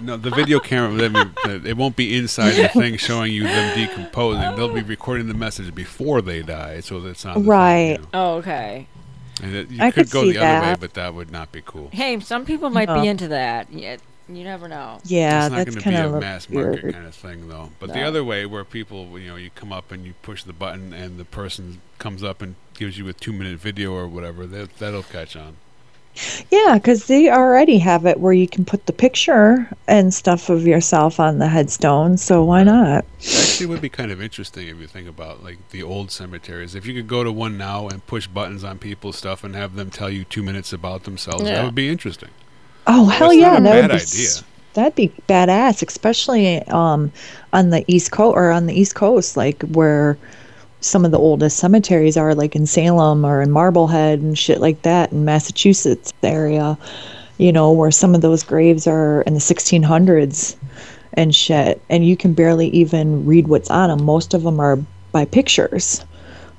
No, 0.00 0.16
the 0.16 0.30
video 0.30 0.60
camera, 0.60 1.04
I 1.04 1.08
mean, 1.08 1.32
it 1.66 1.76
won't 1.76 1.96
be 1.96 2.16
inside 2.16 2.52
the 2.52 2.68
thing 2.68 2.96
showing 3.08 3.32
you 3.32 3.42
them 3.44 3.76
decomposing. 3.76 4.54
They'll 4.54 4.72
be 4.72 4.82
recording 4.82 5.26
the 5.26 5.34
message 5.34 5.74
before 5.74 6.22
they 6.22 6.42
die, 6.42 6.80
so 6.80 7.00
that's 7.00 7.24
not 7.24 7.34
The 7.34 7.40
thing, 7.40 7.48
Right. 7.48 7.90
you 7.92 7.98
know. 7.98 8.08
Oh, 8.14 8.34
okay. 8.36 8.86
And 9.42 9.54
it, 9.56 9.70
you 9.70 9.82
I 9.82 9.90
could 9.90 10.04
could 10.06 10.12
go 10.12 10.22
see 10.24 10.32
the 10.32 10.38
other 10.44 10.66
way, 10.66 10.76
but 10.78 10.94
that 10.94 11.14
would 11.14 11.30
not 11.32 11.50
be 11.52 11.62
cool. 11.64 11.88
Hey, 11.92 12.18
some 12.20 12.44
people 12.44 12.70
might 12.70 12.88
No. 12.88 13.00
be 13.02 13.08
into 13.08 13.28
that. 13.28 13.72
Yeah, 13.72 13.96
you 14.28 14.44
never 14.44 14.68
know. 14.68 15.00
yeah, 15.04 15.46
it's 15.46 15.50
not 15.50 15.56
that's 15.56 15.70
going 15.70 15.78
to 15.78 15.84
kind 15.84 15.96
be 15.96 16.02
of 16.02 16.14
a 16.14 16.20
mass 16.20 16.48
market 16.48 16.82
weird. 16.82 16.94
kind 16.94 17.06
of 17.06 17.14
thing, 17.14 17.48
though. 17.48 17.70
But 17.78 17.92
the 17.92 18.02
other 18.02 18.22
way, 18.22 18.46
where 18.46 18.64
people, 18.64 19.18
you 19.18 19.28
know, 19.28 19.36
you 19.36 19.50
come 19.54 19.72
up 19.72 19.90
and 19.90 20.04
you 20.04 20.14
push 20.22 20.44
the 20.44 20.52
button, 20.52 20.92
and 20.92 21.18
the 21.18 21.24
person 21.24 21.80
comes 21.98 22.22
up 22.22 22.42
and 22.42 22.54
gives 22.74 22.98
you 22.98 23.08
a 23.08 23.12
two-minute 23.12 23.58
video 23.58 23.92
or 23.92 24.06
whatever, 24.06 24.46
that 24.46 24.78
that'll 24.78 25.02
catch 25.02 25.34
on. 25.36 25.56
Yeah, 26.50 26.74
because 26.74 27.06
they 27.06 27.30
already 27.30 27.78
have 27.78 28.04
it 28.04 28.18
where 28.18 28.32
you 28.32 28.48
can 28.48 28.64
put 28.64 28.86
the 28.86 28.92
picture 28.92 29.70
and 29.86 30.12
stuff 30.12 30.48
of 30.50 30.66
yourself 30.66 31.20
on 31.20 31.38
the 31.38 31.46
headstone. 31.46 32.16
So 32.16 32.42
why 32.42 32.64
not? 32.64 33.04
Actually, 33.18 33.66
it 33.66 33.68
would 33.68 33.80
be 33.80 33.88
kind 33.88 34.10
of 34.10 34.20
interesting 34.20 34.66
if 34.66 34.78
you 34.78 34.88
think 34.88 35.08
about 35.08 35.44
like 35.44 35.58
the 35.70 35.82
old 35.84 36.10
cemeteries. 36.10 36.74
If 36.74 36.86
you 36.86 36.94
could 36.94 37.06
go 37.06 37.22
to 37.22 37.30
one 37.30 37.56
now 37.56 37.86
and 37.88 38.04
push 38.06 38.26
buttons 38.26 38.64
on 38.64 38.78
people's 38.78 39.16
stuff 39.16 39.44
and 39.44 39.54
have 39.54 39.76
them 39.76 39.90
tell 39.90 40.10
you 40.10 40.24
two 40.24 40.42
minutes 40.42 40.72
about 40.72 41.04
themselves, 41.04 41.44
that 41.44 41.64
would 41.64 41.74
be 41.74 41.88
interesting. 41.88 42.30
Oh 42.90 43.04
hell 43.06 43.28
That's 43.28 43.38
yeah, 43.38 43.60
that 43.60 43.82
would 43.82 43.90
be 43.90 43.96
idea. 43.96 44.28
that'd 44.72 44.94
be 44.94 45.12
badass, 45.28 45.86
especially 45.86 46.62
um 46.68 47.12
on 47.52 47.68
the 47.68 47.84
east 47.86 48.12
coast 48.12 48.34
or 48.34 48.50
on 48.50 48.66
the 48.66 48.72
east 48.80 48.94
coast, 48.94 49.36
like 49.36 49.62
where 49.62 50.16
some 50.80 51.04
of 51.04 51.10
the 51.10 51.18
oldest 51.18 51.58
cemeteries 51.58 52.16
are, 52.16 52.34
like 52.34 52.56
in 52.56 52.64
Salem 52.64 53.26
or 53.26 53.42
in 53.42 53.50
Marblehead 53.50 54.20
and 54.20 54.38
shit 54.38 54.60
like 54.60 54.82
that, 54.82 55.12
in 55.12 55.24
Massachusetts 55.26 56.14
area. 56.22 56.78
You 57.36 57.52
know, 57.52 57.70
where 57.70 57.90
some 57.90 58.14
of 58.14 58.22
those 58.22 58.42
graves 58.42 58.86
are 58.86 59.22
in 59.22 59.34
the 59.34 59.40
1600s 59.40 60.56
and 61.12 61.34
shit, 61.34 61.80
and 61.90 62.06
you 62.06 62.16
can 62.16 62.32
barely 62.32 62.68
even 62.68 63.26
read 63.26 63.48
what's 63.48 63.70
on 63.70 63.90
them. 63.90 64.04
Most 64.04 64.32
of 64.34 64.42
them 64.44 64.58
are 64.58 64.78
by 65.12 65.26
pictures 65.26 66.04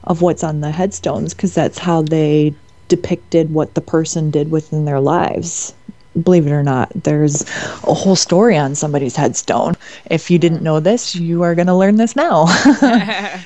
of 0.05 0.21
what's 0.21 0.43
on 0.43 0.61
the 0.61 0.71
headstones 0.71 1.33
because 1.33 1.55
that's 1.55 1.79
how 1.79 2.03
they 2.03 2.53
depicted 2.87 3.51
what 3.53 3.73
the 3.73 3.81
person 3.81 4.31
did 4.31 4.51
within 4.51 4.85
their 4.85 4.99
lives 4.99 5.73
believe 6.19 6.47
it 6.47 6.51
or 6.51 6.63
not, 6.63 6.91
there's 6.95 7.41
a 7.83 7.93
whole 7.93 8.15
story 8.15 8.57
on 8.57 8.75
somebody's 8.75 9.15
headstone. 9.15 9.75
If 10.09 10.29
you 10.29 10.39
didn't 10.39 10.61
know 10.61 10.79
this, 10.79 11.15
you 11.15 11.43
are 11.43 11.55
going 11.55 11.67
to 11.67 11.75
learn 11.75 11.95
this 11.97 12.15
now. 12.15 12.45
Right. 12.81 13.43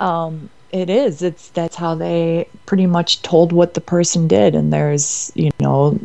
um, 0.00 0.50
it 0.70 0.90
is. 0.90 1.22
It's 1.22 1.48
that's 1.50 1.76
how 1.76 1.94
they 1.94 2.48
pretty 2.66 2.86
much 2.86 3.22
told 3.22 3.52
what 3.52 3.74
the 3.74 3.80
person 3.80 4.28
did, 4.28 4.54
and 4.54 4.72
there's 4.72 5.32
you 5.34 5.50
know, 5.60 5.98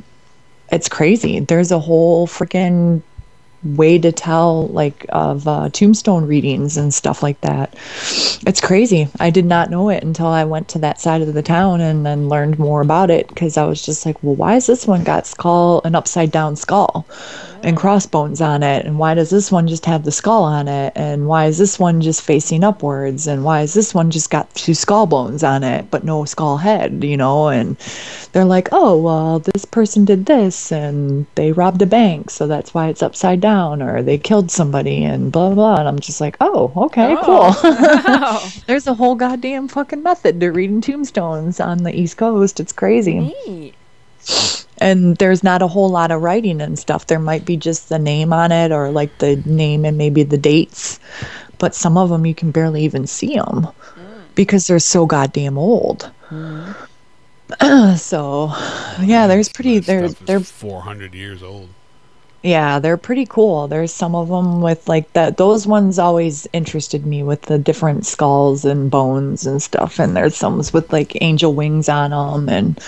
it's 0.72 0.88
crazy. 0.88 1.40
There's 1.40 1.72
a 1.72 1.80
whole 1.80 2.28
freaking 2.28 3.02
way 3.64 4.00
to 4.00 4.12
tell 4.12 4.68
like 4.68 5.06
of 5.10 5.48
uh, 5.48 5.70
tombstone 5.70 6.26
readings 6.26 6.78
and 6.78 6.94
stuff 6.94 7.22
like 7.22 7.40
that. 7.42 7.74
It's 8.48 8.62
crazy. 8.62 9.08
I 9.20 9.30
did 9.30 9.46
not 9.46 9.70
know 9.70 9.90
it 9.90 10.04
until 10.04 10.28
I 10.28 10.44
went 10.44 10.68
to 10.70 10.80
that 10.80 11.00
side 11.00 11.22
of 11.22 11.34
the 11.34 11.44
town 11.44 11.82
and 11.82 12.06
then 12.06 12.30
learned 12.30 12.60
more 12.60 12.82
about 12.82 13.10
it 13.10 13.28
because 13.28 13.58
I 13.58 13.66
was 13.66 13.86
just 13.86 14.06
like, 14.06 14.22
well, 14.24 14.36
why 14.36 14.56
is 14.56 14.68
this 14.68 14.88
one 14.88 15.04
got 15.04 15.28
skull 15.28 15.82
an 15.86 15.96
upside 15.96 16.32
down 16.32 16.56
skull? 16.56 17.06
and 17.64 17.78
crossbones 17.78 18.42
on 18.42 18.64
it 18.64 18.86
and 18.86 18.98
why 18.98 19.14
does 19.14 19.30
this 19.30 19.52
one 19.52 19.68
just 19.68 19.86
have 19.86 20.04
the 20.04 20.12
skull 20.12 20.44
on 20.44 20.68
it 20.68 20.92
and 20.96 21.28
why 21.28 21.46
is 21.46 21.58
this 21.58 21.78
one 21.78 22.02
just 22.02 22.22
facing 22.22 22.64
upwards 22.64 23.28
and 23.28 23.44
why 23.44 23.62
is 23.62 23.74
this 23.74 23.94
one 23.94 24.10
just 24.10 24.32
got 24.32 24.54
two 24.56 24.74
skull 24.74 25.06
bones 25.06 25.44
on 25.44 25.64
it 25.64 25.90
but 25.92 26.04
no 26.04 26.26
skull 26.26 26.58
head 26.58 27.04
you 27.04 27.16
know 27.16 27.50
and 27.50 27.78
they're 28.32 28.46
like 28.46 28.70
oh 28.72 28.98
well 28.98 29.40
this 29.40 29.66
person 29.66 30.06
did 30.06 30.26
this 30.26 30.72
and 30.72 31.26
they 31.36 31.52
robbed 31.52 31.82
a 31.82 31.86
bank 31.86 32.30
so 32.30 32.48
that's 32.48 32.74
why 32.74 32.88
it's 32.88 33.04
upside 33.04 33.40
down 33.40 33.51
or 33.52 34.02
they 34.02 34.18
killed 34.18 34.50
somebody 34.50 35.04
and 35.04 35.32
blah 35.32 35.54
blah 35.54 35.78
and 35.78 35.88
i'm 35.88 36.00
just 36.00 36.22
like 36.22 36.38
oh 36.42 36.72
okay 36.76 37.16
Oh, 37.20 37.24
cool 37.24 37.72
wow. 38.14 38.50
there's 38.68 38.88
a 38.88 38.94
whole 38.94 39.16
goddamn 39.16 39.68
fucking 39.68 40.04
method 40.04 40.40
to 40.40 40.52
reading 40.52 40.82
tombstones 40.82 41.60
on 41.60 41.84
the 41.84 41.94
east 41.94 42.18
coast 42.18 42.60
it's 42.60 42.74
crazy 42.74 43.34
Neat. 43.46 43.76
and 44.78 45.18
there's 45.18 45.44
not 45.44 45.62
a 45.62 45.68
whole 45.68 45.90
lot 45.90 46.12
of 46.12 46.22
writing 46.22 46.62
and 46.62 46.78
stuff. 46.78 47.08
There 47.08 47.20
might 47.20 47.46
be 47.46 47.58
just 47.58 47.90
the 47.90 48.00
name 48.00 48.34
on 48.34 48.52
it 48.52 48.72
or 48.72 48.92
like 48.92 49.18
the 49.20 49.38
name 49.46 49.86
and 49.86 49.98
maybe 49.98 50.24
the 50.24 50.38
dates, 50.38 51.00
but 51.58 51.76
some 51.76 51.98
of 51.98 52.10
them 52.10 52.26
you 52.26 52.36
can 52.36 52.52
barely 52.52 52.84
even 52.84 53.08
see 53.08 53.36
them 53.36 53.64
hmm. 53.64 54.22
because 54.36 54.68
they're 54.68 54.80
so 54.80 55.06
goddamn 55.06 55.58
old. 55.58 56.12
Hmm. 56.26 56.72
so, 57.98 58.54
yeah, 59.02 59.28
there's 59.28 59.50
pretty 59.50 59.80
That 59.80 59.86
they're 59.86 60.10
they're 60.10 60.40
400 60.40 61.14
years 61.14 61.44
old. 61.44 61.70
Yeah, 62.44 62.80
they're 62.80 62.98
pretty 62.98 63.28
cool. 63.28 63.68
There's 63.68 63.94
some 63.94 64.16
of 64.16 64.30
them 64.30 64.62
with 64.62 64.88
like 64.90 65.12
that. 65.14 65.38
Those 65.38 65.68
ones 65.68 66.00
always 66.00 66.48
interested 66.54 67.06
me 67.06 67.22
with 67.22 67.44
the 67.44 67.60
different 67.60 68.06
skulls 68.06 68.66
and 68.66 68.90
bones 68.90 69.46
and 69.46 69.62
stuff. 69.62 70.00
And 70.00 70.16
there's 70.18 70.36
some 70.36 70.58
with 70.58 70.92
like 70.92 71.22
angel 71.22 71.54
wings 71.54 71.88
on 71.88 72.10
them, 72.10 72.50
and 72.50 72.80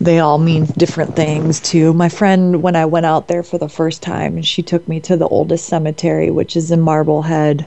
they 0.00 0.18
all 0.18 0.38
mean 0.38 0.66
different 0.76 1.14
things 1.14 1.60
too. 1.60 1.92
My 1.92 2.08
friend, 2.08 2.60
when 2.62 2.74
I 2.74 2.84
went 2.84 3.06
out 3.06 3.28
there 3.28 3.44
for 3.44 3.58
the 3.58 3.68
first 3.68 4.02
time, 4.02 4.42
she 4.42 4.62
took 4.62 4.88
me 4.88 4.98
to 5.00 5.16
the 5.16 5.28
oldest 5.28 5.66
cemetery, 5.66 6.30
which 6.30 6.56
is 6.56 6.72
in 6.72 6.80
Marblehead, 6.80 7.64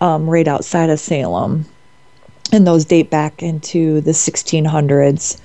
um, 0.00 0.30
right 0.30 0.46
outside 0.46 0.90
of 0.90 1.00
Salem. 1.00 1.66
And 2.52 2.66
those 2.66 2.84
date 2.84 3.10
back 3.10 3.42
into 3.42 4.00
the 4.00 4.12
1600s. 4.12 5.40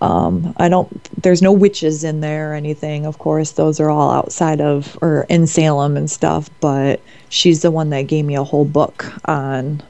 Um, 0.00 0.54
I 0.56 0.68
don't. 0.68 1.22
There's 1.22 1.42
no 1.42 1.52
witches 1.52 2.04
in 2.04 2.20
there 2.20 2.52
or 2.52 2.54
anything. 2.54 3.06
Of 3.06 3.18
course, 3.18 3.52
those 3.52 3.80
are 3.80 3.90
all 3.90 4.10
outside 4.10 4.60
of 4.60 4.98
or 5.02 5.26
in 5.28 5.46
Salem 5.46 5.96
and 5.96 6.10
stuff. 6.10 6.48
But 6.60 7.00
she's 7.28 7.62
the 7.62 7.70
one 7.70 7.90
that 7.90 8.02
gave 8.02 8.24
me 8.24 8.34
a 8.34 8.44
whole 8.44 8.64
book 8.64 9.04
on 9.26 9.82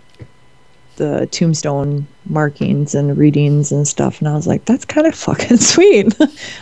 the 0.96 1.26
tombstone 1.30 2.06
markings 2.26 2.94
and 2.94 3.16
readings 3.16 3.72
and 3.72 3.88
stuff. 3.88 4.18
And 4.18 4.28
I 4.28 4.34
was 4.34 4.46
like, 4.46 4.64
that's 4.66 4.84
kind 4.84 5.06
of 5.06 5.14
fucking 5.14 5.56
sweet. 5.72 6.14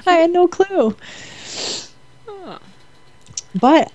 I 0.07 0.13
had 0.13 0.31
no 0.31 0.47
clue. 0.47 0.95
But 3.55 3.91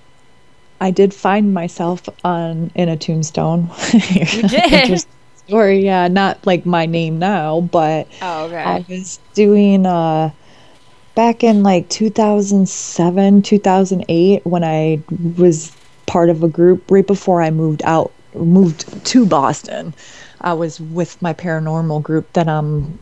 I 0.82 0.92
did 0.92 1.14
find 1.14 1.54
myself 1.54 2.10
on 2.26 2.72
in 2.76 2.90
a 2.90 2.98
tombstone. 2.98 3.70
You 3.94 4.42
did. 4.48 5.06
Story, 5.48 5.84
yeah, 5.84 6.08
not 6.08 6.46
like 6.46 6.66
my 6.66 6.86
name 6.86 7.20
now, 7.20 7.62
but 7.62 8.08
Oh, 8.22 8.46
okay. 8.46 8.64
I 8.64 8.86
was 8.88 9.20
doing 9.34 9.86
uh 9.86 10.32
back 11.16 11.44
in 11.44 11.64
like 11.64 11.90
2007, 11.90 13.42
2008 13.42 14.46
when 14.46 14.64
I 14.64 15.02
was 15.38 15.72
part 16.06 16.30
of 16.30 16.44
a 16.44 16.48
group 16.48 16.90
right 16.90 17.06
before 17.06 17.42
I 17.42 17.52
moved 17.52 17.82
out 17.86 18.12
moved 18.36 19.06
to 19.06 19.26
Boston. 19.26 19.94
I 20.42 20.54
was 20.54 20.80
with 20.80 21.22
my 21.22 21.34
paranormal 21.34 22.02
group 22.04 22.32
that 22.34 22.48
I'm 22.48 22.98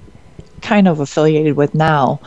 kind 0.62 0.88
of 0.88 1.00
affiliated 1.00 1.56
with 1.56 1.74
now. 1.74 2.20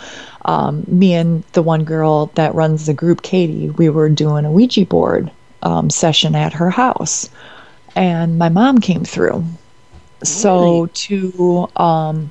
Um, 0.44 0.84
me 0.88 1.14
and 1.14 1.42
the 1.52 1.62
one 1.62 1.84
girl 1.84 2.26
that 2.34 2.54
runs 2.54 2.86
the 2.86 2.94
group, 2.94 3.22
Katie, 3.22 3.70
we 3.70 3.88
were 3.88 4.08
doing 4.08 4.44
a 4.44 4.50
Ouija 4.50 4.84
board 4.86 5.30
um, 5.62 5.90
session 5.90 6.34
at 6.34 6.52
her 6.52 6.70
house, 6.70 7.30
and 7.96 8.38
my 8.38 8.48
mom 8.48 8.78
came 8.78 9.04
through. 9.04 9.44
So 10.24 10.86
to 10.86 11.68
um, 11.76 12.30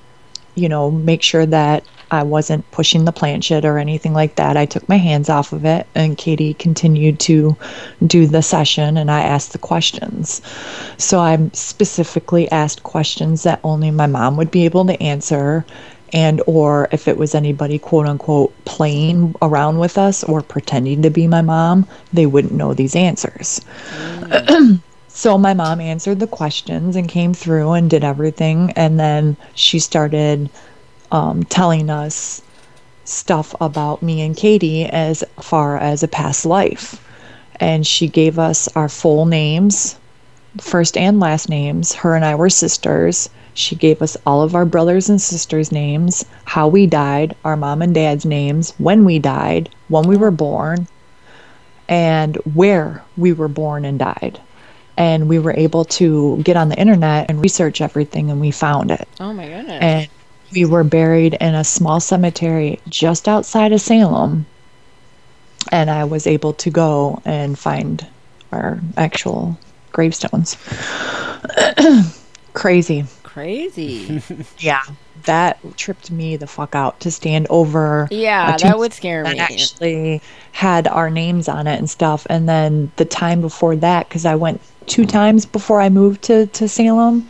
you 0.56 0.70
know, 0.70 0.92
make 0.92 1.24
sure 1.24 1.46
that 1.46 1.84
I 2.12 2.22
wasn't 2.22 2.70
pushing 2.70 3.06
the 3.06 3.12
planchette 3.12 3.66
or 3.66 3.80
anything 3.80 4.14
like 4.14 4.36
that. 4.36 4.56
I 4.56 4.68
took 4.68 4.88
my 4.88 4.98
hands 4.98 5.30
off 5.30 5.52
of 5.52 5.66
it, 5.66 5.88
and 5.96 6.18
Katie 6.18 6.54
continued 6.54 7.20
to 7.22 7.58
do 8.06 8.28
the 8.28 8.44
session, 8.44 8.98
and 8.98 9.10
I 9.10 9.22
asked 9.22 9.52
the 9.52 9.58
questions. 9.58 10.42
So 10.98 11.20
I 11.20 11.50
specifically 11.54 12.50
asked 12.52 12.84
questions 12.84 13.44
that 13.44 13.60
only 13.64 13.90
my 13.90 14.06
mom 14.06 14.38
would 14.38 14.52
be 14.52 14.66
able 14.66 14.86
to 14.86 15.02
answer, 15.02 15.66
and 16.12 16.40
or 16.46 16.88
if 16.92 17.08
it 17.08 17.18
was 17.18 17.34
anybody 17.34 17.80
quote 17.80 18.06
unquote 18.06 18.54
playing 18.66 19.34
around 19.42 19.80
with 19.80 19.98
us 19.98 20.24
or 20.24 20.44
pretending 20.44 21.02
to 21.02 21.10
be 21.10 21.26
my 21.26 21.42
mom, 21.42 21.88
they 22.14 22.28
wouldn't 22.28 22.54
know 22.54 22.76
these 22.76 22.96
answers. 22.96 23.60
So 25.16 25.38
my 25.38 25.54
mom 25.54 25.80
answered 25.80 26.20
the 26.20 26.26
questions 26.26 26.96
and 26.96 27.08
came 27.08 27.36
through 27.36 27.74
and 27.74 27.88
did 27.88 28.04
everything. 28.04 28.74
And 28.76 29.00
then 29.00 29.38
she 29.54 29.78
started 29.78 30.50
um, 31.12 31.44
telling 31.44 31.92
us 31.92 32.42
stuff 33.06 33.54
about 33.62 34.02
me 34.02 34.22
and 34.22 34.36
Katie 34.36 34.86
as 34.86 35.24
far 35.40 35.78
as 35.78 36.02
a 36.02 36.08
past 36.08 36.48
life. 36.48 37.00
And 37.60 37.86
she 37.86 38.08
gave 38.08 38.40
us 38.40 38.68
our 38.70 38.90
full 38.90 39.28
names, 39.28 39.98
first 40.60 40.98
and 40.98 41.20
last 41.20 41.48
names. 41.48 41.94
Her 41.94 42.16
and 42.16 42.26
I 42.26 42.34
were 42.34 42.50
sisters. 42.50 43.30
She 43.54 43.76
gave 43.76 44.02
us 44.02 44.18
all 44.26 44.42
of 44.42 44.56
our 44.56 44.66
brothers 44.66 45.10
and 45.10 45.22
sisters' 45.22 45.72
names, 45.72 46.26
how 46.46 46.68
we 46.68 46.88
died, 46.88 47.36
our 47.46 47.56
mom 47.56 47.84
and 47.84 47.94
dad's 47.94 48.26
names, 48.26 48.74
when 48.80 49.06
we 49.06 49.20
died, 49.20 49.70
when 49.90 50.08
we 50.08 50.18
were 50.18 50.32
born, 50.32 50.88
and 51.88 52.36
where 52.56 53.04
we 53.16 53.32
were 53.32 53.48
born 53.48 53.86
and 53.86 54.00
died 54.00 54.40
and 54.98 55.28
we 55.28 55.40
were 55.40 55.54
able 55.58 55.86
to 55.86 56.38
get 56.44 56.56
on 56.58 56.70
the 56.70 56.78
internet 56.80 57.30
and 57.30 57.42
research 57.42 57.82
everything 57.82 58.30
and 58.30 58.40
we 58.40 58.52
found 58.52 58.92
it 58.92 59.08
oh 59.20 59.34
my 59.34 59.48
goodness. 59.48 59.80
and 59.82 60.08
we 60.54 60.66
were 60.66 60.84
buried 60.84 61.34
in 61.42 61.56
a 61.56 61.64
small 61.64 62.00
cemetery 62.00 62.80
just 62.88 63.28
outside 63.28 63.72
of 63.74 63.82
Salem 63.82 64.46
and 65.72 65.90
I 65.90 66.04
was 66.04 66.28
able 66.28 66.54
to 66.54 66.70
go 66.70 67.22
and 67.26 67.58
find 67.58 68.06
our 68.52 68.80
actual 68.98 69.58
gravestones 69.92 70.58
crazy 72.54 73.06
Crazy. 73.24 74.22
yeah 74.60 74.82
that 75.24 75.58
tripped 75.78 76.12
me 76.12 76.36
the 76.36 76.46
fuck 76.48 76.76
out 76.76 77.00
to 77.00 77.10
stand 77.10 77.48
over 77.50 78.08
Yeah, 78.12 78.56
a 78.56 78.60
that 78.60 78.78
would 78.78 78.94
scare 78.94 79.24
that 79.24 79.34
me. 79.34 79.40
actually 79.40 80.22
had 80.52 80.88
our 80.88 81.10
names 81.10 81.48
on 81.48 81.66
it 81.66 81.80
and 81.80 81.90
stuff. 81.90 82.28
And 82.30 82.48
then 82.50 82.92
the 82.98 83.06
time 83.06 83.40
before 83.40 83.76
that, 83.78 84.10
because 84.10 84.26
I 84.26 84.36
went 84.36 84.60
two 84.88 85.06
times 85.06 85.46
before 85.46 85.82
I 85.82 85.90
moved 85.90 86.24
to, 86.24 86.48
to 86.48 86.68
Salem. 86.68 87.28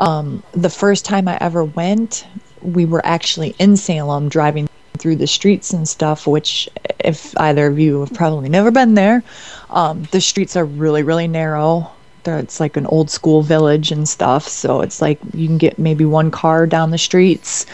Um, 0.00 0.42
the 0.52 0.70
first 0.70 1.04
time 1.04 1.28
I 1.28 1.38
ever 1.40 1.64
went, 1.64 2.26
we 2.62 2.84
were 2.84 3.04
actually 3.04 3.54
in 3.58 3.76
Salem 3.76 4.28
driving 4.28 4.68
through 4.96 5.16
the 5.16 5.26
streets 5.26 5.72
and 5.72 5.88
stuff, 5.88 6.26
which, 6.26 6.68
if 7.00 7.36
either 7.38 7.66
of 7.66 7.78
you 7.78 8.00
have 8.00 8.12
probably 8.12 8.48
never 8.48 8.70
been 8.70 8.94
there, 8.94 9.22
um, 9.70 10.02
the 10.10 10.20
streets 10.20 10.56
are 10.56 10.64
really, 10.64 11.02
really 11.02 11.28
narrow. 11.28 11.90
It's 12.24 12.60
like 12.60 12.76
an 12.76 12.86
old 12.86 13.10
school 13.10 13.42
village 13.42 13.90
and 13.90 14.06
stuff. 14.06 14.46
So 14.46 14.82
it's 14.82 15.00
like 15.00 15.18
you 15.32 15.46
can 15.46 15.56
get 15.56 15.78
maybe 15.78 16.04
one 16.04 16.30
car 16.30 16.66
down 16.66 16.90
the 16.90 16.98
streets. 16.98 17.64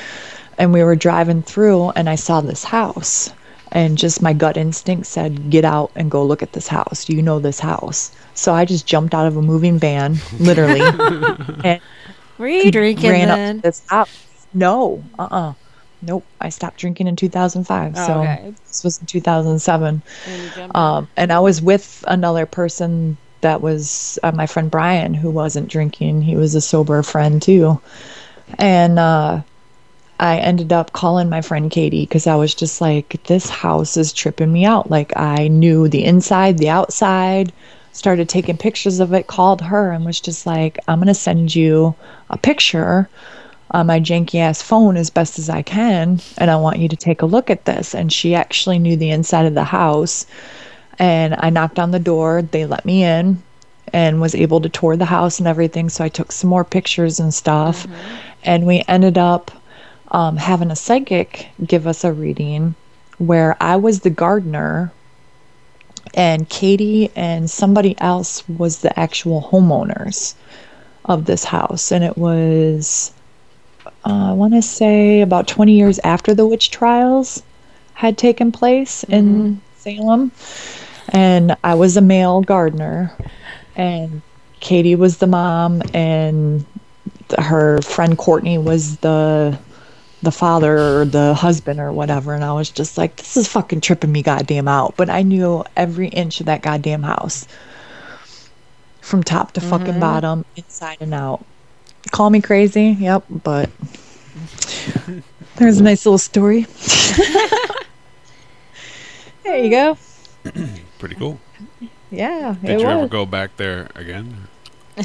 And 0.59 0.73
we 0.73 0.85
were 0.85 0.95
driving 0.95 1.43
through, 1.43 1.91
and 1.91 2.09
I 2.09 2.15
saw 2.15 2.41
this 2.41 2.63
house 2.63 3.33
and 3.75 3.99
just 3.99 4.23
my 4.23 4.33
gut 4.33 4.57
instinct 4.57 5.07
said 5.07 5.51
get 5.51 5.65
out 5.65 5.91
and 5.97 6.11
go 6.11 6.25
look 6.25 6.43
at 6.43 6.53
this 6.53 6.69
house. 6.69 7.09
You 7.09 7.21
know 7.23 7.39
this 7.41 7.61
house. 7.61 8.13
So 8.35 8.55
i 8.55 8.65
just 8.65 8.87
jumped 8.87 9.15
out 9.15 9.27
of 9.27 9.37
a 9.37 9.43
moving 9.43 9.79
van 9.79 10.17
literally 10.39 10.81
and 11.65 11.81
Were 12.39 12.49
you 12.49 12.71
drinking 12.73 13.11
ran 13.11 13.31
up 13.31 13.37
then? 13.37 13.57
to 13.57 13.63
this 13.63 13.83
house. 13.89 14.47
No 14.55 15.03
uh-uh. 15.19 15.53
Nope 16.03 16.25
i 16.41 16.49
stopped 16.49 16.79
drinking 16.79 17.07
in 17.09 17.17
2005 17.17 17.93
Oh, 17.97 18.07
so 18.07 18.21
okay. 18.21 18.55
this 18.67 18.83
was 18.85 18.99
in 19.01 19.07
2007 19.07 20.03
When 20.27 20.41
you 20.41 20.51
jumped 20.51 20.77
um, 20.77 21.09
and 21.17 21.33
i 21.33 21.39
was 21.39 21.63
with 21.63 22.05
another 22.09 22.45
person 22.47 23.17
that 23.41 23.61
was 23.61 24.19
uh, 24.23 24.33
my 24.33 24.47
friend 24.47 24.71
brian 24.71 25.13
who 25.15 25.31
wasn't 25.31 25.69
drinking. 25.69 26.23
He 26.23 26.35
was 26.35 26.55
a 26.55 26.61
sober 26.63 27.03
friend 27.03 27.43
too. 27.43 27.79
And 28.59 28.99
uh, 28.99 29.43
I 30.25 30.39
ended 30.39 30.73
up 30.73 30.95
calling 30.95 31.29
my 31.29 31.43
friend 31.43 31.71
Katie 31.71 32.07
because 32.07 32.27
I 32.27 32.35
was 32.35 32.55
just 32.55 32.81
like, 32.81 33.23
this 33.25 33.51
house 33.51 33.99
is 33.99 34.11
tripping 34.11 34.51
me 34.51 34.65
out. 34.65 34.89
Like, 34.89 35.15
I 35.19 35.49
knew 35.49 35.87
the 35.87 36.07
inside, 36.07 36.57
the 36.57 36.71
outside, 36.71 37.53
started 37.93 38.27
taking 38.27 38.57
pictures 38.57 39.01
of 39.01 39.13
it, 39.13 39.27
called 39.27 39.61
her, 39.61 39.93
and 39.93 40.07
was 40.07 40.21
just 40.21 40.47
like, 40.47 40.79
I'm 40.89 40.99
going 40.99 41.09
to 41.09 41.15
send 41.15 41.55
you 41.55 41.95
a 42.31 42.39
picture 42.39 43.07
on 43.73 43.87
my 43.87 44.01
janky 44.01 44.41
ass 44.41 44.63
phone 44.63 44.97
as 44.97 45.11
best 45.11 45.39
as 45.39 45.51
I 45.51 45.61
can, 45.61 46.23
and 46.39 46.51
I 46.51 46.57
want 46.57 46.79
you 46.79 46.89
to 46.89 46.97
take 46.97 47.21
a 47.21 47.27
look 47.27 47.51
at 47.51 47.67
this. 47.67 47.95
And 47.95 48.11
she 48.11 48.35
actually 48.35 48.79
knew 48.79 48.97
the 48.97 49.11
inside 49.11 49.45
of 49.45 49.55
the 49.55 49.65
house. 49.65 50.27
And 50.99 51.35
I 51.39 51.51
knocked 51.51 51.79
on 51.79 51.91
the 51.91 51.99
door. 51.99 52.41
They 52.41 52.65
let 52.65 52.87
me 52.87 53.05
in 53.05 53.43
and 53.93 54.23
was 54.23 54.35
able 54.35 54.63
to 54.63 54.71
tour 54.71 54.97
the 54.97 55.05
house 55.05 55.39
and 55.39 55.47
everything. 55.47 55.91
So 55.91 56.03
I 56.03 56.09
took 56.09 56.33
some 56.33 56.49
more 56.49 56.65
pictures 56.65 57.21
and 57.21 57.35
stuff. 57.35 57.87
Mm-hmm. 57.87 58.17
And 58.45 58.67
we 58.67 58.85
ended 58.89 59.19
up 59.19 59.51
um, 60.15 60.37
having 60.37 60.71
a 60.71 60.77
psychic 60.77 61.49
give 61.67 61.89
us 61.89 62.05
a 62.05 62.13
reading 62.13 62.77
where 63.19 63.57
I 63.61 63.77
was 63.77 64.01
the 64.01 64.11
gardener 64.11 64.93
and 66.15 66.49
Katie 66.49 67.11
and 67.17 67.51
somebody 67.51 67.97
else 68.01 68.49
was 68.49 68.81
the 68.81 68.97
actual 68.99 69.43
homeowners 69.43 70.37
of 71.05 71.25
this 71.25 71.43
house. 71.45 71.91
And 71.91 72.05
it 72.05 72.17
was, 72.17 73.13
uh, 74.07 74.31
I 74.31 74.33
want 74.33 74.55
to 74.55 74.63
say, 74.63 75.21
about 75.21 75.49
20 75.49 75.73
years 75.73 75.99
after 76.05 76.33
the 76.33 76.47
witch 76.47 76.71
trials 76.71 77.43
had 77.95 78.17
taken 78.17 78.53
place 78.53 79.03
in 79.05 79.61
Salem. 79.77 80.31
And 81.09 81.57
I 81.65 81.75
was 81.75 81.97
a 81.97 82.01
male 82.01 82.41
gardener, 82.41 83.13
and 83.77 84.23
Katie 84.61 84.97
was 84.97 85.19
the 85.19 85.27
mom, 85.27 85.83
and 85.93 86.65
her 87.39 87.83
friend 87.83 88.17
Courtney 88.17 88.59
was 88.59 88.99
the 88.99 89.59
the 90.25 90.33
father 90.33 91.01
or 91.01 91.05
the 91.05 91.35
husband 91.35 91.79
or 91.79 91.93
whatever 91.93 92.35
and 92.35 92.43
I 92.45 92.53
was 92.53 92.71
just 92.71 92.99
like 92.99 93.17
this 93.17 93.37
is 93.37 93.47
fucking 93.49 93.81
tripping 93.81 94.11
me 94.13 94.23
goddamn 94.23 94.69
out 94.69 94.97
but 94.97 95.11
I 95.11 95.23
knew 95.23 95.65
every 95.77 96.09
inch 96.09 96.41
of 96.41 96.47
that 96.47 96.63
goddamn 96.63 97.03
house 97.03 97.47
from 99.01 99.23
top 99.23 99.53
to 99.53 99.61
fucking 99.61 99.87
mm-hmm. 99.87 100.01
bottom 100.01 100.45
inside 100.57 100.97
and 101.01 101.15
out 101.15 101.45
call 102.11 102.31
me 102.31 102.41
crazy 102.41 102.97
yep 102.99 103.25
but 103.29 103.71
there's 105.57 105.79
a 105.79 105.83
nice 105.83 106.05
little 106.07 106.19
story 106.19 106.63
there 109.45 109.59
you 109.59 109.71
go 109.71 109.97
Pretty 110.99 111.15
cool. 111.15 111.39
yeah 112.11 112.57
Did 112.61 112.71
it 112.71 112.81
you 112.81 112.87
was. 112.87 112.97
ever 112.97 113.09
go 113.09 113.27
back 113.27 113.57
there 113.57 113.89
again? 113.95 114.49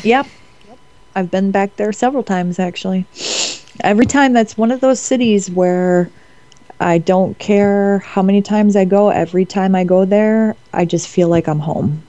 Yep. 0.03 0.27
I've 1.15 1.31
been 1.31 1.51
back 1.51 1.75
there 1.77 1.91
several 1.93 2.23
times 2.23 2.59
actually. 2.59 3.05
Every 3.81 4.05
time 4.05 4.33
that's 4.33 4.57
one 4.57 4.71
of 4.71 4.81
those 4.81 4.99
cities 4.99 5.49
where 5.49 6.09
I 6.79 6.97
don't 6.97 7.37
care 7.39 7.99
how 7.99 8.21
many 8.21 8.41
times 8.41 8.75
I 8.75 8.85
go, 8.85 9.09
every 9.09 9.45
time 9.45 9.75
I 9.75 9.83
go 9.83 10.05
there, 10.05 10.55
I 10.73 10.85
just 10.85 11.07
feel 11.07 11.27
like 11.29 11.47
I'm 11.47 11.59
home. 11.59 12.03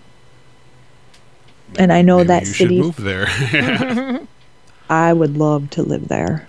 And 1.78 1.92
I 1.92 2.03
know 2.03 2.18
Maybe 2.18 2.28
that 2.28 2.46
you 2.46 2.53
city 2.53 2.76
should 2.76 2.84
move 2.84 2.96
there. 2.96 3.26
I 4.90 5.12
would 5.12 5.36
love 5.36 5.70
to 5.70 5.82
live 5.82 6.09
there. 6.09 6.48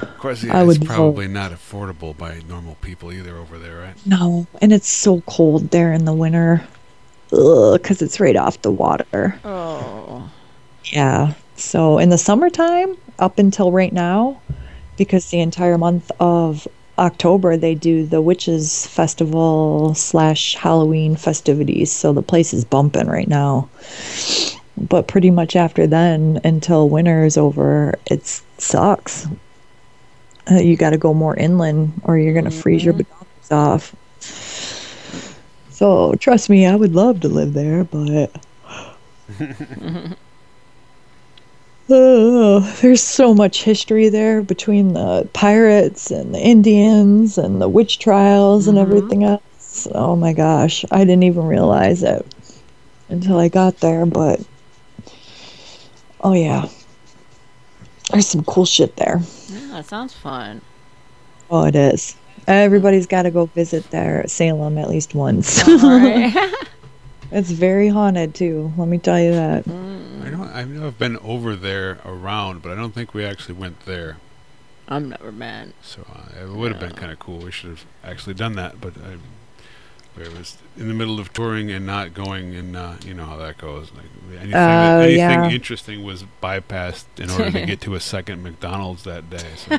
of 0.00 0.16
course, 0.18 0.44
yeah, 0.44 0.56
I 0.58 0.64
it's 0.68 0.78
would 0.78 0.84
vote. 0.84 0.86
probably 0.86 1.28
not 1.28 1.50
affordable 1.52 2.16
by 2.16 2.40
normal 2.48 2.76
people 2.76 3.12
either 3.12 3.36
over 3.36 3.58
there, 3.58 3.78
right? 3.80 3.96
No, 4.06 4.46
and 4.60 4.72
it's 4.72 4.88
so 4.88 5.20
cold 5.22 5.70
there 5.70 5.92
in 5.92 6.04
the 6.04 6.12
winter. 6.12 6.62
Ugh, 7.32 7.82
cuz 7.82 8.02
it's 8.02 8.20
right 8.20 8.36
off 8.36 8.62
the 8.62 8.70
water. 8.70 9.38
Oh. 9.44 10.30
Yeah. 10.84 11.34
So 11.62 11.98
in 11.98 12.10
the 12.10 12.18
summertime, 12.18 12.96
up 13.18 13.38
until 13.38 13.72
right 13.72 13.92
now, 13.92 14.42
because 14.98 15.30
the 15.30 15.40
entire 15.40 15.78
month 15.78 16.10
of 16.20 16.68
October 16.98 17.56
they 17.56 17.74
do 17.74 18.04
the 18.04 18.20
witches 18.20 18.86
festival 18.86 19.94
slash 19.94 20.54
Halloween 20.56 21.16
festivities. 21.16 21.90
So 21.90 22.12
the 22.12 22.20
place 22.20 22.52
is 22.52 22.64
bumping 22.64 23.06
right 23.06 23.28
now. 23.28 23.70
But 24.76 25.06
pretty 25.06 25.30
much 25.30 25.56
after 25.56 25.86
then, 25.86 26.40
until 26.44 26.88
winter 26.88 27.24
is 27.24 27.38
over, 27.38 27.94
it 28.06 28.26
sucks. 28.58 29.26
Uh, 30.50 30.56
you 30.56 30.76
got 30.76 30.90
to 30.90 30.98
go 30.98 31.14
more 31.14 31.36
inland, 31.36 31.92
or 32.04 32.18
you're 32.18 32.34
gonna 32.34 32.50
freeze 32.50 32.84
your 32.84 32.94
bananas 32.94 33.50
off. 33.50 33.96
So 35.70 36.14
trust 36.16 36.50
me, 36.50 36.66
I 36.66 36.74
would 36.74 36.94
love 36.94 37.20
to 37.20 37.28
live 37.28 37.54
there, 37.54 37.84
but 37.84 38.30
Oh, 41.90 42.60
there's 42.80 43.02
so 43.02 43.34
much 43.34 43.64
history 43.64 44.08
there 44.08 44.42
between 44.42 44.94
the 44.94 45.28
pirates 45.32 46.10
and 46.10 46.34
the 46.34 46.40
Indians 46.40 47.38
and 47.38 47.60
the 47.60 47.68
witch 47.68 47.98
trials 47.98 48.68
and 48.68 48.78
mm-hmm. 48.78 48.92
everything 48.92 49.24
else. 49.24 49.88
Oh 49.92 50.16
my 50.16 50.32
gosh, 50.32 50.84
I 50.90 50.98
didn't 51.00 51.24
even 51.24 51.44
realize 51.44 52.02
it 52.02 52.26
until 53.08 53.38
I 53.38 53.48
got 53.48 53.78
there, 53.78 54.06
but 54.06 54.40
oh 56.20 56.34
yeah. 56.34 56.68
There's 58.10 58.28
some 58.28 58.44
cool 58.44 58.66
shit 58.66 58.96
there. 58.96 59.20
Yeah, 59.48 59.68
that 59.68 59.86
sounds 59.86 60.12
fun. 60.12 60.60
Oh, 61.50 61.64
it 61.64 61.74
is. 61.74 62.14
Everybody's 62.46 63.06
got 63.06 63.22
to 63.22 63.30
go 63.30 63.46
visit 63.46 63.90
there, 63.90 64.26
Salem, 64.26 64.76
at 64.76 64.90
least 64.90 65.14
once. 65.14 65.62
It's 67.32 67.50
very 67.50 67.88
haunted 67.88 68.34
too. 68.34 68.70
Let 68.76 68.88
me 68.88 68.98
tell 68.98 69.18
you 69.18 69.32
that. 69.32 69.66
Know 69.66 69.72
mm. 69.74 70.11
I 70.52 70.64
know 70.64 70.86
I've 70.86 70.98
been 70.98 71.16
over 71.18 71.56
there 71.56 71.98
around, 72.04 72.62
but 72.62 72.72
I 72.72 72.74
don't 72.74 72.94
think 72.94 73.14
we 73.14 73.24
actually 73.24 73.54
went 73.54 73.80
there. 73.86 74.18
I'm 74.88 75.08
never 75.08 75.32
been. 75.32 75.72
So 75.82 76.04
uh, 76.12 76.42
it 76.44 76.48
would 76.50 76.72
have 76.72 76.80
been 76.80 76.92
kind 76.92 77.10
of 77.12 77.18
cool. 77.18 77.38
We 77.38 77.50
should 77.50 77.70
have 77.70 77.84
actually 78.04 78.34
done 78.34 78.54
that, 78.56 78.80
but 78.80 78.94
I, 78.98 79.16
but 80.14 80.26
it 80.26 80.36
was 80.36 80.58
in 80.76 80.88
the 80.88 80.94
middle 80.94 81.18
of 81.18 81.32
touring 81.32 81.70
and 81.70 81.86
not 81.86 82.12
going, 82.12 82.54
and 82.54 82.76
uh, 82.76 82.94
you 83.04 83.14
know 83.14 83.24
how 83.24 83.36
that 83.36 83.56
goes. 83.58 83.90
Like 83.92 84.04
anything, 84.32 84.50
that, 84.50 84.96
Oh, 84.98 85.00
anything 85.02 85.18
yeah. 85.18 85.50
interesting 85.50 86.02
was 86.04 86.24
bypassed 86.42 87.04
in 87.18 87.30
order 87.30 87.50
to 87.52 87.64
get 87.66 87.80
to 87.82 87.94
a 87.94 88.00
second 88.00 88.42
McDonald's 88.42 89.04
that 89.04 89.30
day. 89.30 89.48
So 89.56 89.78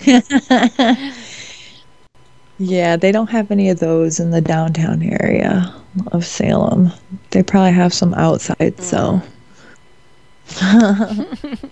Yeah, 2.60 2.96
they 2.96 3.12
don't 3.12 3.30
have 3.30 3.50
any 3.52 3.70
of 3.70 3.78
those 3.78 4.18
in 4.18 4.30
the 4.32 4.40
downtown 4.40 5.02
area 5.02 5.72
of 6.12 6.24
Salem. 6.26 6.90
They 7.30 7.42
probably 7.42 7.72
have 7.72 7.94
some 7.94 8.14
outside, 8.14 8.80
so. 8.80 9.22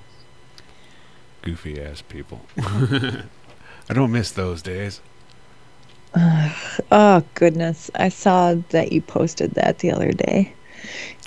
goofy 1.43 1.81
ass 1.81 2.03
people. 2.03 2.41
I 2.59 3.93
don't 3.93 4.12
miss 4.12 4.31
those 4.33 4.62
days. 4.62 5.01
Oh, 6.93 7.22
goodness. 7.35 7.91
I 7.97 8.09
saw 8.11 8.55
that 8.70 8.93
you 8.93 9.01
posted 9.03 9.53
that 9.53 9.81
the 9.81 9.91
other 9.91 10.12
day. 10.12 10.53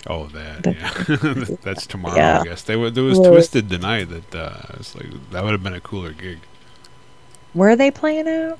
Oh, 0.07 0.27
that 0.27 0.63
The- 0.63 0.73
yeah, 0.73 1.57
that's 1.63 1.85
tomorrow. 1.85 2.15
Yeah. 2.15 2.39
I 2.39 2.43
guess 2.45 2.61
they 2.63 2.75
were. 2.77 2.89
There 2.89 3.03
was 3.03 3.19
Well, 3.19 3.31
Twisted 3.31 3.69
tonight. 3.69 4.05
That 4.05 4.33
uh, 4.35 4.61
it's 4.79 4.95
like 4.95 5.07
that 5.31 5.43
would 5.43 5.51
have 5.51 5.61
been 5.63 5.73
a 5.73 5.81
cooler 5.81 6.13
gig. 6.13 6.39
Where 7.53 7.69
are 7.71 7.75
they 7.75 7.91
playing 7.91 8.27
out? 8.29 8.57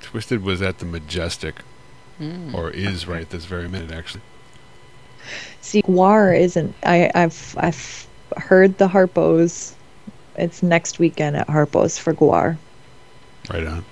Twisted 0.00 0.42
was 0.42 0.62
at 0.62 0.78
the 0.78 0.86
Majestic, 0.86 1.56
Mm. 2.20 2.54
or 2.54 2.70
is 2.70 3.06
right 3.06 3.28
this 3.28 3.44
very 3.44 3.68
minute 3.68 3.92
actually. 3.92 4.22
See, 5.60 5.82
GWAR 5.82 6.38
isn't. 6.38 6.74
I, 6.82 7.10
I've 7.14 7.54
I've 7.58 8.06
heard 8.38 8.78
the 8.78 8.88
Harpos. 8.88 9.74
It's 10.36 10.62
next 10.62 10.98
weekend 10.98 11.36
at 11.36 11.46
Harpos 11.48 11.98
for 11.98 12.14
GWAR. 12.14 12.56
Right 13.50 13.66
on. 13.66 13.84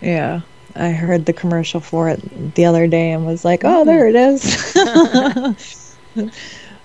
Yeah. 0.00 0.40
I 0.76 0.90
heard 0.90 1.26
the 1.26 1.32
commercial 1.32 1.80
for 1.80 2.08
it 2.08 2.54
the 2.54 2.64
other 2.64 2.86
day 2.86 3.10
and 3.10 3.26
was 3.26 3.44
like, 3.44 3.62
oh, 3.64 3.84
there 3.84 4.06
it 4.06 4.14
is. 4.14 4.72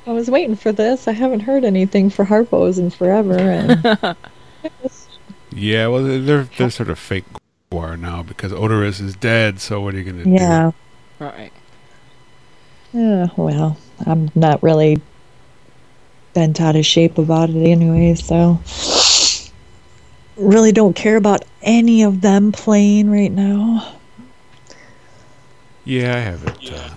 I 0.05 0.11
was 0.11 0.29
waiting 0.29 0.55
for 0.55 0.71
this. 0.71 1.07
I 1.07 1.11
haven't 1.11 1.41
heard 1.41 1.63
anything 1.63 2.09
for 2.09 2.25
Harpos 2.25 2.79
in 2.79 2.89
forever. 2.89 3.37
And 3.37 4.15
Yeah, 5.55 5.87
well, 5.87 6.03
they're 6.03 6.19
they're, 6.19 6.43
they're 6.57 6.69
sort 6.69 6.89
of 6.89 6.97
fake 6.97 7.25
GWAR 7.71 7.99
now 7.99 8.23
because 8.23 8.51
Oderus 8.51 8.99
is 8.99 9.15
dead. 9.15 9.59
So 9.59 9.81
what 9.81 9.93
are 9.93 9.99
you 9.99 10.03
gonna 10.11 10.23
do? 10.23 10.29
yeah. 10.31 10.71
Right. 11.19 11.51
Yeah, 12.91 13.27
well, 13.37 13.77
I'm 14.05 14.31
not 14.35 14.61
really 14.61 15.01
bent 16.33 16.59
out 16.61 16.75
of 16.75 16.85
shape 16.85 17.17
about 17.17 17.49
it 17.49 17.55
anyway, 17.55 18.15
so 18.15 18.59
really 20.37 20.71
don't 20.71 20.95
care 20.95 21.17
about 21.17 21.43
any 21.61 22.03
of 22.03 22.21
them 22.21 22.51
playing 22.51 23.09
right 23.09 23.31
now. 23.31 23.95
Yeah, 25.85 26.15
I 26.15 26.19
haven't 26.19 26.71
uh, 26.71 26.95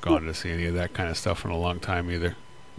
gone 0.00 0.24
to 0.24 0.34
see 0.34 0.50
any 0.50 0.66
of 0.66 0.74
that 0.74 0.92
kind 0.92 1.08
of 1.08 1.16
stuff 1.16 1.44
in 1.44 1.50
a 1.50 1.58
long 1.58 1.80
time 1.80 2.10
either. 2.10 2.36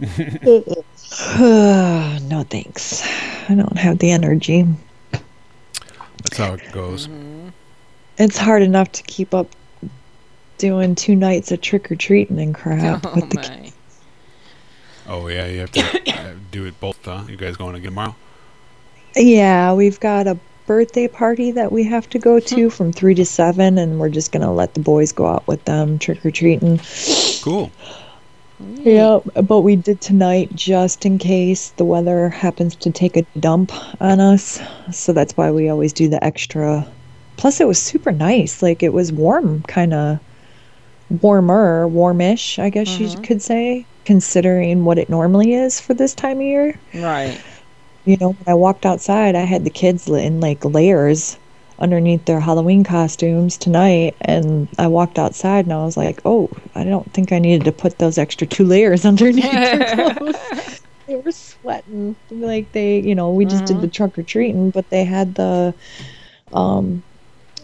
no 1.38 2.44
thanks. 2.48 3.02
I 3.48 3.54
don't 3.54 3.76
have 3.76 3.98
the 3.98 4.10
energy. 4.10 4.66
That's 5.10 6.36
how 6.38 6.54
it 6.54 6.72
goes. 6.72 7.08
Mhm. 7.08 7.52
It's 8.18 8.38
hard 8.38 8.62
enough 8.62 8.92
to 8.92 9.02
keep 9.02 9.34
up 9.34 9.48
doing 10.58 10.94
two 10.94 11.16
nights 11.16 11.50
of 11.52 11.60
trick 11.60 11.90
or 11.90 11.96
treating 11.96 12.38
and 12.38 12.54
crap 12.54 13.04
Oh 13.06 13.14
with 13.14 13.30
the 13.30 13.36
my. 13.36 13.72
Oh 15.06 15.28
yeah, 15.28 15.46
you 15.46 15.60
have 15.60 15.72
to 15.72 15.80
uh, 16.18 16.34
do 16.50 16.64
it 16.64 16.78
both. 16.80 17.04
Huh? 17.04 17.24
You 17.28 17.36
guys 17.36 17.56
going 17.56 17.74
again 17.74 17.90
tomorrow? 17.90 18.14
Yeah, 19.16 19.74
we've 19.74 20.00
got 20.00 20.26
a 20.26 20.38
birthday 20.66 21.08
party 21.08 21.50
that 21.52 21.70
we 21.70 21.84
have 21.84 22.08
to 22.10 22.18
go 22.18 22.40
to 22.40 22.70
from 22.70 22.92
3 22.92 23.14
to 23.14 23.24
7 23.24 23.78
and 23.78 24.00
we're 24.00 24.08
just 24.08 24.32
going 24.32 24.42
to 24.42 24.50
let 24.50 24.74
the 24.74 24.80
boys 24.80 25.12
go 25.12 25.26
out 25.26 25.46
with 25.46 25.64
them 25.66 25.98
trick 25.98 26.24
or 26.24 26.30
treating. 26.30 26.80
Cool. 27.42 27.70
Yeah, 28.76 29.18
but 29.42 29.60
we 29.60 29.76
did 29.76 30.00
tonight 30.00 30.54
just 30.54 31.04
in 31.04 31.18
case 31.18 31.70
the 31.70 31.84
weather 31.84 32.28
happens 32.28 32.74
to 32.76 32.90
take 32.90 33.16
a 33.16 33.26
dump 33.38 33.72
on 34.00 34.20
us. 34.20 34.60
So 34.90 35.12
that's 35.12 35.36
why 35.36 35.50
we 35.50 35.68
always 35.68 35.92
do 35.92 36.08
the 36.08 36.22
extra. 36.24 36.86
Plus, 37.36 37.60
it 37.60 37.66
was 37.66 37.80
super 37.80 38.12
nice. 38.12 38.62
Like, 38.62 38.82
it 38.82 38.92
was 38.92 39.12
warm, 39.12 39.62
kind 39.62 39.92
of 39.92 40.20
warmer, 41.22 41.88
warmish, 41.88 42.58
I 42.58 42.70
guess 42.70 42.98
you 43.00 43.08
Mhm. 43.08 43.22
could 43.22 43.42
say, 43.42 43.88
considering 44.04 44.84
what 44.84 44.98
it 44.98 45.08
normally 45.10 45.54
is 45.54 45.80
for 45.80 45.94
this 45.94 46.14
time 46.14 46.38
of 46.38 46.42
year. 46.46 46.80
Right. 46.94 47.44
You 48.04 48.16
know, 48.20 48.30
when 48.32 48.52
I 48.52 48.54
walked 48.54 48.84
outside, 48.86 49.34
I 49.34 49.42
had 49.44 49.64
the 49.64 49.70
kids 49.70 50.08
in 50.08 50.40
like 50.40 50.64
layers 50.64 51.38
underneath 51.78 52.26
their 52.26 52.40
Halloween 52.40 52.84
costumes 52.84 53.56
tonight, 53.58 54.16
and 54.20 54.68
I 54.78 54.86
walked 54.88 55.18
outside 55.18 55.64
and 55.66 55.72
I 55.72 55.84
was 55.84 55.96
like, 55.96 56.20
"Oh, 56.24 56.50
I 56.74 56.84
don't 56.84 57.10
think 57.14 57.32
I 57.32 57.38
needed 57.38 57.64
to 57.64 57.72
put 57.72 57.98
those 57.98 58.18
extra 58.18 58.46
two 58.46 58.64
layers 58.64 59.04
underneath 59.06 59.70
their 59.72 59.84
clothes." 59.84 60.38
they 61.06 61.16
were 61.16 61.32
sweating 61.32 62.16
like 62.30 62.72
they, 62.72 63.00
you 63.00 63.14
know, 63.14 63.30
we 63.32 63.46
just 63.46 63.64
did 63.66 63.80
the 63.80 63.88
trunk 63.88 64.18
or 64.18 64.22
treating, 64.22 64.70
but 64.70 64.90
they 64.90 65.04
had 65.04 65.34
the 65.34 65.74
um 66.52 67.04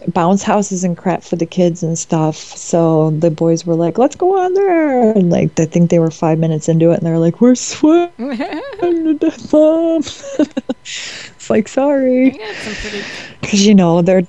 bounce 0.07 0.41
houses 0.43 0.83
and 0.83 0.97
crap 0.97 1.23
for 1.23 1.35
the 1.35 1.45
kids 1.45 1.83
and 1.83 1.97
stuff. 1.97 2.35
So 2.35 3.11
the 3.11 3.29
boys 3.31 3.65
were 3.65 3.75
like, 3.75 3.97
"Let's 3.97 4.15
go 4.15 4.37
on 4.39 4.53
there!" 4.53 5.11
And 5.11 5.29
like, 5.29 5.59
I 5.59 5.65
think 5.65 5.89
they 5.89 5.99
were 5.99 6.11
five 6.11 6.39
minutes 6.39 6.67
into 6.69 6.91
it, 6.91 6.97
and 6.97 7.05
they're 7.05 7.19
like, 7.19 7.39
"We're 7.41 7.55
sweating 7.55 8.37
to 8.37 9.13
death, 9.19 9.53
mom." 9.53 9.97
it's 10.83 11.49
like, 11.49 11.67
sorry, 11.67 12.25
You 12.25 12.31
got 12.39 12.55
some 12.55 12.73
pretty. 12.75 13.03
because 13.41 13.65
you 13.67 13.75
know 13.75 14.01
they're 14.01 14.27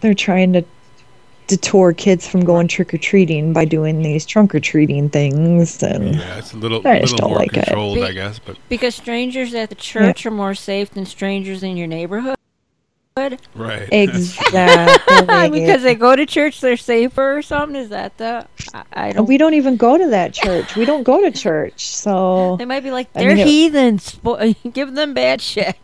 they're 0.00 0.14
trying 0.14 0.52
to 0.54 0.64
detour 1.46 1.92
kids 1.92 2.28
from 2.28 2.44
going 2.44 2.68
trick 2.68 2.94
or 2.94 2.98
treating 2.98 3.52
by 3.52 3.64
doing 3.64 4.02
these 4.02 4.24
trunk 4.24 4.54
or 4.54 4.60
treating 4.60 5.10
things, 5.10 5.82
and 5.82 6.14
Yeah, 6.14 6.38
it's 6.38 6.52
a 6.54 6.56
little, 6.56 6.80
I 6.86 7.00
just 7.00 7.12
little 7.12 7.28
don't 7.28 7.30
more 7.30 7.38
like 7.40 7.56
it. 7.56 7.64
controlled, 7.64 7.96
Be- 7.96 8.04
I 8.04 8.12
guess. 8.12 8.38
But 8.38 8.56
Because 8.68 8.94
strangers 8.94 9.52
at 9.52 9.68
the 9.68 9.74
church 9.74 10.24
are 10.24 10.30
more 10.30 10.54
safe 10.54 10.90
than 10.92 11.04
strangers 11.06 11.62
in 11.64 11.76
your 11.76 11.88
neighborhood. 11.88 12.36
Right, 13.54 13.88
exactly 13.92 15.60
because 15.60 15.82
they 15.82 15.94
go 15.94 16.14
to 16.16 16.26
church, 16.26 16.60
they're 16.60 16.76
safer 16.76 17.36
or 17.38 17.42
something. 17.42 17.76
Is 17.80 17.88
that 17.90 18.16
the? 18.18 18.46
I, 18.74 18.82
I 18.92 19.12
don't. 19.12 19.26
we 19.26 19.38
don't 19.38 19.54
even 19.54 19.76
go 19.76 19.96
to 19.98 20.08
that 20.08 20.32
church. 20.34 20.76
We 20.76 20.84
don't 20.84 21.02
go 21.04 21.20
to 21.22 21.30
church, 21.30 21.86
so 21.88 22.56
They 22.56 22.64
might 22.64 22.82
be 22.82 22.90
like 22.90 23.12
they're 23.12 23.34
mean, 23.34 23.46
heathens. 23.46 24.14
Bo- 24.16 24.52
Give 24.72 24.94
them 24.94 25.14
bad 25.14 25.40
shit. 25.40 25.76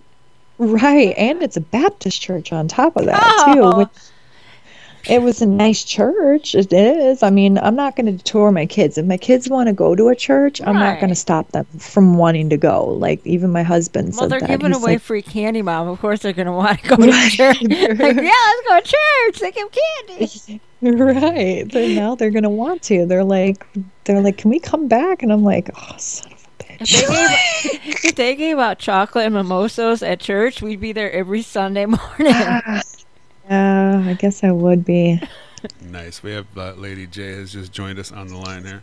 Right, 0.59 1.15
and 1.19 1.43
it's 1.43 1.57
a 1.57 1.61
Baptist 1.61 2.21
church 2.23 2.53
on 2.53 2.67
top 2.69 2.97
of 2.97 3.05
that 3.07 3.21
Oh. 3.23 3.55
too. 3.73 3.79
Which, 3.79 3.89
it 5.09 5.23
was 5.23 5.43
a 5.43 5.47
nice 5.47 5.85
church. 5.85 6.55
It 6.55 6.73
is. 6.73 7.23
I 7.23 7.31
mean, 7.31 7.59
I'm 7.59 7.77
not 7.77 7.97
going 7.97 8.07
to 8.07 8.13
detour 8.13 8.51
my 8.53 8.67
kids. 8.67 8.99
If 8.99 9.07
my 9.07 9.17
kids 9.17 9.49
want 9.49 9.69
to 9.69 9.73
go 9.73 9.95
to 9.95 10.09
a 10.09 10.17
church, 10.17 10.61
I'm 10.61 10.75
not 10.75 10.99
going 11.01 11.11
to 11.11 11.15
stop 11.17 11.51
them 11.53 11.65
from 11.79 12.17
wanting 12.17 12.51
to 12.51 12.57
go. 12.57 12.85
Like 12.87 13.25
even 13.27 13.51
my 13.51 13.63
husband 13.63 14.09
Well, 14.13 14.21
said 14.21 14.31
they're 14.31 14.41
that. 14.41 14.49
giving 14.49 14.69
He's 14.73 14.77
away 14.83 14.93
like, 14.95 15.03
free 15.03 15.23
candy, 15.23 15.63
mom. 15.63 15.89
Of 15.89 16.01
course, 16.01 16.21
they're 16.21 16.33
gonna 16.33 16.55
want 16.57 16.81
to 16.83 16.89
go 16.89 16.97
to 16.97 17.13
church. 17.31 17.61
like, 17.63 17.71
yeah, 17.71 18.31
let's 18.33 18.69
go 18.69 18.81
to 18.81 18.83
church. 18.83 19.41
They 19.41 19.53
give 19.53 19.69
candy. 19.73 20.61
right. 20.83 21.65
Now 21.95 22.15
they're 22.15 22.31
going 22.31 22.43
to 22.45 22.51
want 22.51 22.83
to. 22.85 23.07
They're 23.07 23.25
like, 23.25 23.67
they're 24.05 24.21
like, 24.21 24.37
can 24.39 24.51
we 24.51 24.59
come 24.61 24.89
back? 24.89 25.23
And 25.23 25.33
I'm 25.33 25.43
like, 25.43 25.71
oh, 25.75 25.95
son 25.97 26.33
of 26.33 26.47
a 26.61 26.73
If 26.75 26.79
bitch. 26.81 27.01
they, 27.63 27.79
gave, 27.89 27.95
if 28.05 28.15
they 28.15 28.35
gave 28.37 28.59
out 28.59 28.79
chocolate 28.79 29.25
and 29.27 29.35
mimosas 29.35 30.03
at 30.03 30.21
church, 30.21 30.61
we'd 30.63 30.81
be 30.81 30.93
there 30.93 31.11
every 31.13 31.43
Sunday 31.43 31.87
morning. 31.87 32.03
Ah. 32.35 32.83
Yeah, 33.49 34.05
I 34.07 34.15
guess 34.15 34.43
I 34.45 34.51
would 34.53 34.85
be. 34.85 35.21
nice. 35.83 36.23
We 36.23 36.33
have 36.33 36.47
uh, 36.57 36.73
Lady 36.73 37.07
J 37.07 37.33
has 37.33 37.53
just 37.53 37.73
joined 37.73 37.99
us 37.99 38.13
on 38.13 38.29
the 38.29 38.37
line 38.37 38.65
here. 38.65 38.83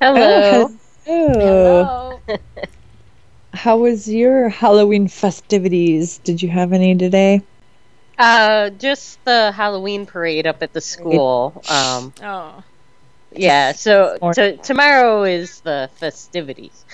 Hello. 0.00 0.70
Oh, 1.06 2.20
hello. 2.28 2.38
How 3.54 3.78
was 3.78 4.08
your 4.08 4.48
Halloween 4.48 5.08
festivities? 5.08 6.18
Did 6.18 6.42
you 6.42 6.48
have 6.50 6.72
any 6.72 6.94
today? 6.94 7.42
Uh, 8.18 8.70
just 8.70 9.24
the 9.24 9.52
Halloween 9.52 10.04
parade 10.06 10.46
up 10.46 10.62
at 10.62 10.72
the 10.72 10.80
school. 10.80 11.62
Um, 11.70 12.12
Oh, 12.22 12.62
yeah. 13.32 13.72
So, 13.72 14.18
Or- 14.20 14.34
so 14.34 14.56
tomorrow 14.56 15.22
is 15.24 15.60
the 15.60 15.88
festivities. 15.96 16.84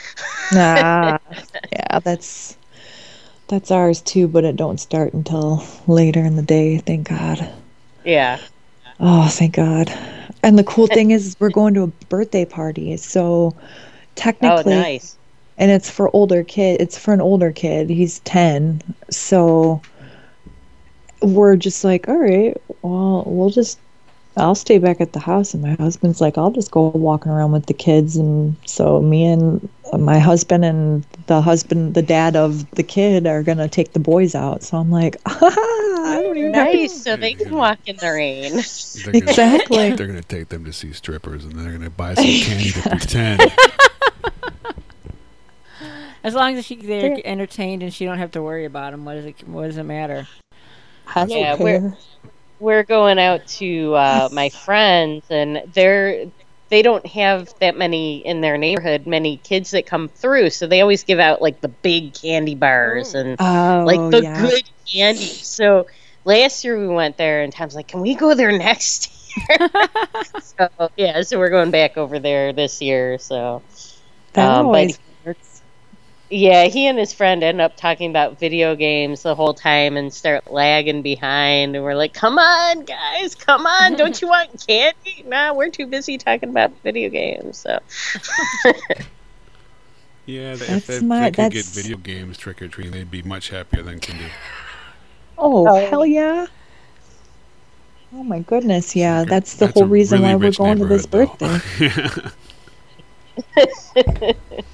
Ah, 0.53 1.19
yeah, 1.73 1.99
that's 1.99 2.57
that's 3.49 3.71
ours 3.71 4.01
too, 4.03 4.29
but 4.29 4.45
it 4.45 4.57
don't 4.57 4.81
start 4.81 5.13
until 5.15 5.65
later 5.87 6.21
in 6.25 6.37
the 6.37 6.43
day. 6.43 6.79
Thank 6.79 7.09
God. 7.09 7.53
Yeah. 8.05 8.39
Oh, 9.01 9.29
thank 9.29 9.55
God. 9.55 9.91
And 10.43 10.59
the 10.59 10.65
cool 10.65 10.87
thing 10.87 11.11
is, 11.11 11.37
we're 11.41 11.51
going 11.51 11.75
to 11.75 11.83
a 11.85 11.87
birthday 11.87 12.45
party, 12.45 12.97
so 12.97 13.57
technically 14.15 14.49
Oh, 14.49 14.63
technically, 14.63 14.75
nice. 14.83 15.19
and 15.59 15.71
it's 15.71 15.91
for 15.91 16.11
older 16.15 16.45
kid. 16.45 16.81
It's 16.81 16.99
for 16.99 17.13
an 17.15 17.21
older 17.21 17.53
kid. 17.53 17.91
He's 17.91 18.21
ten, 18.21 18.83
so 19.11 19.83
we're 21.23 21.57
just 21.57 21.85
like, 21.85 22.09
all 22.09 22.19
right, 22.19 22.57
well, 22.83 23.25
we'll 23.27 23.51
just. 23.51 23.84
I'll 24.37 24.55
stay 24.57 24.79
back 24.79 25.01
at 25.01 25.13
the 25.13 25.21
house, 25.21 25.55
and 25.55 25.63
my 25.63 25.75
husband's 25.75 26.21
like, 26.21 26.37
I'll 26.37 26.51
just 26.51 26.71
go 26.73 26.89
walking 26.89 27.31
around 27.31 27.53
with 27.53 27.67
the 27.67 27.75
kids, 27.75 28.17
and 28.17 28.57
so 28.67 29.01
me 29.01 29.25
and 29.27 29.69
my 29.99 30.19
husband 30.19 30.65
and 30.65 31.05
the 31.27 31.41
husband, 31.41 31.95
the 31.95 32.03
dad 32.03 32.35
of 32.35 32.69
the 32.73 32.83
kid, 32.83 33.27
are 33.29 33.43
gonna 33.45 33.69
take 33.69 33.93
the 33.93 34.01
boys 34.01 34.35
out. 34.35 34.63
So 34.65 34.77
I'm 34.79 34.91
like, 34.91 35.17
ah, 35.27 35.33
I 36.05 36.21
don't 36.23 36.37
even 36.37 36.53
have 36.55 36.71
to 36.73 36.79
Nice. 36.79 36.93
So 37.03 37.17
they 37.17 37.35
can 37.35 37.55
walk 37.55 37.79
in 37.87 37.97
the 37.97 38.11
rain. 38.11 38.55
They're 39.05 39.13
gonna, 39.13 39.27
Exactly. 39.29 39.91
They're 39.97 40.07
going 40.07 40.21
to 40.21 40.29
take 40.29 40.49
them 40.49 40.65
to 40.65 40.73
see 40.73 40.93
strippers, 40.93 41.45
and 41.45 41.53
they're 41.55 41.71
going 41.71 41.83
to 41.83 41.91
buy 41.91 42.15
some 42.15 42.25
candy 42.41 42.71
to 42.73 42.89
pretend. 42.89 43.43
as 46.23 46.35
long 46.35 46.57
as 46.57 46.65
she 46.65 46.77
they're 46.77 47.17
Yeah. 47.17 47.23
entertained 47.25 47.83
and 47.83 47.93
she 47.93 48.05
don't 48.05 48.19
have 48.19 48.31
to 48.33 48.43
worry 48.43 48.65
about 48.65 48.93
them, 48.93 49.05
what 49.05 49.15
does 49.15 49.27
it 49.27 49.47
what 49.49 49.67
does 49.67 49.77
it 49.77 49.85
matter? 49.85 50.27
I 51.15 51.27
don't 51.27 51.31
Yeah, 51.31 51.57
care. 51.57 51.97
We're 52.59 52.85
going 52.85 53.19
out 53.19 53.47
to 53.59 53.95
uh, 53.95 54.29
my 54.33 54.51
friends, 54.51 55.27
and 55.31 55.63
they're 55.75 56.27
they 56.71 56.83
don't 56.83 57.07
have 57.07 57.49
that 57.61 57.77
many 57.77 58.25
in 58.27 58.41
their 58.41 58.57
neighborhood, 58.59 59.07
many 59.07 59.39
kids 59.39 59.71
that 59.73 59.87
come 59.87 60.09
through. 60.09 60.51
So 60.51 60.67
they 60.67 60.81
always 60.81 61.05
give 61.05 61.19
out 61.21 61.43
like 61.43 61.61
the 61.61 61.69
big 61.69 62.15
candy 62.21 62.55
bars 62.55 63.15
and 63.15 63.39
Oh, 63.39 63.85
like 63.85 64.09
the 64.11 64.23
yeah. 64.23 64.41
good 64.41 64.63
candy. 64.93 65.39
So 65.43 65.87
last 66.25 66.65
year 66.65 66.79
we 66.81 66.89
went 66.89 67.17
there, 67.19 67.43
and 67.43 67.53
Tom's 67.53 67.75
like, 67.75 67.89
"Can 67.89 68.01
we 68.01 68.15
go 68.15 68.35
there 68.35 68.53
next 68.57 69.11
year?" 69.49 69.69
so 70.41 70.69
yeah, 70.97 71.23
so 71.23 71.39
we're 71.39 71.51
going 71.51 71.71
back 71.71 71.97
over 71.97 72.19
there 72.21 72.53
this 72.53 72.81
year. 72.81 73.19
So 73.19 73.65
That 74.35 74.51
um, 74.51 74.71
always. 74.71 74.99
Yeah, 76.35 76.65
he 76.65 76.87
and 76.87 76.99
his 76.99 77.13
friend 77.13 77.43
end 77.45 77.61
up 77.61 77.77
talking 77.77 78.11
about 78.11 78.39
video 78.41 78.75
games 78.75 79.23
the 79.23 79.35
whole 79.35 79.55
time 79.55 79.97
and 79.97 80.13
start 80.13 80.51
lagging 80.51 81.01
behind, 81.03 81.77
and 81.77 81.85
we're 81.85 81.95
like, 81.95 82.13
"Come 82.13 82.39
on, 82.39 82.85
guys, 82.85 83.35
come 83.35 83.67
on! 83.67 83.95
Don't 83.95 84.21
you 84.21 84.29
want 84.29 84.65
candy?" 84.67 85.25
Nah, 85.27 85.55
we're 85.55 85.71
too 85.71 85.87
busy 85.87 86.19
talking 86.19 86.49
about 86.49 86.73
video 86.83 87.09
games. 87.09 87.59
So 87.59 87.79
Yeah, 90.27 90.57
they, 90.57 90.65
if, 90.67 90.87
That's 90.87 90.89
if 90.89 91.03
my- 91.03 91.31
they 91.31 91.31
could 91.45 91.53
get 91.53 91.65
video 91.67 91.97
games 91.99 92.39
trick 92.39 92.63
or 92.63 92.69
treating, 92.69 92.93
they'd 92.93 93.11
be 93.11 93.23
much 93.23 93.51
happier 93.51 93.83
than 93.83 94.01
candy. 94.01 94.33
Oh, 95.37 95.69
Oh. 95.69 95.87
hell 95.91 96.07
yeah. 96.07 96.47
Oh 98.15 98.23
my 98.23 98.39
goodness, 98.41 98.95
yeah. 98.97 99.21
Okay, 99.23 99.31
That's 99.31 99.55
the 99.55 99.67
that's 99.67 99.79
whole 99.79 99.89
reason 99.89 100.23
really 100.23 100.35
why 100.35 100.47
we're 100.47 100.53
going 100.53 100.79
to 100.79 100.87
this 100.87 101.05
neighborhood, 101.13 101.39
birthday. 101.39 102.31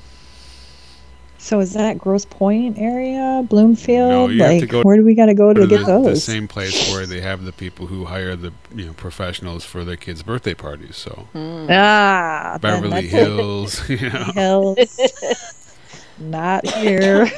though. 1.48 1.56
So 1.56 1.60
is 1.60 1.72
that 1.74 1.98
Grosse 1.98 2.24
Pointe 2.26 2.78
area, 2.78 3.44
Bloomfield? 3.48 4.10
No, 4.10 4.28
you 4.28 4.42
have 4.44 4.58
to 4.58 4.62
like, 4.62 4.66
go 4.66 4.82
where 4.82 4.96
do 4.96 5.04
we 5.04 5.14
got 5.14 5.26
to 5.26 5.34
go 5.34 5.52
to 5.54 5.56
to 5.60 5.66
get 5.66 5.84
the, 5.84 6.02
the 6.02 6.04
those? 6.04 6.16
same 6.16 6.48
place 6.48 6.90
where 6.92 7.06
they 7.06 7.20
have 7.20 7.44
the 7.44 7.52
people 7.52 7.86
who 7.86 8.04
hire 8.06 8.36
the 8.36 8.52
you 8.74 8.86
know 8.86 8.92
professionals 8.94 9.64
for 9.64 9.84
their 9.84 9.96
kids' 9.96 10.22
birthday 10.22 10.54
parties. 10.54 10.96
So 10.96 11.28
Ah, 11.34 12.58
Beverly. 12.60 13.06
Hills, 13.08 13.88
you 13.88 14.10
know. 14.10 14.24
Hills. 14.34 14.98
Not 16.18 16.66
here. 16.66 17.30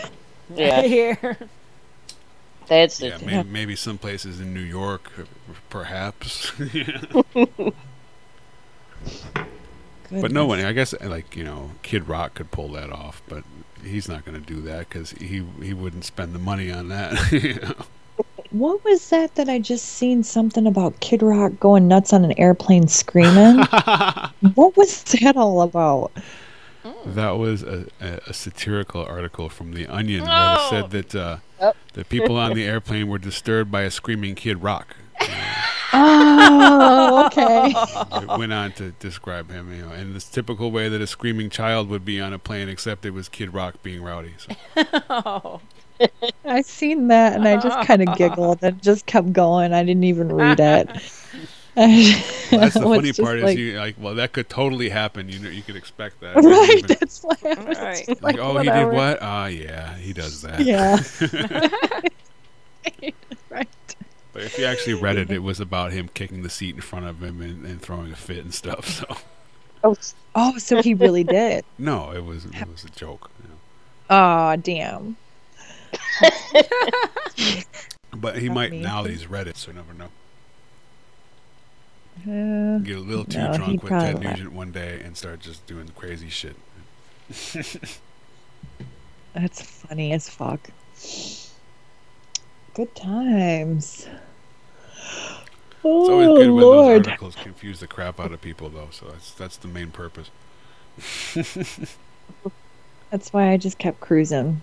yeah, 0.54 0.82
Here. 0.82 1.36
that's 2.66 3.00
Yeah, 3.00 3.18
the 3.18 3.20
maybe, 3.26 3.48
maybe 3.48 3.76
some 3.76 3.98
places 3.98 4.40
in 4.40 4.52
New 4.54 4.60
York, 4.60 5.10
perhaps. 5.70 6.52
but 10.20 10.32
no 10.32 10.46
one, 10.46 10.60
I 10.60 10.72
guess, 10.72 10.94
like 11.00 11.36
you 11.36 11.44
know, 11.44 11.72
Kid 11.82 12.08
Rock 12.08 12.34
could 12.34 12.50
pull 12.50 12.68
that 12.72 12.90
off, 12.90 13.22
but 13.28 13.44
he's 13.84 14.08
not 14.08 14.24
going 14.24 14.40
to 14.40 14.46
do 14.46 14.60
that 14.62 14.88
because 14.88 15.10
he 15.12 15.44
he 15.62 15.72
wouldn't 15.74 16.04
spend 16.04 16.34
the 16.34 16.38
money 16.38 16.70
on 16.70 16.88
that. 16.88 17.32
you 17.32 17.54
know? 17.54 17.74
What 18.50 18.84
was 18.84 19.08
that 19.10 19.34
that 19.36 19.48
I 19.48 19.58
just 19.58 19.86
seen 19.86 20.22
something 20.22 20.66
about 20.66 21.00
Kid 21.00 21.22
Rock 21.22 21.52
going 21.58 21.88
nuts 21.88 22.12
on 22.12 22.24
an 22.24 22.32
airplane 22.38 22.86
screaming? 22.88 23.56
what 24.54 24.76
was 24.76 25.02
that 25.04 25.34
all 25.36 25.62
about? 25.62 26.12
That 27.06 27.30
was 27.32 27.62
a, 27.62 27.86
a, 28.00 28.20
a 28.26 28.32
satirical 28.34 29.04
article 29.04 29.48
from 29.48 29.72
The 29.72 29.86
Onion 29.86 30.22
where 30.22 30.30
Oh. 30.32 30.54
it 30.66 30.70
said 30.70 30.90
that 30.90 31.14
uh, 31.14 31.36
Oh. 31.60 31.72
the 31.94 32.04
people 32.04 32.36
on 32.36 32.54
the 32.54 32.64
airplane 32.64 33.08
were 33.08 33.18
disturbed 33.18 33.70
by 33.70 33.82
a 33.82 33.90
screaming 33.90 34.34
Kid 34.34 34.62
Rock. 34.62 34.96
Oh, 35.92 37.26
okay. 37.26 37.72
It 38.24 38.38
went 38.38 38.52
on 38.52 38.72
to 38.72 38.92
describe 38.92 39.50
him, 39.50 39.72
you 39.74 39.84
know, 39.86 39.92
in 39.92 40.14
this 40.14 40.24
typical 40.24 40.70
way 40.70 40.88
that 40.88 41.00
a 41.00 41.06
screaming 41.06 41.50
child 41.50 41.88
would 41.88 42.04
be 42.04 42.20
on 42.20 42.32
a 42.32 42.38
plane, 42.38 42.68
except 42.68 43.04
it 43.04 43.10
was 43.10 43.28
Kid 43.28 43.52
Rock 43.54 43.82
being 43.82 44.02
rowdy. 44.02 44.34
So. 44.38 44.54
Oh. 46.04 46.08
I 46.44 46.62
seen 46.62 47.06
that 47.08 47.34
and 47.34 47.46
I 47.46 47.60
just 47.60 47.86
kind 47.86 48.02
of 48.08 48.16
giggled 48.16 48.58
and 48.62 48.82
just 48.82 49.06
kept 49.06 49.32
going. 49.32 49.72
I 49.72 49.84
didn't 49.84 50.02
even 50.04 50.32
read 50.32 50.58
it. 50.58 50.88
Well, 51.74 52.60
that's 52.60 52.74
the 52.74 52.80
funny 52.82 53.08
just 53.08 53.22
part 53.22 53.38
is 53.38 53.54
you 53.54 53.78
like, 53.78 53.96
well, 53.98 54.14
that 54.16 54.32
could 54.34 54.50
totally 54.50 54.90
happen. 54.90 55.30
You 55.30 55.38
know, 55.38 55.48
you 55.48 55.62
could 55.62 55.74
expect 55.76 56.20
that. 56.20 56.36
right. 56.36 56.70
Even- 56.76 56.86
That's 57.00 57.22
why. 57.22 57.34
I 57.46 57.54
was 57.64 57.78
Right. 57.78 57.96
just 58.06 58.22
like, 58.22 58.36
like, 58.36 58.38
oh, 58.38 58.58
he 58.58 58.68
did 58.68 58.92
what? 58.92 59.22
Ah, 59.22 59.46
yeah, 59.46 59.96
he 59.96 60.12
does 60.12 60.42
that. 60.42 60.60
Yeah. 60.60 60.98
But 64.32 64.44
if 64.44 64.58
you 64.58 64.64
actually 64.64 64.94
read 64.94 65.16
it, 65.18 65.30
it 65.30 65.40
was 65.42 65.60
about 65.60 65.92
him 65.92 66.08
kicking 66.14 66.42
the 66.42 66.48
seat 66.50 66.74
in 66.74 66.80
front 66.80 67.06
of 67.06 67.22
him 67.22 67.42
and, 67.42 67.66
and 67.66 67.80
throwing 67.82 68.12
a 68.12 68.16
fit 68.16 68.38
and 68.38 68.54
stuff. 68.54 68.88
So 68.88 69.16
Oh, 69.84 69.96
oh, 70.34 70.58
so 70.58 70.80
he 70.80 70.94
really 70.94 71.24
did. 71.24 71.64
no, 71.78 72.12
it 72.12 72.24
was 72.24 72.44
it 72.46 72.68
was 72.68 72.84
a 72.84 72.90
joke. 72.90 73.30
you 73.42 73.48
know. 73.48 73.56
Oh, 74.10 74.56
damn. 74.56 75.16
But 78.14 78.36
he 78.38 78.48
Not 78.48 78.54
might 78.54 78.70
me. 78.72 78.82
now 78.82 79.02
that 79.02 79.10
he's 79.10 79.26
read 79.26 79.48
it, 79.48 79.56
so 79.56 79.70
you 79.70 79.76
never 79.78 79.94
know. 79.94 80.10
Uh, 82.24 82.78
Get 82.80 82.98
a 82.98 83.00
little 83.00 83.24
too 83.24 83.38
No, 83.38 83.54
drunk 83.54 83.82
with 83.82 83.90
Ted. 83.90 84.20
Nugent 84.20 84.52
one 84.52 84.70
day 84.70 85.00
and 85.02 85.16
start 85.16 85.40
just 85.40 85.66
doing 85.66 85.88
crazy 85.96 86.28
shit. 86.28 86.54
that's 89.32 89.62
funny 89.62 90.12
as 90.12 90.28
fuck. 90.28 90.68
Good 92.74 92.94
times. 92.94 94.06
It's 95.84 96.08
Oh, 96.08 96.12
always 96.12 96.28
good 96.28 96.50
when 96.50 96.62
Lord. 96.62 97.04
those 97.04 97.08
articles 97.08 97.34
confuse 97.36 97.80
the 97.80 97.86
crap 97.88 98.20
out 98.20 98.32
of 98.32 98.40
people, 98.40 98.68
though. 98.70 98.88
So 98.92 99.06
that's 99.06 99.32
that's 99.32 99.56
the 99.56 99.68
main 99.68 99.90
purpose. 99.90 100.30
That's 103.10 103.30
why 103.32 103.50
I 103.50 103.56
just 103.58 103.76
kept 103.78 104.00
cruising. 104.00 104.62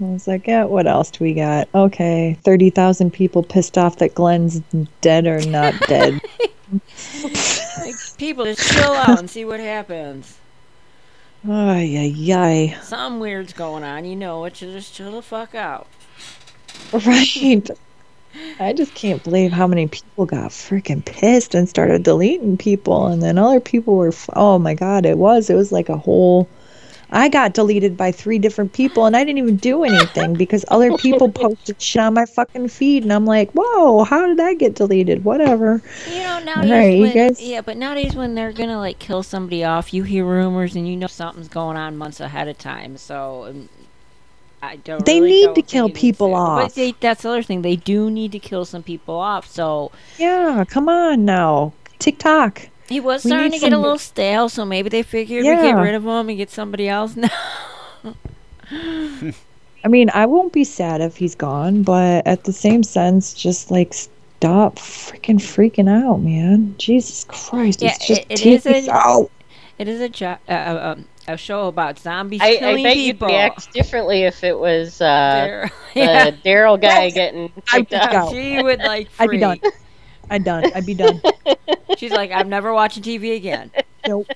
I 0.00 0.04
was 0.04 0.28
like, 0.28 0.46
yeah, 0.46 0.64
what 0.64 0.86
else 0.86 1.10
do 1.10 1.24
we 1.24 1.34
got? 1.34 1.68
Okay, 1.74 2.38
30,000 2.44 3.10
people 3.12 3.42
pissed 3.42 3.76
off 3.76 3.96
that 3.96 4.14
Glenn's 4.14 4.60
dead 5.00 5.26
or 5.26 5.44
not 5.46 5.74
dead. 5.88 6.20
Like, 7.80 7.96
people 8.16 8.44
just 8.44 8.72
chill 8.72 8.92
out 8.92 9.18
and 9.18 9.28
see 9.28 9.44
what 9.44 9.58
happens. 9.60 10.38
Ay, 11.48 11.82
yeah, 11.82 12.40
ay. 12.42 12.76
Something 12.82 13.18
weird's 13.20 13.52
going 13.52 13.82
on. 13.82 14.04
You 14.04 14.14
know 14.14 14.44
it. 14.44 14.62
You 14.62 14.70
just 14.72 14.94
chill 14.94 15.12
the 15.12 15.22
fuck 15.22 15.54
out. 15.54 15.86
Right. 17.06 17.70
I 18.60 18.72
just 18.72 18.94
can't 18.94 19.22
believe 19.24 19.52
how 19.52 19.66
many 19.66 19.88
people 19.88 20.26
got 20.26 20.50
freaking 20.50 21.04
pissed 21.04 21.54
and 21.54 21.68
started 21.68 22.02
deleting 22.02 22.56
people. 22.56 23.06
And 23.08 23.22
then 23.22 23.38
other 23.38 23.60
people 23.60 23.96
were, 23.96 24.12
oh 24.34 24.58
my 24.58 24.74
God, 24.74 25.04
it 25.06 25.18
was. 25.18 25.50
It 25.50 25.54
was 25.54 25.72
like 25.72 25.88
a 25.88 25.96
whole. 25.96 26.48
I 27.12 27.28
got 27.28 27.54
deleted 27.54 27.96
by 27.96 28.12
three 28.12 28.38
different 28.38 28.72
people 28.72 29.04
and 29.04 29.16
I 29.16 29.24
didn't 29.24 29.38
even 29.38 29.56
do 29.56 29.82
anything 29.82 30.34
because 30.36 30.64
other 30.68 30.96
people 30.96 31.28
posted 31.32 31.82
shit 31.82 32.00
on 32.00 32.14
my 32.14 32.24
fucking 32.24 32.68
feed. 32.68 33.02
And 33.02 33.12
I'm 33.12 33.26
like, 33.26 33.50
whoa, 33.52 34.04
how 34.04 34.26
did 34.26 34.38
I 34.38 34.54
get 34.54 34.74
deleted? 34.74 35.24
Whatever. 35.24 35.82
You 36.08 36.20
know 36.20 36.38
nowadays 36.40 36.70
Right, 36.70 36.98
you 36.98 37.12
guys- 37.12 37.42
yeah, 37.42 37.62
but 37.62 37.76
nowadays 37.76 38.14
when 38.14 38.36
they're 38.36 38.52
gonna 38.52 38.78
like 38.78 39.00
kill 39.00 39.24
somebody 39.24 39.64
off, 39.64 39.92
you 39.92 40.04
hear 40.04 40.24
rumors 40.24 40.76
and 40.76 40.86
you 40.86 40.96
know 40.96 41.08
something's 41.08 41.48
going 41.48 41.76
on 41.76 41.96
months 41.96 42.20
ahead 42.20 42.46
of 42.46 42.58
time. 42.58 42.96
So 42.96 43.46
um, 43.46 43.68
I 44.62 44.76
don't. 44.76 45.04
They 45.06 45.20
really 45.20 45.46
need 45.46 45.54
to 45.54 45.62
kill 45.62 45.88
people 45.88 46.28
to. 46.28 46.34
off. 46.34 46.62
But 46.66 46.74
they, 46.74 46.92
that's 47.00 47.22
the 47.22 47.30
other 47.30 47.42
thing. 47.42 47.62
They 47.62 47.76
do 47.76 48.10
need 48.10 48.32
to 48.32 48.38
kill 48.38 48.64
some 48.64 48.82
people 48.82 49.16
off. 49.16 49.46
So 49.48 49.90
Yeah, 50.18 50.64
come 50.68 50.88
on 50.88 51.24
now. 51.24 51.72
TikTok. 51.98 52.68
he 52.88 53.00
was 53.00 53.24
We 53.24 53.30
starting 53.30 53.52
to 53.52 53.58
get 53.58 53.72
a 53.72 53.78
little 53.78 53.98
stale. 53.98 54.48
So 54.48 54.64
maybe 54.64 54.88
they 54.90 55.02
figured 55.02 55.44
we 55.44 55.50
get 55.50 55.72
rid 55.76 55.94
of 55.94 56.04
him 56.04 56.28
and 56.28 56.36
get 56.36 56.50
somebody 56.50 56.88
else 56.88 57.16
now. 57.16 57.28
I 59.82 59.88
mean, 59.88 60.10
I 60.12 60.26
won't 60.26 60.52
be 60.52 60.64
sad 60.64 61.00
if 61.00 61.16
he's 61.16 61.34
gone, 61.34 61.82
but 61.82 62.26
at 62.26 62.44
the 62.44 62.52
same 62.52 62.82
sense, 62.82 63.32
just 63.32 63.70
like 63.70 63.94
stop 63.94 64.76
freaking 64.76 65.38
freaking 65.38 65.88
out, 65.88 66.18
man. 66.20 66.74
Jesus 66.78 67.24
Christ. 67.24 67.80
Yeah, 67.80 67.92
it's 67.94 68.06
just 68.06 68.20
it- 68.28 68.46
it 68.46 68.66
is 68.66 68.88
a- 68.88 68.92
out. 68.92 69.30
it 69.78 69.88
is 69.88 70.00
a 70.02 70.08
jo- 70.10 70.36
uh, 70.48 70.52
uh, 70.52 70.94
um, 70.96 71.04
a 71.34 71.36
show 71.36 71.68
about 71.68 71.98
zombies 71.98 72.40
I, 72.40 72.56
killing 72.56 72.86
I 72.86 72.88
bet 72.90 72.94
people. 72.96 73.28
you'd 73.28 73.34
react 73.34 73.72
differently 73.72 74.22
if 74.24 74.42
it 74.44 74.58
was 74.58 75.00
uh, 75.00 75.06
They're- 75.44 75.70
yeah. 75.94 76.30
the 76.30 76.36
Daryl 76.38 76.80
guy 76.80 77.04
Yes. 77.06 77.14
getting 77.14 77.52
I'd 77.72 77.88
picked 77.88 77.90
be 77.90 77.96
up. 77.96 78.12
out. 78.12 78.30
She 78.32 78.62
would 78.62 78.78
like. 78.80 79.08
I'd 79.18 79.30
be 79.30 79.38
done. 79.38 79.60
I'd 80.30 80.44
done. 80.44 80.64
I'd 80.74 80.86
be 80.86 80.94
done. 80.94 81.20
She's 81.98 82.12
like, 82.12 82.30
I'm 82.30 82.48
never 82.48 82.72
watching 82.72 83.02
TV 83.02 83.34
again. 83.36 83.70
nope. 84.06 84.26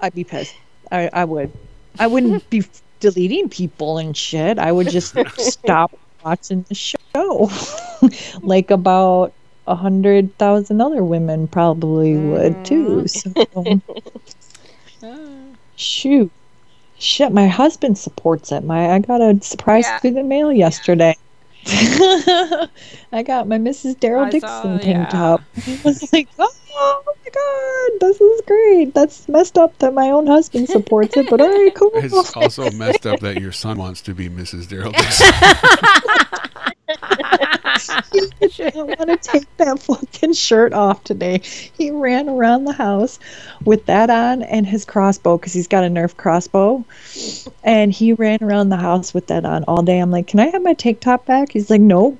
I'd 0.00 0.14
be 0.14 0.24
pissed. 0.24 0.54
I, 0.90 1.08
I 1.12 1.24
would. 1.24 1.52
I 1.98 2.06
wouldn't 2.06 2.48
be 2.50 2.64
deleting 3.00 3.48
people 3.48 3.98
and 3.98 4.16
shit. 4.16 4.58
I 4.58 4.72
would 4.72 4.88
just 4.88 5.14
stop 5.38 5.92
watching 6.24 6.64
the 6.68 6.74
show. 6.74 7.50
like 8.42 8.70
about 8.70 9.32
a 9.66 9.74
hundred 9.76 10.36
thousand 10.38 10.80
other 10.80 11.04
women 11.04 11.46
probably 11.46 12.16
would 12.16 12.64
too. 12.64 13.06
So 13.06 13.32
shoot. 15.82 16.30
Shit, 16.98 17.32
my 17.32 17.48
husband 17.48 17.98
supports 17.98 18.52
it. 18.52 18.62
My 18.64 18.90
I 18.92 18.98
got 19.00 19.20
a 19.20 19.38
surprise 19.42 19.84
Yeah. 19.86 19.98
through 19.98 20.12
the 20.12 20.22
mail 20.22 20.52
yesterday. 20.52 21.16
I 21.66 23.22
got 23.24 23.46
my 23.48 23.58
Mrs. 23.58 23.96
Daryl 23.96 24.30
Dixon 24.30 24.48
saw- 24.48 24.78
tank 24.78 24.84
yeah. 24.84 25.06
top. 25.06 25.40
I 25.66 25.80
was 25.84 26.12
like, 26.12 26.28
oh 26.38 26.52
Oh 26.74 27.02
my 27.06 27.12
god, 27.30 28.00
this 28.00 28.20
is 28.20 28.40
great. 28.46 28.94
That's 28.94 29.28
messed 29.28 29.58
up 29.58 29.78
that 29.78 29.94
my 29.94 30.10
own 30.10 30.26
husband 30.26 30.68
supports 30.68 31.16
it, 31.16 31.28
but 31.28 31.40
all 31.40 31.48
right, 31.48 31.74
cool. 31.74 31.90
It's 31.94 32.36
also 32.36 32.70
messed 32.72 33.06
up 33.06 33.20
that 33.20 33.40
your 33.40 33.52
son 33.52 33.78
wants 33.78 34.00
to 34.02 34.14
be 34.14 34.28
Mrs. 34.28 34.66
Daryl 34.66 34.92
Dixon. 34.94 35.32
I 38.60 38.72
want 38.74 39.08
to 39.08 39.16
take 39.16 39.56
that 39.56 39.78
fucking 39.80 40.32
shirt 40.34 40.72
off 40.72 41.04
today. 41.04 41.40
He 41.42 41.90
ran 41.90 42.28
around 42.28 42.64
the 42.64 42.72
house 42.72 43.18
with 43.64 43.86
that 43.86 44.10
on 44.10 44.42
and 44.42 44.66
his 44.66 44.84
crossbow 44.84 45.38
because 45.38 45.52
he's 45.52 45.68
got 45.68 45.84
a 45.84 45.88
Nerf 45.88 46.16
crossbow. 46.16 46.84
And 47.64 47.92
he 47.92 48.12
ran 48.12 48.38
around 48.42 48.68
the 48.68 48.76
house 48.76 49.14
with 49.14 49.26
that 49.28 49.44
on 49.44 49.64
all 49.64 49.82
day. 49.82 49.98
I'm 49.98 50.10
like, 50.10 50.26
can 50.26 50.40
I 50.40 50.46
have 50.46 50.62
my 50.62 50.74
tank 50.74 51.00
top 51.00 51.26
back? 51.26 51.52
He's 51.52 51.70
like, 51.70 51.80
nope, 51.80 52.18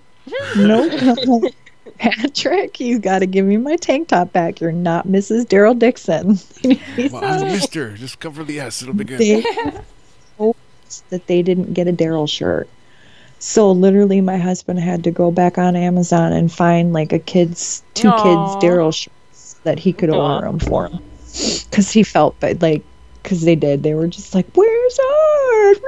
nope. 0.56 0.92
Like, 1.26 1.54
Patrick, 2.02 2.80
you 2.80 2.98
got 2.98 3.20
to 3.20 3.26
give 3.26 3.46
me 3.46 3.56
my 3.56 3.76
tank 3.76 4.08
top 4.08 4.32
back. 4.32 4.60
You're 4.60 4.72
not 4.72 5.06
Mrs. 5.06 5.44
Daryl 5.44 5.78
Dixon. 5.78 6.38
Well, 7.12 7.24
I'm 7.24 7.40
not. 7.40 7.46
Mister. 7.46 7.96
Just 7.96 8.20
cover 8.20 8.44
the 8.44 8.60
S. 8.60 8.82
It'll 8.82 8.94
be 8.94 9.04
good. 9.04 9.18
They 9.18 9.40
that 11.10 11.26
they 11.26 11.42
didn't 11.42 11.72
get 11.74 11.88
a 11.88 11.92
Daryl 11.92 12.28
shirt. 12.28 12.68
So 13.38 13.72
literally, 13.72 14.20
my 14.20 14.36
husband 14.36 14.78
had 14.78 15.04
to 15.04 15.10
go 15.10 15.30
back 15.30 15.58
on 15.58 15.74
Amazon 15.74 16.32
and 16.32 16.52
find 16.52 16.92
like 16.92 17.12
a 17.12 17.18
kid's 17.18 17.82
two 17.94 18.08
Aw. 18.08 18.22
kids 18.22 18.64
Daryl 18.64 18.94
shirts 18.94 19.54
that 19.64 19.78
he 19.78 19.92
could 19.92 20.10
Aw. 20.10 20.34
order 20.34 20.46
them 20.46 20.58
for 20.58 20.88
him 20.88 21.02
because 21.64 21.90
he 21.90 22.02
felt 22.02 22.38
bad, 22.40 22.62
like 22.62 22.82
because 23.22 23.42
they 23.42 23.56
did. 23.56 23.82
They 23.82 23.94
were 23.94 24.08
just 24.08 24.34
like, 24.34 24.46
"Where's 24.54 24.98
ours?" 24.98 25.78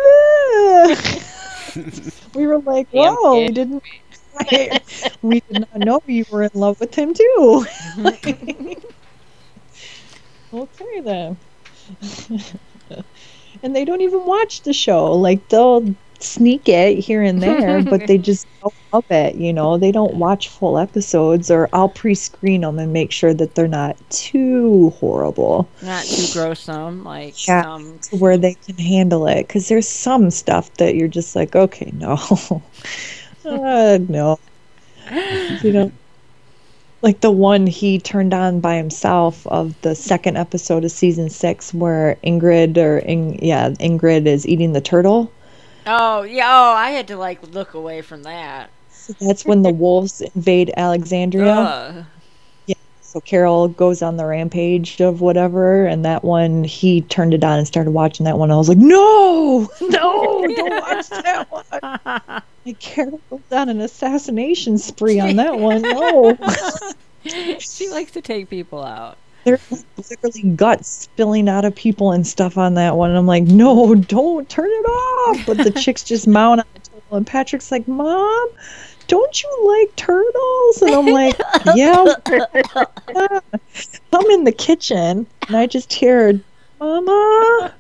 we 2.35 2.47
were 2.47 2.59
like, 2.59 2.91
Damn 2.91 3.15
"Whoa, 3.15 3.41
we 3.41 3.53
kid. 3.53 3.83
Didn't." 4.43 4.83
we 5.23 5.41
did 5.49 5.61
not 5.61 5.77
know 5.77 6.01
you 6.07 6.25
were 6.31 6.43
in 6.43 6.51
love 6.55 6.81
with 6.81 6.95
him 6.95 7.15
too. 7.15 7.65
okay 10.53 11.01
then. 11.01 11.37
and 13.63 13.75
they 13.75 13.85
don't 13.85 14.01
even 14.01 14.25
watch 14.27 14.63
the 14.63 14.73
show. 14.73 15.13
Like 15.13 15.49
they'll 15.49 15.95
sneak 16.21 16.69
it 16.69 16.99
here 16.99 17.23
and 17.23 17.43
there, 17.43 17.83
but 17.83 18.07
they 18.07 18.19
just 18.19 18.47
don't 18.63 18.75
love 18.93 19.05
it. 19.11 19.35
You 19.37 19.53
know, 19.53 19.77
they 19.79 19.93
don't 19.93 20.15
watch 20.15 20.49
full 20.49 20.79
episodes, 20.79 21.51
or 21.51 21.69
I'll 21.73 21.89
pre-screen 21.89 22.63
them 22.63 22.79
and 22.79 22.93
make 22.93 23.13
sure 23.13 23.35
that 23.35 23.55
they're 23.55 23.69
not 23.69 23.97
too 24.11 24.91
horrible 24.91 25.69
Not 25.83 26.05
too 26.05 26.27
gruesome, 26.33 27.05
like 27.05 27.47
Yeah. 27.47 27.63
to 28.03 28.17
where 28.17 28.39
they 28.39 28.55
can 28.55 28.77
handle 28.79 29.27
it. 29.27 29.47
Because 29.47 29.69
there's 29.69 29.89
some 29.89 30.31
stuff 30.31 30.73
that 30.75 30.95
you're 30.95 31.09
just 31.09 31.35
like, 31.37 31.55
okay, 31.55 31.91
no, 31.95 32.17
uh, 33.45 33.99
no, 34.09 34.39
you 35.63 35.73
know. 35.73 35.93
Like 37.03 37.21
the 37.21 37.31
one 37.31 37.67
he 37.67 37.99
turned 37.99 38.33
on 38.33 38.61
by 38.61 38.77
himself 38.77 39.47
of 39.49 39.79
the 39.83 39.95
second 39.95 40.39
episode 40.39 40.85
of 40.85 40.91
season 40.91 41.29
six, 41.29 41.75
where 41.75 42.17
Ingrid 42.25 42.79
or 42.79 43.01
Ing, 43.01 43.45
yeah, 43.45 43.69
Ingrid 43.73 44.27
is 44.27 44.49
eating 44.49 44.73
the 44.73 44.81
turtle. 44.81 45.31
Oh 45.87 46.23
yeah. 46.23 46.49
Oh, 46.49 46.73
I 46.73 46.91
had 46.91 47.07
to 47.09 47.19
like 47.19 47.43
look 47.53 47.75
away 47.75 48.01
from 48.01 48.23
that. 48.23 48.71
So 48.91 49.13
that's 49.21 49.45
when 49.45 49.61
the 49.61 49.73
wolves 49.73 50.23
invade 50.23 50.73
Alexandria. 50.79 51.55
Ugh. 51.55 52.05
So 53.15 53.21
Carol 53.21 53.69
goes 53.69 54.03
on 54.03 54.17
the 54.17 54.27
rampage 54.27 55.01
of 55.01 55.21
whatever, 55.21 55.87
and 55.87 56.05
that 56.05 56.25
one 56.25 56.65
he 56.65 57.03
turned 57.03 57.33
it 57.33 57.45
on 57.45 57.59
and 57.59 57.67
started 57.67 57.93
watching 57.93 58.25
that 58.25 58.39
one. 58.39 58.51
I 58.51 58.57
was 58.57 58.69
like, 58.69 58.79
no, 58.79 59.71
no, 59.83 60.45
don't 60.49 60.83
watch 60.83 61.09
that 61.11 61.47
one. 61.49 62.43
Like 62.67 62.81
Carol 62.81 63.21
goes 63.29 63.41
on 63.53 63.69
an 63.69 63.83
assassination 63.83 64.79
spree 64.79 65.21
on 65.21 65.37
that 65.37 65.59
one. 65.59 65.83
No, 65.83 66.35
she 67.59 67.91
likes 67.91 68.11
to 68.13 68.23
take 68.23 68.49
people 68.49 68.83
out. 68.83 69.19
there's 69.45 69.85
literally 69.99 70.55
guts 70.57 70.89
spilling 70.89 71.47
out 71.47 71.67
of 71.67 71.77
people 71.77 72.11
and 72.11 72.27
stuff 72.27 72.57
on 72.57 72.73
that 72.75 72.97
one. 72.97 73.11
And 73.11 73.19
I'm 73.19 73.27
like, 73.27 73.43
no, 73.43 73.95
don't 73.95 74.49
turn 74.49 74.71
it 74.71 74.87
off. 74.89 75.47
But 75.47 75.59
the 75.59 75.73
chicks 75.73 76.03
just 76.03 76.27
mount 76.27 76.61
on 76.61 76.67
the 76.73 76.81
table, 76.81 77.19
and 77.19 77.27
Patrick's 77.27 77.71
like, 77.71 77.87
Mom, 77.87 78.49
"Don't 79.09 79.43
you 79.43 79.79
like 79.79 79.97
turtles?" 79.97 80.83
And 80.83 80.95
I'm 80.95 81.07
like, 81.07 81.39
"Yeah." 81.75 82.05
I'm 84.13 84.31
in 84.31 84.45
the 84.45 84.53
kitchen 84.57 85.27
and 85.49 85.57
I 85.57 85.67
just 85.67 85.93
hear, 85.93 86.41
"Mama." 86.81 87.75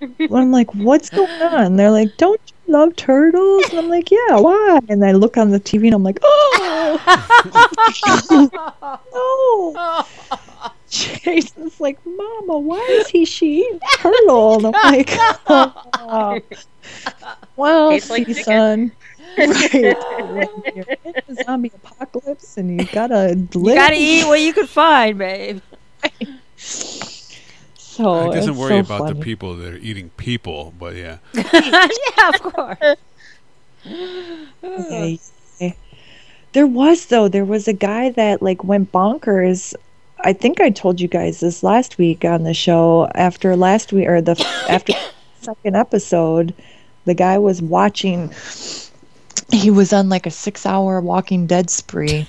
And 0.00 0.34
I'm 0.34 0.50
like, 0.50 0.74
"What's 0.74 1.10
going 1.10 1.42
on?" 1.42 1.76
They're 1.76 1.90
like, 1.90 2.16
"Don't 2.16 2.40
you 2.46 2.72
love 2.72 2.96
turtles?" 2.96 3.68
And 3.70 3.78
I'm 3.78 3.88
like, 3.88 4.10
"Yeah, 4.10 4.38
why?" 4.38 4.80
And 4.88 5.04
I 5.04 5.12
look 5.12 5.36
on 5.36 5.50
the 5.50 5.60
TV 5.60 5.86
and 5.86 5.94
I'm 5.94 6.02
like, 6.02 6.18
"Oh, 6.22 6.98
no." 9.12 10.04
Jason's 10.90 11.80
like, 11.80 11.98
Mama, 12.04 12.58
why 12.58 12.84
is 12.90 13.08
he 13.08 13.24
she 13.24 13.60
eating 13.60 13.80
turtle? 13.98 14.56
And 14.56 14.66
I'm 14.74 14.92
like, 14.92 15.10
oh, 15.46 16.40
well, 17.56 17.90
Tastes 17.90 18.10
like 18.10 18.26
see, 18.26 18.34
chicken." 18.34 18.44
son. 18.44 18.92
Right. 19.38 19.96
When 20.30 20.48
you're 20.74 20.96
in 21.04 21.14
the 21.28 21.42
zombie 21.44 21.72
apocalypse 21.74 22.56
and 22.56 22.80
you 22.80 22.86
gotta 22.86 23.34
live. 23.54 23.54
You 23.54 23.74
gotta 23.74 23.96
eat 23.96 24.26
what 24.26 24.40
you 24.40 24.52
can 24.52 24.66
find, 24.66 25.18
babe. 25.18 25.60
So 27.76 28.30
it 28.30 28.34
doesn't 28.34 28.56
worry 28.56 28.70
so 28.84 28.94
about 28.94 29.08
the 29.08 29.20
people 29.20 29.56
that 29.56 29.74
are 29.74 29.78
eating 29.78 30.10
people, 30.16 30.72
but 30.78 30.96
yeah. 30.96 31.18
yeah, 31.34 32.28
of 32.28 32.40
course. 32.40 32.96
Okay. 34.62 35.18
There 36.52 36.66
was 36.66 37.06
though. 37.06 37.28
There 37.28 37.44
was 37.44 37.68
a 37.68 37.72
guy 37.72 38.10
that 38.10 38.42
like 38.42 38.64
went 38.64 38.90
bonkers. 38.90 39.74
I 40.22 40.32
think 40.32 40.60
I 40.60 40.70
told 40.70 41.00
you 41.00 41.08
guys 41.08 41.40
this 41.40 41.62
last 41.62 41.96
week 41.96 42.24
on 42.24 42.42
the 42.42 42.54
show. 42.54 43.08
After 43.14 43.56
last 43.56 43.92
week 43.92 44.08
or 44.08 44.20
the 44.20 44.32
after 44.68 44.92
second 45.40 45.76
episode, 45.76 46.54
the 47.04 47.14
guy 47.14 47.38
was 47.38 47.62
watching. 47.62 48.32
He 49.52 49.70
was 49.70 49.92
on 49.92 50.08
like 50.08 50.26
a 50.26 50.30
six-hour 50.30 51.00
Walking 51.00 51.46
Dead 51.46 51.70
spree 51.70 52.26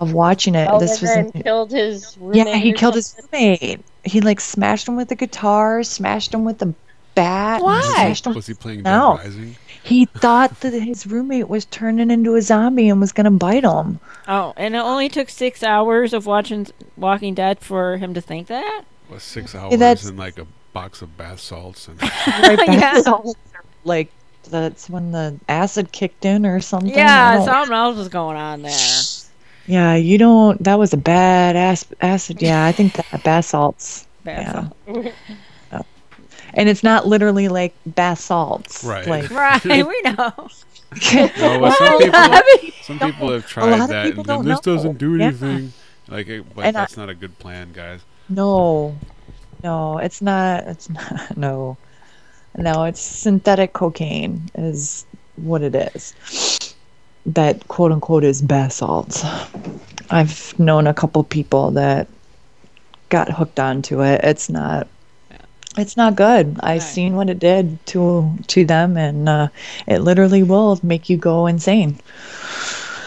of 0.00 0.12
watching 0.12 0.54
it. 0.54 0.68
Oh, 0.70 0.78
this 0.80 1.00
was 1.00 1.14
then 1.14 1.30
in- 1.34 1.42
killed 1.42 1.70
his 1.70 2.16
roommate. 2.18 2.46
yeah. 2.46 2.56
He 2.56 2.72
or 2.72 2.76
killed 2.76 2.94
his 2.94 3.14
roommate. 3.32 3.80
He 4.04 4.20
like 4.20 4.40
smashed 4.40 4.88
him 4.88 4.96
with 4.96 5.08
the 5.08 5.14
guitar, 5.16 5.82
smashed 5.82 6.34
him 6.34 6.44
with 6.44 6.58
the 6.58 6.74
bat. 7.14 7.62
Why? 7.62 8.14
him 8.24 8.34
Was 8.34 8.46
he 8.46 8.54
playing 8.54 8.82
No. 8.82 9.16
Dead 9.18 9.26
Rising? 9.26 9.56
he 9.84 10.06
thought 10.06 10.60
that 10.60 10.72
his 10.72 11.06
roommate 11.06 11.48
was 11.48 11.64
turning 11.66 12.10
into 12.10 12.34
a 12.36 12.42
zombie 12.42 12.88
and 12.88 13.00
was 13.00 13.12
gonna 13.12 13.30
bite 13.30 13.64
him. 13.64 14.00
Oh, 14.28 14.54
and 14.56 14.74
it 14.74 14.78
only 14.78 15.08
took 15.08 15.28
six 15.28 15.62
hours 15.62 16.12
of 16.14 16.24
watching 16.26 16.66
Walking 16.96 17.34
Dead 17.34 17.58
for 17.60 17.96
him 17.96 18.14
to 18.14 18.20
think 18.20 18.46
that. 18.48 18.82
Was 19.10 19.22
six 19.22 19.54
hours 19.54 19.76
that's- 19.78 20.06
and 20.06 20.18
like 20.18 20.38
a 20.38 20.46
box 20.72 21.02
of 21.02 21.16
bath 21.18 21.38
salts 21.40 21.86
and 21.88 22.00
Right 22.02 22.56
back 22.56 22.68
Yeah. 22.68 23.02
to 23.02 23.12
all- 23.14 23.36
like 23.84 24.10
that's 24.50 24.88
when 24.90 25.12
the 25.12 25.38
acid 25.48 25.92
kicked 25.92 26.24
in 26.24 26.44
or 26.46 26.60
something. 26.60 26.90
Yeah, 26.94 27.44
something 27.44 27.72
else 27.74 27.96
was 27.96 28.08
going 28.08 28.36
on 28.36 28.62
there. 28.62 29.00
yeah, 29.66 29.94
you 29.94 30.18
don't. 30.18 30.62
That 30.62 30.78
was 30.78 30.92
a 30.92 30.96
bad 30.96 31.56
ass 31.56 31.84
acid. 32.00 32.42
Yeah, 32.42 32.64
I 32.64 32.72
think 32.72 32.94
that 32.94 33.06
basalts. 33.22 33.44
salts. 33.44 34.06
Bad 34.24 34.72
Yeah. 34.86 35.82
And 36.54 36.68
it's 36.68 36.82
not 36.82 37.06
literally 37.06 37.48
like 37.48 37.74
bath 37.86 38.20
salts. 38.20 38.84
Right. 38.84 39.06
Like 39.06 39.30
Right, 39.30 39.64
we 39.64 40.00
know. 40.02 40.14
no, 41.14 41.60
but 41.60 41.72
some 41.78 41.98
people 41.98 42.10
I 42.14 42.58
mean, 42.62 42.72
some 42.82 42.98
people 42.98 43.30
have 43.32 43.42
lot 43.42 43.48
tried 43.48 43.80
of 43.80 43.88
that 43.88 44.04
people 44.06 44.20
and 44.20 44.28
then 44.28 44.36
don't 44.36 44.44
this 44.44 44.66
know. 44.66 44.74
doesn't 44.76 44.98
do 44.98 45.16
Yeah. 45.16 45.26
anything. 45.28 45.72
Like 46.08 46.28
it, 46.28 46.54
but 46.54 46.66
And 46.66 46.76
I- 46.76 46.80
that's 46.82 46.96
not 46.98 47.08
a 47.08 47.14
good 47.14 47.38
plan, 47.38 47.72
guys. 47.72 48.00
no, 48.28 48.94
no, 49.64 49.96
it's 49.98 50.20
not. 50.20 50.64
It's 50.64 50.90
not. 50.90 51.36
No, 51.36 51.78
no, 52.56 52.84
it's 52.84 53.00
synthetic 53.00 53.72
cocaine 53.72 54.48
is 54.54 55.06
what 55.36 55.62
it 55.62 55.74
is. 55.74 56.14
That 57.26 57.68
quote 57.68 57.92
unquote 57.92 58.24
is 58.24 58.42
bath 58.42 58.72
salts. 58.74 59.24
I've 60.10 60.58
known 60.58 60.86
a 60.86 60.94
couple 60.94 61.22
people 61.24 61.70
that 61.72 62.08
got 63.08 63.30
hooked 63.30 63.60
onto 63.60 64.02
it. 64.02 64.20
It's 64.24 64.50
not. 64.50 64.88
It's 65.78 65.96
not 65.96 66.16
good. 66.16 66.58
I've 66.60 66.82
Right. 66.82 66.82
seen 66.82 67.16
what 67.16 67.30
it 67.30 67.38
did 67.38 67.84
to 67.86 68.36
to 68.48 68.64
them, 68.64 68.96
and 68.98 69.28
uh, 69.28 69.48
it 69.86 70.00
literally 70.00 70.42
will 70.42 70.78
make 70.82 71.08
you 71.08 71.16
go 71.16 71.46
insane. 71.46 71.98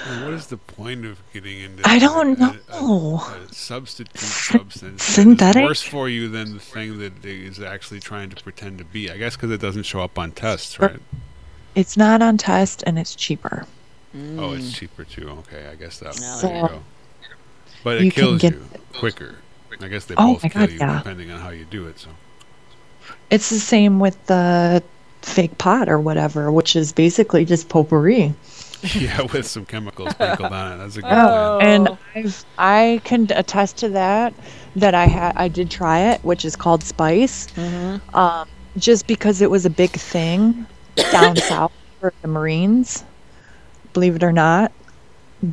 Well, 0.07 0.25
what 0.25 0.33
is 0.33 0.47
the 0.47 0.57
point 0.57 1.05
of 1.05 1.19
getting 1.33 1.59
into 1.61 1.81
I 1.87 1.95
a- 1.95 1.99
don't 1.99 2.39
a- 2.39 2.59
a- 2.69 2.81
know. 2.81 3.21
A, 3.49 3.53
substitute 3.53 4.17
substance 4.19 5.03
Synthetic? 5.03 5.63
worse 5.63 5.81
for 5.81 6.07
you 6.09 6.29
than 6.29 6.53
the 6.53 6.59
thing 6.59 6.99
that 6.99 7.25
it 7.25 7.45
is 7.45 7.59
actually 7.59 7.99
trying 7.99 8.29
to 8.29 8.43
pretend 8.43 8.77
to 8.79 8.83
be? 8.85 9.09
I 9.09 9.17
guess 9.17 9.35
because 9.35 9.51
it 9.51 9.61
doesn't 9.61 9.83
show 9.83 10.01
up 10.01 10.19
on 10.19 10.31
tests, 10.31 10.79
right? 10.79 10.99
It's 11.73 11.97
not 11.97 12.21
on 12.21 12.37
test, 12.37 12.83
and 12.85 12.97
it's 12.99 13.15
cheaper. 13.15 13.65
Oh, 14.37 14.53
it's 14.53 14.71
cheaper 14.71 15.03
too. 15.03 15.29
Okay, 15.29 15.67
I 15.69 15.75
guess 15.75 15.99
that. 15.99 16.19
No, 16.21 16.39
there 16.41 16.49
you 16.51 16.55
yeah. 16.61 16.67
go. 16.69 16.79
But 17.83 17.99
You 18.01 18.07
it 18.07 18.13
can 18.13 18.23
kills 18.23 18.41
get- 18.41 18.53
you 18.53 18.65
quicker. 18.93 19.35
I 19.81 19.87
guess 19.89 20.05
they 20.05 20.15
Oh 20.15 20.33
both 20.35 20.43
my 20.43 20.49
kill 20.49 20.61
God, 20.61 20.71
you 20.71 20.77
yeah. 20.79 20.97
depending 20.99 21.31
on 21.31 21.39
how 21.41 21.49
you 21.49 21.65
do 21.65 21.87
it. 21.87 21.99
So 21.99 22.09
It's 23.29 23.49
the 23.49 23.59
same 23.59 23.99
with 23.99 24.23
the 24.27 24.81
fake 25.21 25.57
pot 25.57 25.89
or 25.89 25.99
whatever, 25.99 26.49
which 26.51 26.75
is 26.77 26.93
basically 26.93 27.43
just 27.43 27.67
potpourri. 27.67 28.33
yeah, 28.95 29.21
with 29.33 29.45
some 29.47 29.65
chemicals 29.65 30.09
sprinkled 30.11 30.51
on 30.51 30.73
it. 30.73 30.77
That's 30.77 30.97
a 30.97 31.01
good 31.01 31.11
Oh. 31.11 31.57
plan. 31.59 31.87
And 31.87 31.97
I've, 32.15 32.45
I 32.57 33.01
can 33.03 33.27
attest 33.35 33.77
to 33.77 33.89
that. 33.89 34.33
That 34.75 34.93
I 34.93 35.05
had, 35.05 35.33
I 35.37 35.47
did 35.47 35.71
try 35.71 36.11
it, 36.11 36.21
which 36.23 36.43
is 36.43 36.55
called 36.57 36.83
spice, 36.83 37.47
Mm-hmm. 37.55 38.15
um, 38.15 38.47
just 38.77 39.07
because 39.07 39.41
it 39.41 39.49
was 39.49 39.65
a 39.65 39.69
big 39.69 39.91
thing 39.91 40.65
down 41.11 41.35
south 41.51 41.71
for 42.01 42.11
the 42.21 42.27
Marines. 42.27 43.05
Believe 43.93 44.17
it 44.17 44.23
or 44.23 44.33
not, 44.33 44.73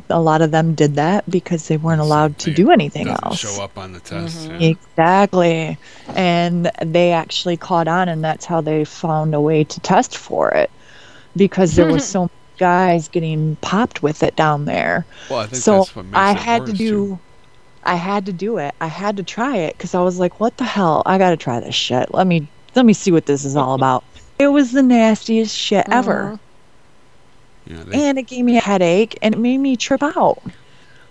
a 0.09 0.19
lot 0.19 0.41
of 0.41 0.51
them 0.51 0.73
did 0.75 0.95
that 0.95 1.29
because 1.29 1.69
they 1.69 1.77
weren't 1.77 2.01
allowed 2.01 2.37
to 2.39 2.53
do 2.53 2.69
anything 2.71 3.07
else. 3.07 3.39
show 3.39 3.63
up 3.63 3.77
on 3.77 3.93
the 3.93 4.01
test. 4.01 4.49
Mhm. 4.49 4.59
yeah. 4.59 4.67
Exactly. 4.69 5.77
And 6.15 6.69
they 6.81 7.13
actually 7.13 7.55
caught 7.55 7.87
on, 7.87 8.09
and 8.09 8.21
that's 8.21 8.43
how 8.43 8.59
they 8.59 8.83
found 8.83 9.33
a 9.33 9.39
way 9.39 9.63
to 9.63 9.79
test 9.79 10.17
for 10.17 10.49
it 10.51 10.69
because 11.37 11.75
there 11.77 11.87
was 11.89 12.05
so 12.15 12.21
many 12.23 12.31
guys 12.63 13.09
getting 13.09 13.57
popped 13.57 14.01
with 14.01 14.23
it 14.23 14.35
down 14.37 14.63
there. 14.65 15.05
Well, 15.29 15.39
I 15.39 15.47
think 15.47 15.61
So 15.61 15.79
that's 15.79 15.95
what 15.95 16.05
makes 16.05 16.17
I 16.17 16.31
had 16.31 16.65
to 16.67 16.71
do. 16.73 16.89
too. 16.89 17.19
I 17.83 17.95
had 17.95 18.25
to 18.27 18.31
do 18.33 18.57
it. 18.57 18.73
I 18.79 18.87
had 18.87 19.17
to 19.17 19.23
try 19.23 19.57
it 19.57 19.77
because 19.77 19.93
I 19.93 20.01
was 20.01 20.17
like, 20.17 20.39
"What 20.39 20.55
the 20.55 20.63
hell? 20.63 21.03
I 21.05 21.17
got 21.17 21.31
to 21.31 21.37
try 21.37 21.59
this 21.59 21.75
shit. 21.75 22.13
Let 22.13 22.25
me 22.27 22.47
let 22.75 22.85
me 22.85 22.93
see 22.93 23.11
what 23.11 23.25
this 23.25 23.43
is 23.43 23.57
all 23.57 23.73
about." 23.73 24.05
It 24.39 24.47
was 24.47 24.71
the 24.71 24.81
nastiest 24.81 25.53
shit 25.55 25.85
ever, 25.91 26.39
Yeah, 27.67 27.83
they, 27.83 28.07
and 28.07 28.17
it 28.17 28.23
gave 28.23 28.45
me 28.45 28.55
a 28.57 28.61
headache, 28.61 29.17
and 29.21 29.35
it 29.35 29.37
made 29.37 29.57
me 29.57 29.75
trip 29.75 30.01
out. 30.01 30.41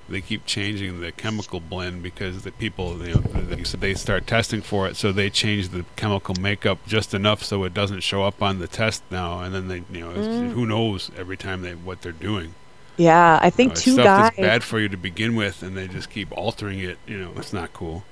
They 0.09 0.21
keep 0.21 0.45
changing 0.47 1.01
the 1.01 1.13
chemical 1.13 1.61
blend 1.61 2.03
because 2.03 2.43
the 2.43 2.53
people, 2.53 2.99
you 3.07 3.15
know, 3.15 3.21
they, 3.21 3.65
so 3.65 3.77
they 3.77 3.95
start 3.95 4.27
testing 4.27 4.61
for 4.61 4.87
it, 4.89 4.97
so 4.97 5.13
they 5.13 5.31
change 5.31 5.69
the 5.71 5.85
chemical 5.97 6.35
makeup 6.41 6.79
just 6.87 7.15
enough 7.15 7.43
so 7.43 7.65
it 7.65 7.73
doesn't 7.73 8.01
show 8.01 8.23
up 8.25 8.43
on 8.43 8.59
the 8.59 8.67
test 8.69 9.03
now, 9.11 9.41
and 9.41 9.55
then 9.55 9.69
they, 9.69 9.83
you 9.93 10.01
know, 10.05 10.11
Mm. 10.13 10.51
who 10.53 10.67
knows 10.67 11.11
every 11.17 11.37
time 11.37 11.63
they 11.63 11.73
what 11.73 12.03
they're 12.03 12.13
doing. 12.13 12.55
Yeah, 12.99 13.39
I 13.41 13.47
You 13.47 13.51
think 13.53 13.69
know, 13.69 13.73
it's 13.73 13.85
two 13.85 13.93
stuff 13.95 14.05
guys 14.05 14.31
bad 14.37 14.63
for 14.63 14.79
you 14.79 14.89
to 14.89 14.97
begin 14.99 15.35
with, 15.35 15.63
and 15.63 15.77
they 15.77 15.89
just 15.89 16.11
keep 16.11 16.31
altering 16.37 16.79
it. 16.81 16.99
You 17.07 17.19
know, 17.19 17.31
it's 17.37 17.53
not 17.53 17.73
cool. 17.73 18.05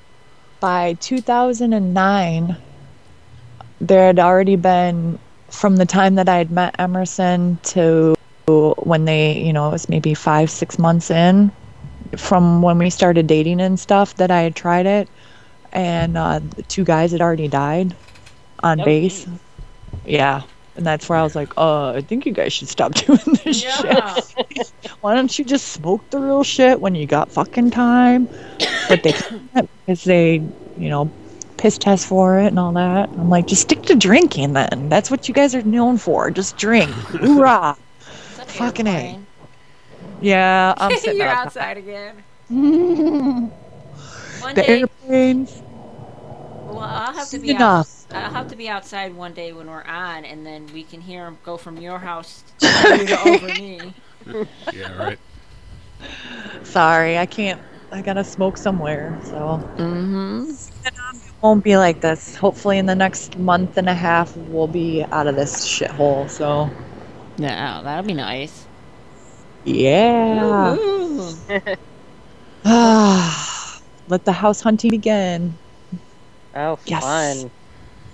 by 0.61 0.95
2009, 1.01 2.57
there 3.80 4.07
had 4.07 4.18
already 4.18 4.57
been 4.57 5.18
from 5.49 5.76
the 5.76 5.86
time 5.86 6.14
that 6.16 6.28
I 6.28 6.36
had 6.36 6.51
met 6.51 6.74
Emerson 6.78 7.59
to 7.64 8.14
when 8.47 9.05
they, 9.05 9.38
you 9.38 9.53
know, 9.53 9.68
it 9.68 9.72
was 9.72 9.88
maybe 9.88 10.12
five, 10.14 10.51
six 10.51 10.78
months 10.78 11.11
in 11.11 11.51
from 12.16 12.62
when 12.62 12.78
we 12.78 12.90
started 12.90 13.26
dating 13.26 13.61
and 13.61 13.78
stuff 13.78 14.16
that 14.16 14.30
I 14.30 14.42
had 14.42 14.54
tried 14.56 14.86
it. 14.86 15.08
And 15.72 16.16
uh, 16.18 16.40
the 16.56 16.62
two 16.64 16.84
guys 16.84 17.12
had 17.12 17.20
already 17.20 17.48
died 17.48 17.94
on 18.62 18.78
base. 18.84 19.26
Yeah. 20.04 20.42
And 20.76 20.86
that's 20.86 21.08
where 21.08 21.18
I 21.18 21.22
was 21.22 21.34
like, 21.34 21.52
oh, 21.56 21.90
I 21.94 22.00
think 22.00 22.26
you 22.26 22.32
guys 22.32 22.52
should 22.52 22.68
stop 22.68 22.94
doing 23.06 23.18
this 23.44 23.62
Yeah. 23.62 24.14
shit. 24.14 24.72
Why 25.00 25.14
don't 25.14 25.36
you 25.38 25.44
just 25.44 25.68
smoke 25.68 26.08
the 26.11 26.18
real 26.18 26.42
shit 26.42 26.80
when 26.80 26.94
you 26.94 27.06
got 27.06 27.30
fucking 27.30 27.70
time? 27.70 28.28
But 28.88 29.02
they 29.02 29.12
can't 29.54 29.70
because 29.86 30.04
they, 30.04 30.34
you 30.76 30.88
know, 30.88 31.11
piss 31.56 31.76
test 31.78 32.06
for 32.06 32.38
it 32.40 32.46
and 32.46 32.58
all 32.58 32.72
that. 32.72 33.08
I'm 33.11 33.28
like, 33.28 33.46
just 33.46 33.62
stick 33.62 33.82
to 33.82 33.94
drinking 33.94 34.54
then. 34.54 34.88
That's 34.88 35.11
what 35.11 35.28
you 35.28 35.34
guys 35.34 35.54
are 35.54 35.62
known 35.62 35.98
for. 35.98 36.30
Just 36.30 36.56
drink. 36.56 36.90
Hoorah. 36.90 37.76
Fucking 37.98 38.86
A. 38.86 39.18
Yeah, 40.20 40.74
I'm 40.76 40.96
sitting 40.96 41.20
You're 41.20 41.28
out- 41.28 41.46
outside 41.46 41.76
again. 41.78 42.24
the 42.48 43.52
One 44.36 44.54
day, 44.54 44.84
airplanes. 45.02 45.62
well, 46.66 46.80
I'll 46.80 47.12
have 47.14 47.30
to 47.30 47.38
be 47.38 47.54
out, 47.54 47.56
enough. 47.56 48.06
I'll 48.10 48.30
have 48.30 48.48
to 48.48 48.56
be 48.56 48.68
outside 48.68 49.14
one 49.14 49.34
day 49.34 49.52
when 49.52 49.68
we're 49.68 49.84
on, 49.84 50.24
and 50.24 50.46
then 50.46 50.66
we 50.72 50.84
can 50.84 51.00
hear 51.00 51.24
them 51.24 51.38
go 51.42 51.56
from 51.56 51.78
your 51.78 51.98
house 51.98 52.44
to 52.58 53.06
to 53.06 53.20
over 53.24 53.54
me. 53.54 53.94
Yeah, 54.72 54.92
right. 54.96 55.18
Sorry, 56.62 57.18
I 57.18 57.26
can't. 57.26 57.60
I 57.92 58.02
gotta 58.02 58.24
smoke 58.24 58.56
somewhere. 58.58 59.20
So 59.22 59.64
Mm-hmm. 59.78 60.52
it 60.84 60.94
won't 61.42 61.64
be 61.64 61.76
like 61.76 62.00
this. 62.00 62.36
Hopefully, 62.36 62.78
in 62.78 62.86
the 62.86 62.94
next 62.94 63.38
month 63.38 63.76
and 63.78 63.88
a 63.88 63.94
half, 63.94 64.36
we'll 64.36 64.68
be 64.68 65.04
out 65.12 65.26
of 65.26 65.36
this 65.36 65.66
shithole. 65.66 66.30
So 66.30 66.76
Yeah, 67.38 67.82
that'd 67.82 68.06
be 68.06 68.14
nice. 68.14 68.69
Yeah. 69.64 70.78
Ah, 72.64 73.80
Let 74.08 74.24
the 74.24 74.32
house 74.32 74.61
hunting 74.61 74.90
begin. 74.90 75.58
Oh, 76.54 76.76
Yes. 76.84 77.02
fun. 77.02 77.50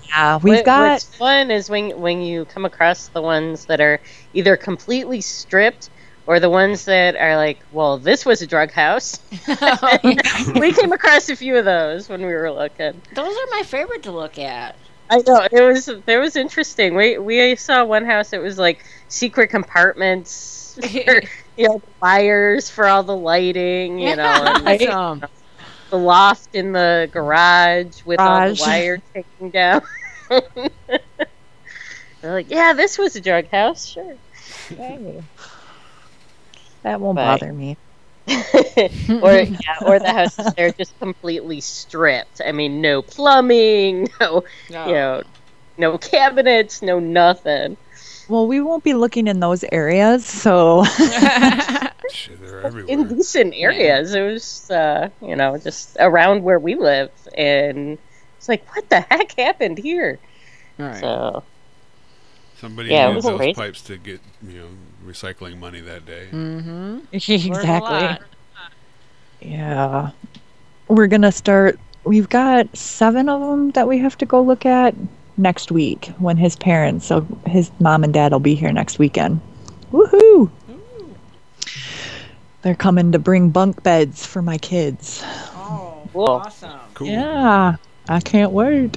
Yeah, 0.09 0.38
we've 0.42 0.62
What- 0.62 0.64
got 0.64 0.82
What's 0.82 1.05
fun 1.05 1.51
is 1.51 1.68
when 1.70 1.90
when 2.01 2.22
you 2.22 2.44
come 2.47 2.64
across 2.64 3.09
the 3.09 3.22
ones 3.22 3.66
that 3.66 3.80
are 3.80 4.01
either 4.32 4.57
completely 4.57 5.20
stripped 5.20 5.90
or 6.26 6.40
the 6.40 6.51
ones 6.51 6.84
that 6.86 7.16
are 7.16 7.36
like, 7.36 7.64
well, 7.70 7.99
this 7.99 8.24
was 8.26 8.42
a 8.42 8.47
drug 8.47 8.72
house. 8.72 9.20
We 10.55 10.72
came 10.72 10.92
across 10.92 11.28
a 11.28 11.36
few 11.36 11.57
of 11.57 11.64
those 11.64 12.09
when 12.09 12.20
we 12.26 12.34
were 12.34 12.53
looking. 12.53 13.03
Those 13.12 13.36
are 13.36 13.47
my 13.51 13.62
favorite 13.64 14.03
to 14.05 14.12
look 14.12 14.38
at. 14.38 14.76
I 15.11 15.18
know 15.26 15.47
it 15.51 15.62
was 15.62 15.88
it 15.88 16.18
was 16.18 16.36
interesting. 16.36 16.94
We 16.94 17.18
we 17.18 17.55
saw 17.57 17.84
one 17.84 18.05
house 18.05 18.30
that 18.30 18.40
was 18.42 18.59
like 18.59 18.84
secret 19.09 19.49
compartments, 19.49 20.30
for, 20.30 20.55
you 21.57 21.68
know, 21.68 21.83
wires 22.03 22.70
for 22.70 22.87
all 22.87 23.03
the 23.03 23.16
lighting, 23.16 23.99
you 23.99 24.16
know, 24.16 24.22
and 24.66 24.89
Awesome. 24.89 25.24
the 25.91 25.99
loft 25.99 26.55
in 26.55 26.72
the 26.72 27.09
garage 27.12 28.03
with 28.05 28.20
all 28.20 28.41
the 28.41 28.47
Garage. 28.55 28.61
wires 28.61 29.01
taken 29.14 29.51
down. 29.51 29.83
They're 32.20 32.33
like, 32.33 32.51
yeah, 32.51 32.72
this 32.72 32.99
was 32.99 33.14
a 33.16 33.20
drug 33.20 33.49
house, 33.49 33.87
sure. 33.87 34.16
Hey. 34.68 35.22
That 36.83 37.01
won't 37.01 37.16
But- 37.16 37.41
bother 37.41 37.53
me. 37.53 37.77
or 38.29 38.35
yeah, 39.39 39.77
or 39.87 40.01
the 40.01 40.12
houses 40.12 40.53
they're 40.55 40.72
just 40.72 40.99
completely 40.99 41.61
stripped. 41.61 42.41
I 42.45 42.51
mean, 42.51 42.81
no 42.81 43.01
plumbing, 43.01 44.09
no 44.20 44.43
you 44.68 44.74
know, 44.74 45.22
no 45.79 45.97
cabinets, 45.97 46.83
no 46.83 46.99
nothing. 46.99 47.77
Well, 48.29 48.47
we 48.47 48.61
won't 48.61 48.83
be 48.83 48.95
looking 48.95 49.29
in 49.29 49.41
those 49.41 49.64
areas, 49.70 50.27
so 50.27 50.85
Shit, 52.11 52.41
they're 52.41 52.62
everywhere. 52.62 52.93
In 52.93 53.09
decent 53.09 53.55
areas, 53.55 54.14
it 54.14 54.22
was 54.22 54.70
uh, 54.70 55.11
you 55.22 55.37
know 55.37 55.59
just 55.59 55.97
around 56.01 56.43
where 56.43 56.59
we 56.59 56.74
live, 56.74 57.11
and 57.37 57.99
it's 58.37 58.49
like, 58.49 58.66
what 58.74 58.89
the 58.91 59.01
heck 59.01 59.33
happened 59.33 59.79
here? 59.79 60.18
Right. 60.79 61.01
So 61.01 61.43
Somebody 62.59 62.89
Yeah, 62.89 63.07
it 63.07 63.14
needed 63.14 63.22
those 63.24 63.37
crazy. 63.39 63.55
pipes 63.55 63.83
to 63.83 63.97
get 63.99 64.20
you 64.43 64.61
know 64.61 64.68
recycling 65.07 65.59
money 65.59 65.81
that 65.81 66.07
day. 66.07 66.29
Mm-hmm. 66.31 66.99
exactly. 67.12 68.27
Yeah. 69.41 70.11
We're 70.89 71.07
going 71.07 71.22
to 71.22 71.33
start 71.33 71.79
we've 72.05 72.29
got 72.29 72.74
7 72.77 73.29
of 73.29 73.41
them 73.41 73.70
that 73.72 73.89
we 73.89 73.99
have 73.99 74.16
to 74.18 74.27
go 74.27 74.41
look 74.41 74.64
at 74.64 74.95
next 75.39 75.70
week 75.70 76.07
when 76.18 76.37
his 76.37 76.57
parents, 76.57 77.07
so 77.07 77.26
his 77.47 77.70
mom 77.80 78.05
and 78.05 78.12
dad 78.14 78.32
will 78.32 78.41
be 78.41 78.55
here 78.55 78.72
next 78.72 78.99
weekend. 78.99 79.41
Woohoo! 79.93 80.51
They're 82.62 82.74
coming 82.74 83.12
to 83.12 83.18
bring 83.18 83.51
bunk 83.51 83.82
beds 83.82 84.26
for 84.26 84.43
my 84.43 84.59
kids. 84.59 85.22
Oh, 85.24 86.09
Cool. 86.12 86.24
awesome. 86.28 86.80
Cool. 86.95 87.09
Yeah, 87.09 87.76
I 88.09 88.20
can't 88.20 88.53
wait. 88.53 88.97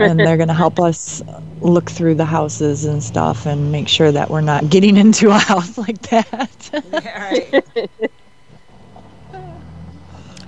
And 0.00 0.18
they're 0.18 0.36
going 0.36 0.48
to 0.48 0.54
help 0.54 0.78
us 0.80 1.22
look 1.60 1.90
through 1.90 2.14
the 2.14 2.24
houses 2.24 2.84
and 2.84 3.02
stuff 3.02 3.46
and 3.46 3.70
make 3.72 3.88
sure 3.88 4.10
that 4.12 4.30
we're 4.30 4.40
not 4.40 4.70
getting 4.70 4.96
into 5.04 5.30
a 5.30 5.38
house 5.38 5.76
like 5.76 6.00
that. 6.10 6.70
Yeah, 6.92 7.60
right. 7.72 7.90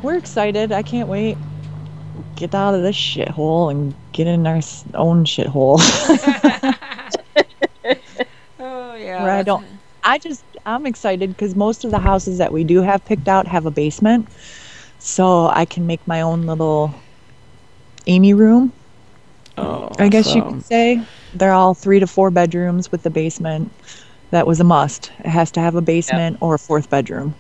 we're 0.03 0.17
excited. 0.17 0.73
I 0.73 0.83
can't 0.83 1.09
wait. 1.09 1.37
Get 2.41 2.55
out 2.55 2.75
of 2.75 2.83
this 2.83 2.97
shithole 2.97 3.71
and 3.71 3.95
get 4.13 4.27
in 4.27 4.47
our 4.47 4.61
own 4.95 5.25
shithole. 5.27 5.79
oh 8.59 8.95
yeah. 8.95 9.23
Where 9.23 9.33
I 9.33 9.43
don't- 9.43 9.65
I 10.03 10.19
just, 10.19 10.45
I'm 10.65 10.87
excited 10.87 11.29
because 11.29 11.55
most 11.55 11.85
of 11.85 11.91
the 11.91 11.99
houses 11.99 12.39
that 12.39 12.53
we 12.53 12.65
do 12.65 12.81
have 12.81 13.05
picked 13.05 13.29
out 13.29 13.47
have 13.47 13.67
a 13.67 13.71
basement. 13.71 14.29
So 14.99 15.49
I 15.49 15.67
can 15.67 15.87
make 15.87 16.07
my 16.07 16.23
own 16.23 16.47
little 16.47 16.95
Amy 18.07 18.33
room. 18.33 18.73
Oh, 19.59 19.91
I 19.99 20.09
guess 20.09 20.35
you 20.35 20.43
could 20.43 20.65
say 20.65 21.03
they're 21.35 21.53
all 21.53 21.75
three 21.75 22.01
to 22.01 22.07
four 22.07 22.31
bedrooms 22.31 22.91
with 22.91 23.03
the 23.03 23.11
basement. 23.11 23.71
That 24.31 24.47
was 24.47 24.59
a 24.61 24.65
must. 24.65 25.13
It 25.21 25.29
has 25.29 25.51
to 25.53 25.61
have 25.61 25.75
a 25.75 25.83
basement 25.83 26.39
or 26.41 26.55
a 26.55 26.59
fourth 26.59 26.89
bedroom, 26.89 27.35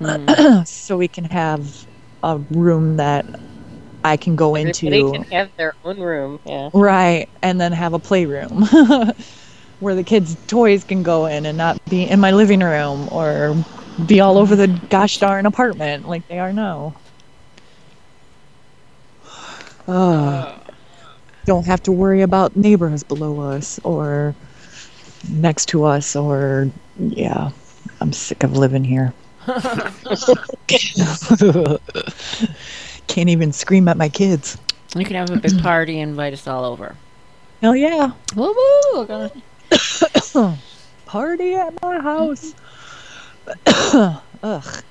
Mm. 0.00 0.66
so 0.76 0.96
we 0.96 1.06
can 1.08 1.24
have 1.26 1.86
a 2.24 2.38
room 2.50 2.96
that 2.96 3.24
I 4.04 4.18
can 4.18 4.36
go 4.36 4.54
everybody 4.54 5.00
into. 5.00 5.12
can 5.12 5.22
have 5.32 5.50
their 5.56 5.74
own 5.82 5.98
room. 5.98 6.38
Yeah. 6.44 6.70
Right, 6.74 7.28
and 7.42 7.60
then 7.60 7.72
have 7.72 7.94
a 7.94 7.98
playroom 7.98 8.62
where 9.80 9.94
the 9.94 10.04
kids' 10.04 10.36
toys 10.46 10.84
can 10.84 11.02
go 11.02 11.26
in 11.26 11.46
and 11.46 11.56
not 11.56 11.82
be 11.86 12.04
in 12.04 12.20
my 12.20 12.30
living 12.30 12.60
room 12.60 13.08
or 13.10 13.56
be 14.06 14.20
all 14.20 14.36
over 14.36 14.54
the 14.54 14.68
gosh 14.90 15.18
darn 15.18 15.46
apartment 15.46 16.06
like 16.06 16.28
they 16.28 16.38
are 16.38 16.52
now. 16.52 16.94
Oh, 19.88 20.54
don't 21.46 21.66
have 21.66 21.82
to 21.84 21.92
worry 21.92 22.20
about 22.20 22.56
neighbors 22.56 23.02
below 23.02 23.40
us 23.40 23.80
or 23.84 24.34
next 25.30 25.66
to 25.66 25.84
us 25.84 26.14
or 26.14 26.70
yeah. 26.98 27.50
I'm 28.00 28.12
sick 28.12 28.44
of 28.44 28.56
living 28.56 28.84
here. 28.84 29.12
Can't 33.06 33.28
even 33.28 33.52
scream 33.52 33.88
at 33.88 33.96
my 33.96 34.08
kids. 34.08 34.58
You 34.96 35.04
can 35.04 35.16
have 35.16 35.30
a 35.30 35.36
big 35.36 35.60
party 35.60 36.00
and 36.00 36.10
invite 36.10 36.32
us 36.32 36.46
all 36.46 36.64
over. 36.64 36.96
Hell 37.60 37.74
yeah. 37.74 38.12
Woo 38.36 38.54
woo! 38.92 39.30
Party 41.06 41.54
at 41.54 41.80
my 41.82 41.98
house. 41.98 42.54
Ugh. 44.42 44.82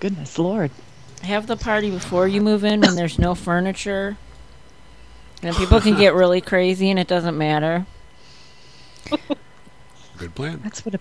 Goodness 0.00 0.38
Lord. 0.38 0.70
Have 1.22 1.46
the 1.46 1.56
party 1.56 1.90
before 1.90 2.28
you 2.28 2.40
move 2.40 2.64
in 2.64 2.80
when 2.80 2.96
there's 2.96 3.18
no 3.18 3.34
furniture. 3.34 4.16
And 5.42 5.54
people 5.56 5.80
can 5.80 5.96
get 5.96 6.14
really 6.14 6.40
crazy 6.40 6.90
and 6.90 6.98
it 6.98 7.06
doesn't 7.06 7.36
matter. 7.36 7.86
Good 10.18 10.34
plan. 10.34 10.60
That's 10.62 10.84
what 10.84 10.94
a 10.94 11.00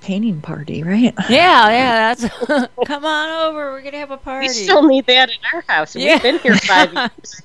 painting 0.00 0.40
party, 0.40 0.82
right? 0.82 1.14
Yeah, 1.28 1.68
yeah, 1.70 2.14
that's 2.14 2.68
come 2.86 3.04
on 3.04 3.28
over. 3.30 3.72
We're 3.72 3.82
gonna 3.82 3.98
have 3.98 4.10
a 4.10 4.16
party. 4.16 4.48
We 4.48 4.52
still 4.52 4.82
need 4.82 5.06
that 5.06 5.30
in 5.30 5.36
our 5.52 5.62
house. 5.68 5.94
Yeah. 5.94 6.14
We've 6.14 6.22
been 6.22 6.38
here 6.38 6.56
five 6.56 6.92
years. 6.92 7.42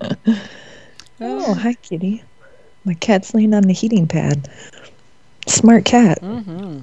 Oh, 1.20 1.54
hi, 1.54 1.74
kitty. 1.74 2.22
My 2.84 2.94
cat's 2.94 3.34
laying 3.34 3.52
on 3.52 3.64
the 3.64 3.72
heating 3.72 4.06
pad. 4.06 4.48
Smart 5.46 5.84
cat. 5.84 6.20
Mm-hmm. 6.22 6.80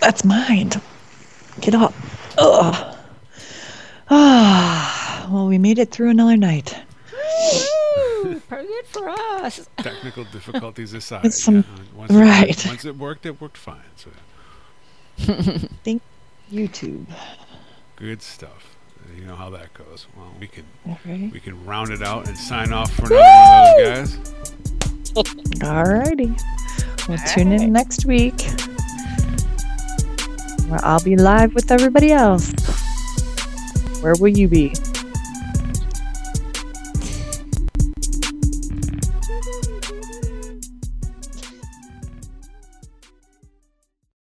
That's 0.00 0.24
mine. 0.24 0.70
Get 1.60 1.74
up. 1.74 1.92
Ugh. 2.38 2.96
Ah, 4.08 5.28
well, 5.32 5.48
we 5.48 5.58
made 5.58 5.80
it 5.80 5.90
through 5.90 6.10
another 6.10 6.36
night. 6.36 6.80
Woo! 8.24 8.40
Pretty 8.48 8.66
good 8.68 8.86
for 8.86 9.08
us. 9.08 9.68
Technical 9.78 10.24
difficulties 10.24 10.92
aside, 10.94 11.24
It's 11.26 11.42
some- 11.42 11.56
yeah, 11.56 11.62
once 11.94 12.12
right. 12.12 12.48
It, 12.50 12.66
once 12.66 12.84
it 12.84 12.96
worked, 12.96 13.26
it 13.26 13.40
worked 13.40 13.56
fine. 13.56 13.80
So 13.96 14.10
YouTube. 16.52 17.06
good 17.96 18.22
stuff. 18.22 18.76
You 19.16 19.24
know 19.24 19.36
how 19.36 19.50
that 19.50 19.72
goes. 19.74 20.06
Well, 20.16 20.32
we 20.40 20.46
can 20.48 20.64
All 20.86 20.98
right. 21.06 21.30
we 21.32 21.40
can 21.40 21.64
round 21.64 21.90
it 21.90 22.02
out 22.02 22.26
and 22.28 22.36
sign 22.36 22.72
off 22.72 22.92
for 22.94 23.06
another 23.06 23.22
one 23.22 24.02
of 24.02 24.10
those 24.10 24.18
guys. 24.18 25.60
Alrighty. 25.60 27.08
We'll 27.08 27.18
tune 27.18 27.52
in 27.52 27.72
next 27.72 28.04
week. 28.04 28.42
Where 30.68 30.84
I'll 30.84 31.02
be 31.02 31.16
live 31.16 31.54
with 31.54 31.70
everybody 31.70 32.10
else. 32.12 32.52
Where 34.02 34.14
will 34.18 34.36
you 34.36 34.48
be? 34.48 34.74